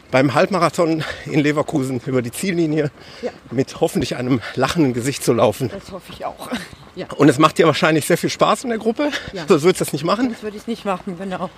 beim 0.09 0.33
Halbmarathon 0.33 1.03
in 1.25 1.41
Leverkusen 1.41 2.01
über 2.07 2.23
die 2.23 2.31
Ziellinie 2.31 2.89
Ja. 3.21 3.29
mit 3.51 3.79
hoffentlich 3.81 4.15
einem 4.15 4.41
lachenden 4.55 4.93
Gesicht 4.93 5.23
zu 5.23 5.33
laufen. 5.33 5.69
Das 5.71 5.91
hoffe 5.91 6.11
ich 6.11 6.25
auch. 6.25 6.49
Ja, 6.97 7.05
Und 7.15 7.29
es 7.29 7.37
macht 7.37 7.59
dir 7.59 7.67
wahrscheinlich 7.67 8.07
sehr 8.07 8.17
viel 8.17 8.31
Spaß 8.31 8.63
in 8.63 8.69
der 8.71 8.79
Gruppe. 8.79 9.11
Ja. 9.31 9.45
Sonst 9.47 9.61
würdest 9.63 9.81
du 9.81 9.85
das 9.85 9.93
nicht 9.93 10.03
machen. 10.03 10.29
das 10.31 10.41
würde 10.41 10.57
ich 10.57 10.65
nicht 10.65 10.83
machen, 10.83 11.15
genau. 11.17 11.51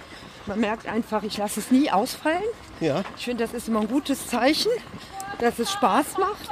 Man 0.47 0.59
merkt 0.59 0.85
einfach, 0.85 1.23
ich 1.23 1.37
lasse 1.37 1.61
es 1.61 1.71
nie 1.71 1.89
ausfallen. 1.89 2.43
Ja. 2.81 3.03
Ich 3.17 3.23
finde, 3.25 3.45
das 3.45 3.53
ist 3.53 3.69
immer 3.69 3.79
ein 3.79 3.87
gutes 3.87 4.27
Zeichen, 4.27 4.71
dass 5.39 5.57
es 5.59 5.71
Spaß 5.71 6.17
macht. 6.17 6.49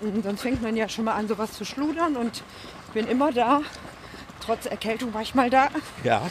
Und 0.00 0.24
sonst 0.24 0.40
fängt 0.40 0.62
man 0.62 0.74
ja 0.74 0.88
schon 0.88 1.04
mal 1.04 1.14
an, 1.14 1.28
sowas 1.28 1.52
zu 1.52 1.66
schludern 1.66 2.16
und 2.16 2.42
ich 2.86 2.92
bin 2.94 3.06
immer 3.08 3.30
da. 3.30 3.60
Trotz 4.44 4.64
Erkältung 4.64 5.12
war 5.12 5.20
ich 5.20 5.34
mal 5.34 5.50
da. 5.50 5.68
Ja. 6.02 6.22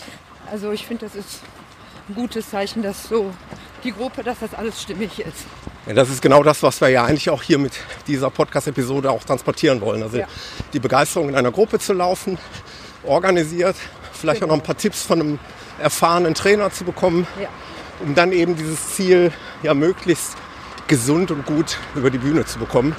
Also 0.49 0.71
ich 0.71 0.87
finde, 0.87 1.05
das 1.05 1.15
ist 1.15 1.41
ein 2.07 2.15
gutes 2.15 2.49
Zeichen, 2.49 2.81
dass 2.81 3.07
so 3.07 3.31
die 3.83 3.91
Gruppe, 3.91 4.23
dass 4.23 4.39
das 4.39 4.55
alles 4.55 4.81
stimmig 4.81 5.19
ist. 5.19 5.45
Ja, 5.89 5.95
das 5.95 6.09
ist 6.11 6.21
genau 6.21 6.43
das, 6.43 6.61
was 6.61 6.79
wir 6.81 6.89
ja 6.89 7.03
eigentlich 7.05 7.31
auch 7.31 7.41
hier 7.41 7.57
mit 7.57 7.73
dieser 8.05 8.29
Podcast-Episode 8.29 9.09
auch 9.09 9.23
transportieren 9.23 9.81
wollen. 9.81 10.03
Also 10.03 10.17
Ja. 10.19 10.27
die 10.71 10.77
Begeisterung 10.79 11.29
in 11.29 11.35
einer 11.35 11.49
Gruppe 11.51 11.79
zu 11.79 11.93
laufen, 11.93 12.37
organisiert, 13.03 13.75
vielleicht 14.13 14.43
auch 14.43 14.47
noch 14.49 14.53
ein 14.53 14.61
paar 14.61 14.77
Tipps 14.77 15.01
von 15.01 15.19
einem 15.19 15.39
erfahrenen 15.79 16.35
Trainer 16.35 16.69
zu 16.71 16.83
bekommen, 16.83 17.25
Ja. 17.41 17.47
um 18.01 18.13
dann 18.13 18.31
eben 18.33 18.55
dieses 18.55 18.91
Ziel 18.95 19.31
ja 19.63 19.73
möglichst 19.73 20.37
gesund 20.87 21.31
und 21.31 21.43
gut 21.47 21.79
über 21.95 22.11
die 22.11 22.19
Bühne 22.19 22.45
zu 22.45 22.59
bekommen. 22.59 22.95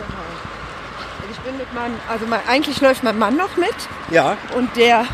Ich 1.31 1.39
bin 1.43 1.57
mit 1.59 1.73
meinem, 1.73 1.95
also 2.09 2.27
mein, 2.27 2.41
eigentlich 2.49 2.81
läuft 2.81 3.05
mein 3.05 3.21
Mann 3.21 3.37
noch 3.37 3.57
mit 3.57 3.69
Ja, 4.11 4.37
und 4.57 4.75
der 4.77 5.05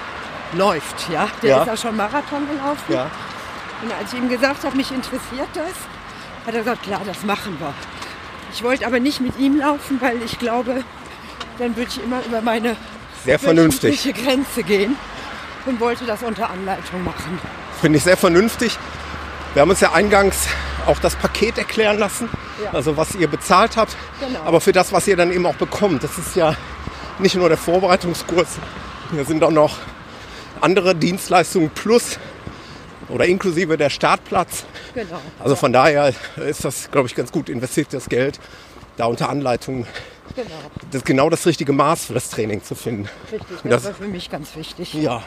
läuft, 0.55 1.11
ja. 1.13 1.29
Der 1.43 1.51
Ja. 1.51 1.61
ist 1.61 1.67
ja 1.67 1.77
schon 1.77 1.95
Marathon 1.97 2.49
gelaufen. 2.49 2.91
ja. 2.95 3.11
Und 3.83 3.93
als 4.01 4.15
ich 4.15 4.19
ihm 4.19 4.31
gesagt 4.31 4.65
habe, 4.65 4.75
mich 4.79 4.91
interessiert 4.91 5.49
das, 5.53 5.75
hat 6.47 6.55
er 6.55 6.61
gesagt, 6.61 6.83
klar, 6.85 7.01
das 7.05 7.23
machen 7.25 7.57
wir. 7.59 7.73
Ich 8.53 8.63
wollte 8.63 8.87
aber 8.87 9.01
nicht 9.01 9.21
mit 9.21 9.39
ihm 9.39 9.59
laufen, 9.59 10.01
weil 10.01 10.23
ich 10.25 10.39
glaube, 10.39 10.85
dann 11.59 11.77
würde 11.77 11.91
ich 11.91 12.03
immer 12.03 12.25
über 12.25 12.41
meine 12.41 12.77
Sehr 13.25 13.39
vernünftig. 13.39 14.15
Grenze 14.15 14.63
gehen 14.63 14.97
und 15.67 15.81
wollte 15.81 16.05
das 16.07 16.23
unter 16.23 16.49
Anleitung 16.51 17.03
machen. 17.05 17.39
Finde 17.81 17.99
ich 17.99 18.05
sehr 18.05 18.17
vernünftig. 18.17 18.79
Wir 19.53 19.63
haben 19.63 19.71
uns 19.71 19.81
ja 19.81 19.93
eingangs 19.93 20.47
auch 20.87 20.99
das 21.01 21.17
Paket 21.17 21.59
erklären 21.59 21.99
lassen, 21.99 22.29
Ja. 22.63 22.71
also 22.73 22.97
was 22.97 23.15
ihr 23.17 23.27
bezahlt 23.27 23.77
habt, 23.77 23.97
Genau. 24.21 24.41
aber 24.45 24.61
für 24.61 24.73
das, 24.73 24.93
was 24.93 25.09
ihr 25.09 25.17
dann 25.17 25.33
eben 25.33 25.45
auch 25.47 25.57
bekommt. 25.57 26.05
Das 26.05 26.17
ist 26.17 26.37
ja 26.37 26.55
nicht 27.19 27.35
nur 27.35 27.49
der 27.49 27.59
Vorbereitungskurs, 27.59 28.47
hier 29.11 29.25
sind 29.25 29.43
auch 29.43 29.51
noch 29.51 29.77
andere 30.61 30.95
Dienstleistungen 30.95 31.71
plus 31.71 32.19
oder 33.09 33.25
inklusive 33.27 33.77
der 33.77 33.91
Startplatz. 33.91 34.65
Genau. 34.97 35.21
Also 35.45 35.55
von 35.57 35.73
daher 35.73 36.13
ist 36.49 36.65
das, 36.65 36.91
glaube 36.91 37.07
ich, 37.07 37.15
ganz 37.15 37.31
gut 37.31 37.49
investiertes 37.51 38.09
Geld, 38.09 38.41
da 38.97 39.05
unter 39.07 39.29
Anleitung 39.29 39.87
Genau. 40.35 40.49
das 40.91 41.05
genau 41.05 41.31
das 41.31 41.47
richtige 41.47 41.73
Maß 41.73 42.07
für 42.07 42.15
das 42.15 42.31
Training 42.31 42.63
zu 42.65 42.75
finden. 42.75 43.09
Richtig. 43.31 43.47
Das- 43.63 43.83
Das 43.83 43.85
war 43.85 43.95
für 43.95 44.09
mich 44.09 44.31
ganz 44.31 44.57
wichtig. 44.57 44.93
Ja, 44.95 45.23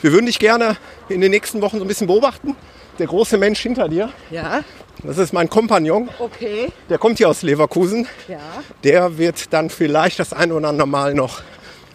wir 0.00 0.12
würden 0.12 0.26
dich 0.26 0.38
gerne 0.38 0.76
in 1.08 1.20
den 1.20 1.30
nächsten 1.32 1.60
Wochen 1.62 1.78
so 1.78 1.84
ein 1.84 1.88
bisschen 1.88 2.06
beobachten. 2.06 2.56
Der 2.98 3.06
große 3.08 3.38
Mensch 3.38 3.60
hinter 3.60 3.88
dir, 3.88 4.10
Ja, 4.30 4.60
das 5.02 5.18
ist 5.18 5.32
mein 5.32 5.48
Kompagnon, 5.48 6.08
okay. 6.18 6.68
der 6.88 6.98
kommt 6.98 7.18
hier 7.18 7.28
aus 7.28 7.42
Leverkusen. 7.42 8.06
Ja, 8.28 8.38
Der 8.84 9.18
wird 9.18 9.52
dann 9.52 9.68
vielleicht 9.70 10.18
das 10.18 10.32
ein 10.32 10.52
oder 10.52 10.68
andere 10.68 10.86
Mal 10.88 11.14
noch 11.14 11.40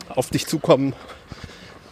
auf 0.10 0.30
dich 0.30 0.46
zukommen, 0.48 0.94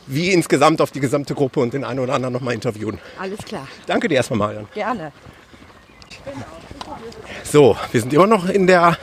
wie 0.07 0.31
insgesamt 0.31 0.81
auf 0.81 0.91
die 0.91 0.99
gesamte 0.99 1.33
Gruppe 1.33 1.59
und 1.59 1.73
den 1.73 1.83
einen 1.83 1.99
oder 1.99 2.13
anderen 2.13 2.33
noch 2.33 2.41
mal 2.41 2.53
interviewen. 2.53 2.99
alles 3.19 3.39
klar. 3.39 3.67
Danke 3.85 4.07
dir 4.07 4.15
erstmal, 4.15 4.39
Marian. 4.39 4.67
Gerne. 4.73 5.11
So, 7.43 7.77
wir 7.91 8.01
sind 8.01 8.13
immer 8.13 8.27
noch 8.27 8.47
in 8.49 8.67
der, 8.67 8.97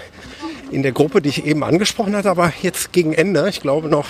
in 0.70 0.82
der 0.82 0.92
Gruppe, 0.92 1.20
die 1.20 1.28
ich 1.28 1.44
eben 1.44 1.62
angesprochen 1.64 2.16
hatte, 2.16 2.30
aber 2.30 2.52
jetzt 2.62 2.92
gegen 2.92 3.12
Ende. 3.12 3.48
Ich 3.48 3.60
glaube 3.60 3.88
noch 3.88 4.06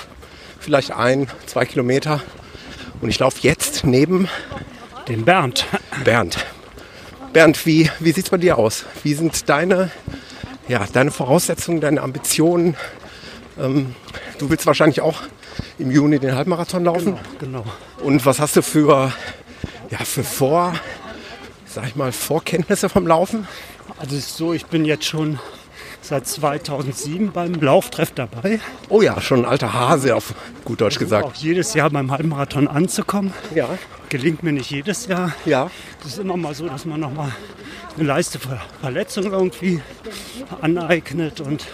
vielleicht 0.58 0.92
ein, 0.92 1.28
zwei 1.46 1.64
Kilometer. 1.64 2.20
Und 3.00 3.08
ich 3.08 3.18
laufe 3.18 3.38
jetzt 3.42 3.84
neben 3.84 4.28
Den 5.08 5.24
Bernd. 5.24 5.66
Bernd. 6.04 6.44
Bernd, 7.32 7.64
wie, 7.64 7.90
wie 8.00 8.12
sieht 8.12 8.24
es 8.24 8.30
bei 8.30 8.36
dir 8.36 8.58
aus? 8.58 8.84
Wie 9.02 9.14
sind 9.14 9.48
deine, 9.48 9.90
ja, 10.68 10.86
deine 10.92 11.10
Voraussetzungen, 11.10 11.80
deine 11.80 12.02
Ambitionen? 12.02 12.76
Ähm, 13.58 13.94
du 14.38 14.50
willst 14.50 14.66
wahrscheinlich 14.66 15.00
auch 15.00 15.22
im 15.78 15.90
Juni 15.90 16.18
den 16.18 16.34
Halbmarathon 16.34 16.84
laufen. 16.84 17.18
Genau. 17.38 17.64
Und 18.02 18.24
was 18.26 18.40
hast 18.40 18.56
du 18.56 18.62
für, 18.62 19.12
ja, 19.90 19.98
für 19.98 20.24
Vor, 20.24 20.74
sag 21.66 21.86
ich 21.86 21.96
mal, 21.96 22.12
Vorkenntnisse 22.12 22.88
vom 22.88 23.06
Laufen? 23.06 23.46
Also 23.98 24.16
es 24.16 24.26
ist 24.26 24.36
so, 24.36 24.52
ich 24.52 24.66
bin 24.66 24.84
jetzt 24.84 25.04
schon 25.04 25.38
seit 26.00 26.26
2007 26.26 27.32
beim 27.32 27.54
Lauftreff 27.54 28.12
dabei. 28.12 28.60
Oh 28.88 29.02
ja, 29.02 29.20
schon 29.20 29.40
ein 29.40 29.44
alter 29.44 29.74
Hase, 29.74 30.16
auf 30.16 30.34
gut 30.64 30.80
Deutsch 30.80 30.96
Auch 30.96 31.00
gesagt. 31.00 31.36
jedes 31.38 31.74
Jahr 31.74 31.90
beim 31.90 32.10
Halbmarathon 32.10 32.68
anzukommen. 32.68 33.32
Ja, 33.54 33.68
Gelingt 34.08 34.42
mir 34.42 34.52
nicht 34.52 34.70
jedes 34.70 35.06
Jahr. 35.06 35.32
ja, 35.44 35.70
Es 36.00 36.12
ist 36.14 36.18
immer 36.18 36.36
mal 36.36 36.54
so, 36.54 36.66
dass 36.66 36.84
man 36.84 36.98
noch 37.00 37.12
mal 37.12 37.30
eine 37.96 38.06
Leiste 38.06 38.38
für 38.40 38.60
Verletzung 38.80 39.24
irgendwie 39.30 39.82
aneignet 40.60 41.40
und 41.40 41.64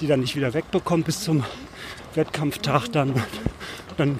die 0.00 0.06
dann 0.06 0.20
nicht 0.20 0.36
wieder 0.36 0.52
wegbekommt 0.52 1.06
bis 1.06 1.20
zum 1.22 1.44
Wettkampftag. 2.14 2.88
Dann, 2.92 3.14
dann 3.96 4.18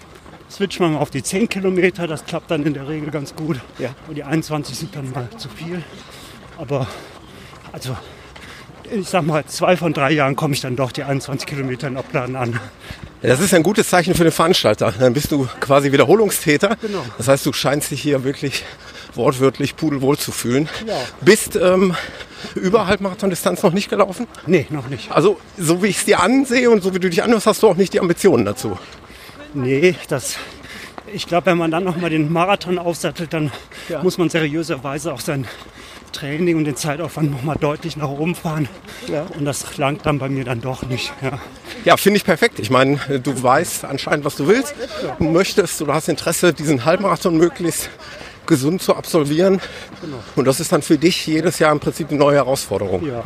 switcht 0.51 0.81
man 0.81 0.97
auf 0.97 1.11
die 1.11 1.23
10 1.23 1.49
Kilometer. 1.49 2.07
Das 2.07 2.25
klappt 2.25 2.51
dann 2.51 2.65
in 2.65 2.75
der 2.75 2.89
Regel 2.89 3.11
ganz 3.11 3.35
gut. 3.35 3.61
Ja. 3.79 3.95
Und 4.09 4.17
die 4.17 4.25
21 4.25 4.77
sind 4.77 4.97
dann 4.97 5.11
mal 5.13 5.29
zu 5.37 5.49
viel. 5.49 5.83
Aber 6.59 6.87
also 7.73 7.97
ich 8.93 9.09
sag 9.09 9.25
mal, 9.25 9.45
zwei 9.47 9.77
von 9.77 9.93
drei 9.93 10.11
Jahren 10.11 10.37
komme 10.37 10.55
ich 10.55 10.61
dann 10.61 10.77
doch 10.77 10.93
die 10.93 11.05
21 11.05 11.47
Kilometer 11.47 11.89
in 11.89 11.97
Opladen 11.97 12.37
an. 12.37 12.59
Das 13.23 13.41
ist 13.41 13.53
ein 13.55 13.63
gutes 13.63 13.89
Zeichen 13.89 14.15
für 14.15 14.25
den 14.25 14.33
Veranstalter. 14.33 14.93
Dann 14.99 15.13
bist 15.13 15.31
du 15.31 15.47
quasi 15.61 15.93
Wiederholungstäter. 15.93 16.77
Genau. 16.81 17.05
Das 17.19 17.29
heißt, 17.29 17.45
du 17.47 17.53
scheinst 17.53 17.91
dich 17.91 18.01
hier 18.01 18.25
wirklich 18.25 18.65
wortwörtlich 19.15 19.77
pudelwohl 19.77 20.17
zu 20.17 20.33
fühlen. 20.33 20.69
Ja. 20.87 20.95
Bist 21.21 21.57
ähm, 21.57 21.95
über 22.55 22.87
Halbmarathon-Distanz 22.87 23.63
noch 23.63 23.73
nicht 23.73 23.89
gelaufen? 23.91 24.27
Nee, 24.47 24.67
noch 24.71 24.89
nicht. 24.89 25.11
Also, 25.13 25.39
so 25.59 25.83
wie 25.83 25.89
ich 25.89 25.99
es 25.99 26.05
dir 26.05 26.21
ansehe 26.21 26.71
und 26.71 26.83
so 26.83 26.95
wie 26.95 26.99
du 27.01 27.09
dich 27.11 27.23
anhörst, 27.23 27.47
hast 27.47 27.63
du 27.63 27.69
auch 27.69 27.77
nicht 27.77 27.93
die 27.93 28.01
Ambitionen 28.01 28.45
dazu. 28.45 28.79
Nee, 29.55 29.95
das. 30.09 30.37
Ich 31.13 31.27
glaube, 31.27 31.47
wenn 31.47 31.59
man 31.59 31.71
dann 31.71 31.83
nochmal 31.85 32.11
den 32.11 32.33
Marathon 32.33 32.79
aufsattelt, 32.79 33.33
dann 33.33 33.51
Ja. 33.89 34.03
muss 34.03 34.17
man 34.19 34.29
seriöserweise 34.29 35.13
auch 35.13 35.21
sein 35.21 35.47
Training 36.13 36.57
und 36.57 36.65
den 36.65 36.77
Zeitaufwand 36.77 37.31
nochmal 37.31 37.57
deutlich 37.59 37.97
nach 37.97 38.09
oben 38.09 38.35
fahren. 38.35 38.69
Ja. 39.09 39.27
Und 39.37 39.45
das 39.45 39.77
langt 39.77 40.07
dann 40.07 40.19
bei 40.19 40.29
mir 40.29 40.45
dann 40.45 40.61
doch 40.61 40.83
nicht. 40.83 41.13
Ja. 41.23 41.39
Ja, 41.85 41.97
finde 41.97 42.19
ich 42.19 42.25
perfekt. 42.25 42.59
Ich 42.59 42.69
meine, 42.71 42.99
du 43.23 43.43
weißt 43.43 43.85
anscheinend, 43.85 44.25
was 44.25 44.37
du 44.37 44.47
willst. 44.49 44.75
Möchtest, 45.19 45.81
du 45.81 45.87
hast 45.93 46.09
Interesse, 46.09 46.53
diesen 46.53 46.85
Halbmarathon 46.85 47.37
möglichst 47.37 47.91
gesund 48.51 48.83
zu 48.83 48.95
absolvieren. 48.95 49.61
Und 50.37 50.45
das 50.45 50.61
ist 50.61 50.73
dann 50.73 50.83
für 50.83 50.99
dich 50.99 51.27
jedes 51.27 51.59
Jahr 51.61 51.73
im 51.73 51.81
Prinzip 51.81 52.11
eine 52.11 52.19
neue 52.19 52.37
Herausforderung. 52.37 53.07
ja. 53.07 53.23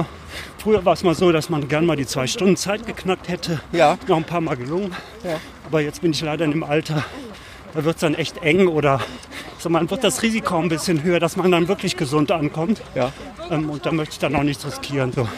Früher 0.58 0.84
war 0.84 0.94
es 0.94 1.02
mal 1.02 1.14
so, 1.14 1.30
dass 1.30 1.50
man 1.50 1.68
gern 1.68 1.84
mal 1.84 1.96
die 1.96 2.06
zwei 2.06 2.26
Stunden 2.26 2.56
Zeit 2.56 2.86
geknackt 2.86 3.28
hätte. 3.28 3.60
Ja. 3.72 3.98
Noch 4.06 4.16
ein 4.16 4.24
paar 4.24 4.40
Mal 4.40 4.56
gelungen. 4.56 4.94
Ja. 5.22 5.38
Aber 5.66 5.80
jetzt 5.80 6.00
bin 6.00 6.12
ich 6.12 6.20
leider 6.22 6.44
in 6.44 6.52
dem 6.52 6.62
Alter, 6.62 7.04
da 7.74 7.84
wird 7.84 7.96
es 7.96 8.00
dann 8.00 8.14
echt 8.14 8.42
eng 8.42 8.68
oder 8.68 9.00
mal, 9.68 9.80
dann 9.80 9.90
wird 9.90 10.04
das 10.04 10.22
Risiko 10.22 10.58
ein 10.58 10.68
bisschen 10.68 11.02
höher, 11.02 11.20
dass 11.20 11.36
man 11.36 11.50
dann 11.50 11.68
wirklich 11.68 11.96
gesund 11.96 12.30
ankommt. 12.30 12.82
Ja. 12.94 13.12
Ähm, 13.50 13.68
und 13.68 13.84
da 13.84 13.92
möchte 13.92 14.12
ich 14.14 14.18
dann 14.18 14.34
auch 14.36 14.42
nichts 14.42 14.64
riskieren. 14.66 15.12
So. 15.12 15.28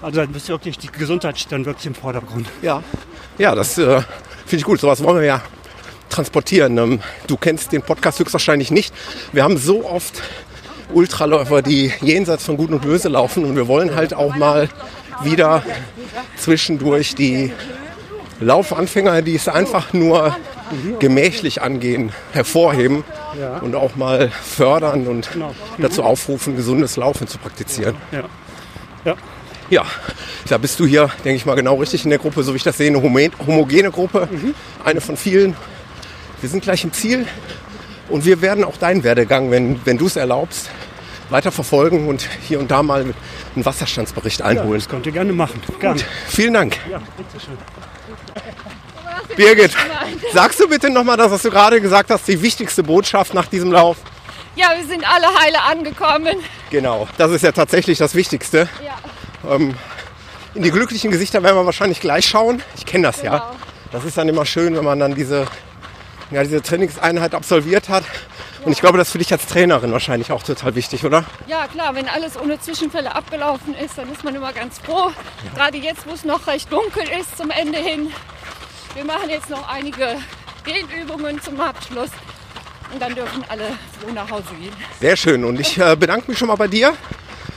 Also 0.00 0.20
dann 0.20 0.34
ist 0.34 0.48
wirklich, 0.48 0.78
die 0.78 0.88
Gesundheit 0.88 1.38
steht 1.38 1.52
dann 1.52 1.64
wirklich 1.64 1.86
im 1.86 1.94
Vordergrund. 1.94 2.48
Ja. 2.62 2.82
Ja, 3.36 3.54
das 3.54 3.78
äh, 3.78 4.00
finde 4.46 4.56
ich 4.56 4.64
gut. 4.64 4.80
Sowas 4.80 5.02
wollen 5.02 5.16
wir 5.16 5.26
ja 5.26 5.42
transportieren. 6.10 6.78
Ähm, 6.78 7.00
du 7.26 7.36
kennst 7.36 7.72
den 7.72 7.82
Podcast 7.82 8.18
höchstwahrscheinlich 8.18 8.70
nicht. 8.70 8.94
Wir 9.32 9.42
haben 9.44 9.56
so 9.58 9.84
oft 9.88 10.22
Ultraläufer, 10.92 11.62
die 11.62 11.92
jenseits 12.00 12.44
von 12.44 12.56
Gut 12.56 12.70
und 12.70 12.80
Böse 12.82 13.08
laufen 13.08 13.44
und 13.44 13.56
wir 13.56 13.68
wollen 13.68 13.94
halt 13.94 14.14
auch 14.14 14.34
mal 14.36 14.68
wieder 15.22 15.62
zwischendurch 16.36 17.14
die 17.14 17.52
Laufanfänger, 18.40 19.22
die 19.22 19.34
es 19.34 19.48
einfach 19.48 19.92
nur 19.92 20.36
gemächlich 20.98 21.62
angehen, 21.62 22.12
hervorheben 22.32 23.04
Ja. 23.40 23.58
und 23.58 23.74
auch 23.74 23.96
mal 23.96 24.30
fördern 24.30 25.06
und 25.06 25.30
Genau. 25.32 25.54
dazu 25.78 26.02
aufrufen, 26.02 26.56
gesundes 26.56 26.96
Laufen 26.96 27.26
zu 27.26 27.38
praktizieren. 27.38 27.96
Ja. 28.12 28.24
Ja. 29.04 29.16
Ja, 29.70 29.84
da 30.48 30.56
bist 30.56 30.80
du 30.80 30.86
hier, 30.86 31.10
denke 31.24 31.36
ich 31.36 31.44
mal, 31.44 31.54
genau 31.54 31.74
richtig 31.76 32.04
in 32.04 32.10
der 32.10 32.18
Gruppe, 32.18 32.42
so 32.42 32.52
wie 32.54 32.56
ich 32.56 32.62
das 32.62 32.78
sehe, 32.78 32.86
eine 32.88 33.02
homo- 33.02 33.30
homogene 33.46 33.90
Gruppe, 33.90 34.26
eine 34.84 35.00
von 35.02 35.16
vielen. 35.18 35.56
Wir 36.40 36.48
sind 36.48 36.62
gleich 36.62 36.84
im 36.84 36.92
Ziel 36.92 37.26
und 38.08 38.24
wir 38.24 38.40
werden 38.40 38.64
auch 38.64 38.76
deinen 38.76 39.02
Werdegang, 39.04 39.50
wenn, 39.50 39.84
wenn 39.84 39.98
du 39.98 40.06
es 40.06 40.16
erlaubst, 40.16 40.70
weiter 41.30 41.52
verfolgen 41.52 42.08
und 42.08 42.28
hier 42.46 42.60
und 42.60 42.70
da 42.70 42.82
mal 42.82 43.02
einen 43.02 43.64
Wasserstandsbericht 43.64 44.40
ja, 44.40 44.46
einholen. 44.46 44.78
das 44.78 44.88
könnt 44.88 45.06
ihr 45.06 45.12
gerne 45.12 45.32
machen. 45.32 45.60
Gerne. 45.80 46.00
Vielen 46.28 46.54
Dank. 46.54 46.76
Ja, 46.90 47.00
bitteschön. 47.16 47.58
Birgit, 49.36 49.72
sagst 50.32 50.58
du 50.58 50.68
bitte 50.68 50.90
nochmal 50.90 51.16
das, 51.16 51.30
was 51.30 51.42
du 51.42 51.50
gerade 51.50 51.80
gesagt 51.80 52.10
hast, 52.10 52.26
die 52.26 52.40
wichtigste 52.40 52.82
Botschaft 52.82 53.34
nach 53.34 53.46
diesem 53.46 53.70
Lauf? 53.70 53.98
Ja, 54.56 54.72
wir 54.76 54.84
sind 54.86 55.04
alle 55.08 55.26
heile 55.38 55.62
angekommen. 55.62 56.36
Genau, 56.70 57.06
das 57.18 57.30
ist 57.30 57.42
ja 57.42 57.52
tatsächlich 57.52 57.98
das 57.98 58.14
Wichtigste. 58.14 58.68
Ja. 58.84 59.54
Ähm, 59.54 59.74
in 60.54 60.62
die 60.62 60.70
glücklichen 60.70 61.10
Gesichter 61.10 61.42
werden 61.42 61.56
wir 61.56 61.66
wahrscheinlich 61.66 62.00
gleich 62.00 62.26
schauen. 62.26 62.62
Ich 62.76 62.84
kenne 62.86 63.06
das 63.06 63.22
ja. 63.22 63.38
Genau. 63.38 63.56
Das 63.92 64.04
ist 64.04 64.18
dann 64.18 64.28
immer 64.28 64.44
schön, 64.44 64.74
wenn 64.76 64.84
man 64.84 64.98
dann 64.98 65.14
diese, 65.14 65.46
ja, 66.30 66.42
diese 66.42 66.62
Trainingseinheit 66.62 67.34
absolviert 67.34 67.88
hat. 67.88 68.04
Und 68.64 68.72
ich 68.72 68.80
glaube, 68.80 68.98
das 68.98 69.08
ist 69.08 69.12
für 69.12 69.18
dich 69.18 69.32
als 69.32 69.46
Trainerin 69.46 69.92
wahrscheinlich 69.92 70.32
auch 70.32 70.42
total 70.42 70.74
wichtig, 70.74 71.04
oder? 71.04 71.24
Ja, 71.46 71.66
klar, 71.68 71.94
wenn 71.94 72.08
alles 72.08 72.38
ohne 72.38 72.60
Zwischenfälle 72.60 73.14
abgelaufen 73.14 73.74
ist, 73.74 73.96
dann 73.96 74.12
ist 74.12 74.24
man 74.24 74.34
immer 74.34 74.52
ganz 74.52 74.78
froh. 74.78 75.10
Gerade 75.54 75.78
jetzt, 75.78 76.06
wo 76.06 76.12
es 76.12 76.24
noch 76.24 76.46
recht 76.46 76.70
dunkel 76.72 77.04
ist 77.20 77.36
zum 77.36 77.50
Ende 77.50 77.78
hin. 77.78 78.10
Wir 78.94 79.04
machen 79.04 79.30
jetzt 79.30 79.48
noch 79.48 79.68
einige 79.68 80.16
Dehnübungen 80.66 81.40
zum 81.40 81.60
Abschluss 81.60 82.10
und 82.92 83.00
dann 83.00 83.14
dürfen 83.14 83.44
alle 83.48 83.64
froh 84.00 84.12
nach 84.12 84.30
Hause 84.30 84.48
gehen. 84.60 84.72
Sehr 85.00 85.16
schön. 85.16 85.44
Und 85.44 85.60
ich 85.60 85.78
äh, 85.78 85.96
bedanke 85.96 86.30
mich 86.30 86.38
schon 86.38 86.48
mal 86.48 86.56
bei 86.56 86.68
dir 86.68 86.94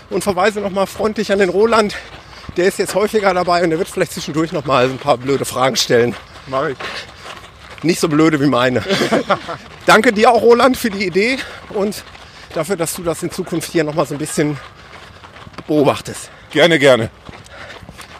und 0.09 0.23
verweise 0.23 0.61
nochmal 0.61 0.87
freundlich 0.87 1.31
an 1.31 1.39
den 1.39 1.49
Roland. 1.49 1.95
Der 2.57 2.65
ist 2.65 2.79
jetzt 2.79 2.95
häufiger 2.95 3.33
dabei 3.33 3.63
und 3.63 3.69
der 3.69 3.79
wird 3.79 3.87
vielleicht 3.87 4.11
zwischendurch 4.13 4.51
nochmal 4.51 4.85
ein 4.85 4.97
paar 4.97 5.17
blöde 5.17 5.45
Fragen 5.45 5.77
stellen. 5.77 6.15
Mach 6.47 6.67
ich. 6.67 6.77
Nicht 7.83 7.99
so 7.99 8.07
blöde 8.07 8.39
wie 8.39 8.47
meine. 8.47 8.83
Danke 9.85 10.13
dir 10.13 10.31
auch, 10.31 10.41
Roland, 10.41 10.77
für 10.77 10.89
die 10.89 11.05
Idee 11.05 11.37
und 11.69 12.03
dafür, 12.53 12.75
dass 12.75 12.93
du 12.93 13.03
das 13.03 13.23
in 13.23 13.31
Zukunft 13.31 13.71
hier 13.71 13.83
nochmal 13.83 14.05
so 14.05 14.15
ein 14.15 14.19
bisschen 14.19 14.57
beobachtest. 15.67 16.29
Gerne, 16.51 16.77
gerne. 16.79 17.09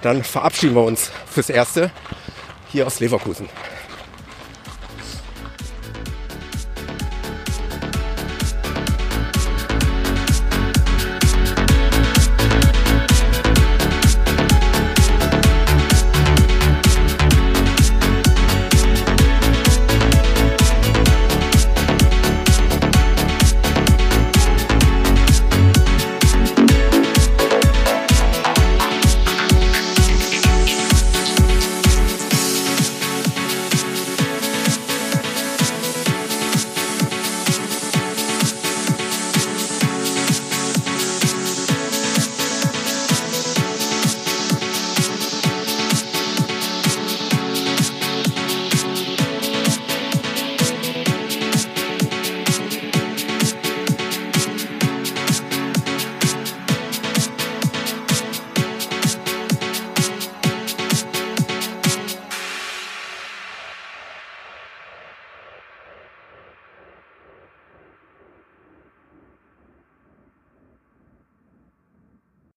Dann 0.02 0.24
verabschieden 0.24 0.76
wir 0.76 0.84
uns 0.84 1.12
fürs 1.30 1.50
Erste 1.50 1.92
hier 2.72 2.88
aus 2.88 3.00
Leverkusen. 3.00 3.50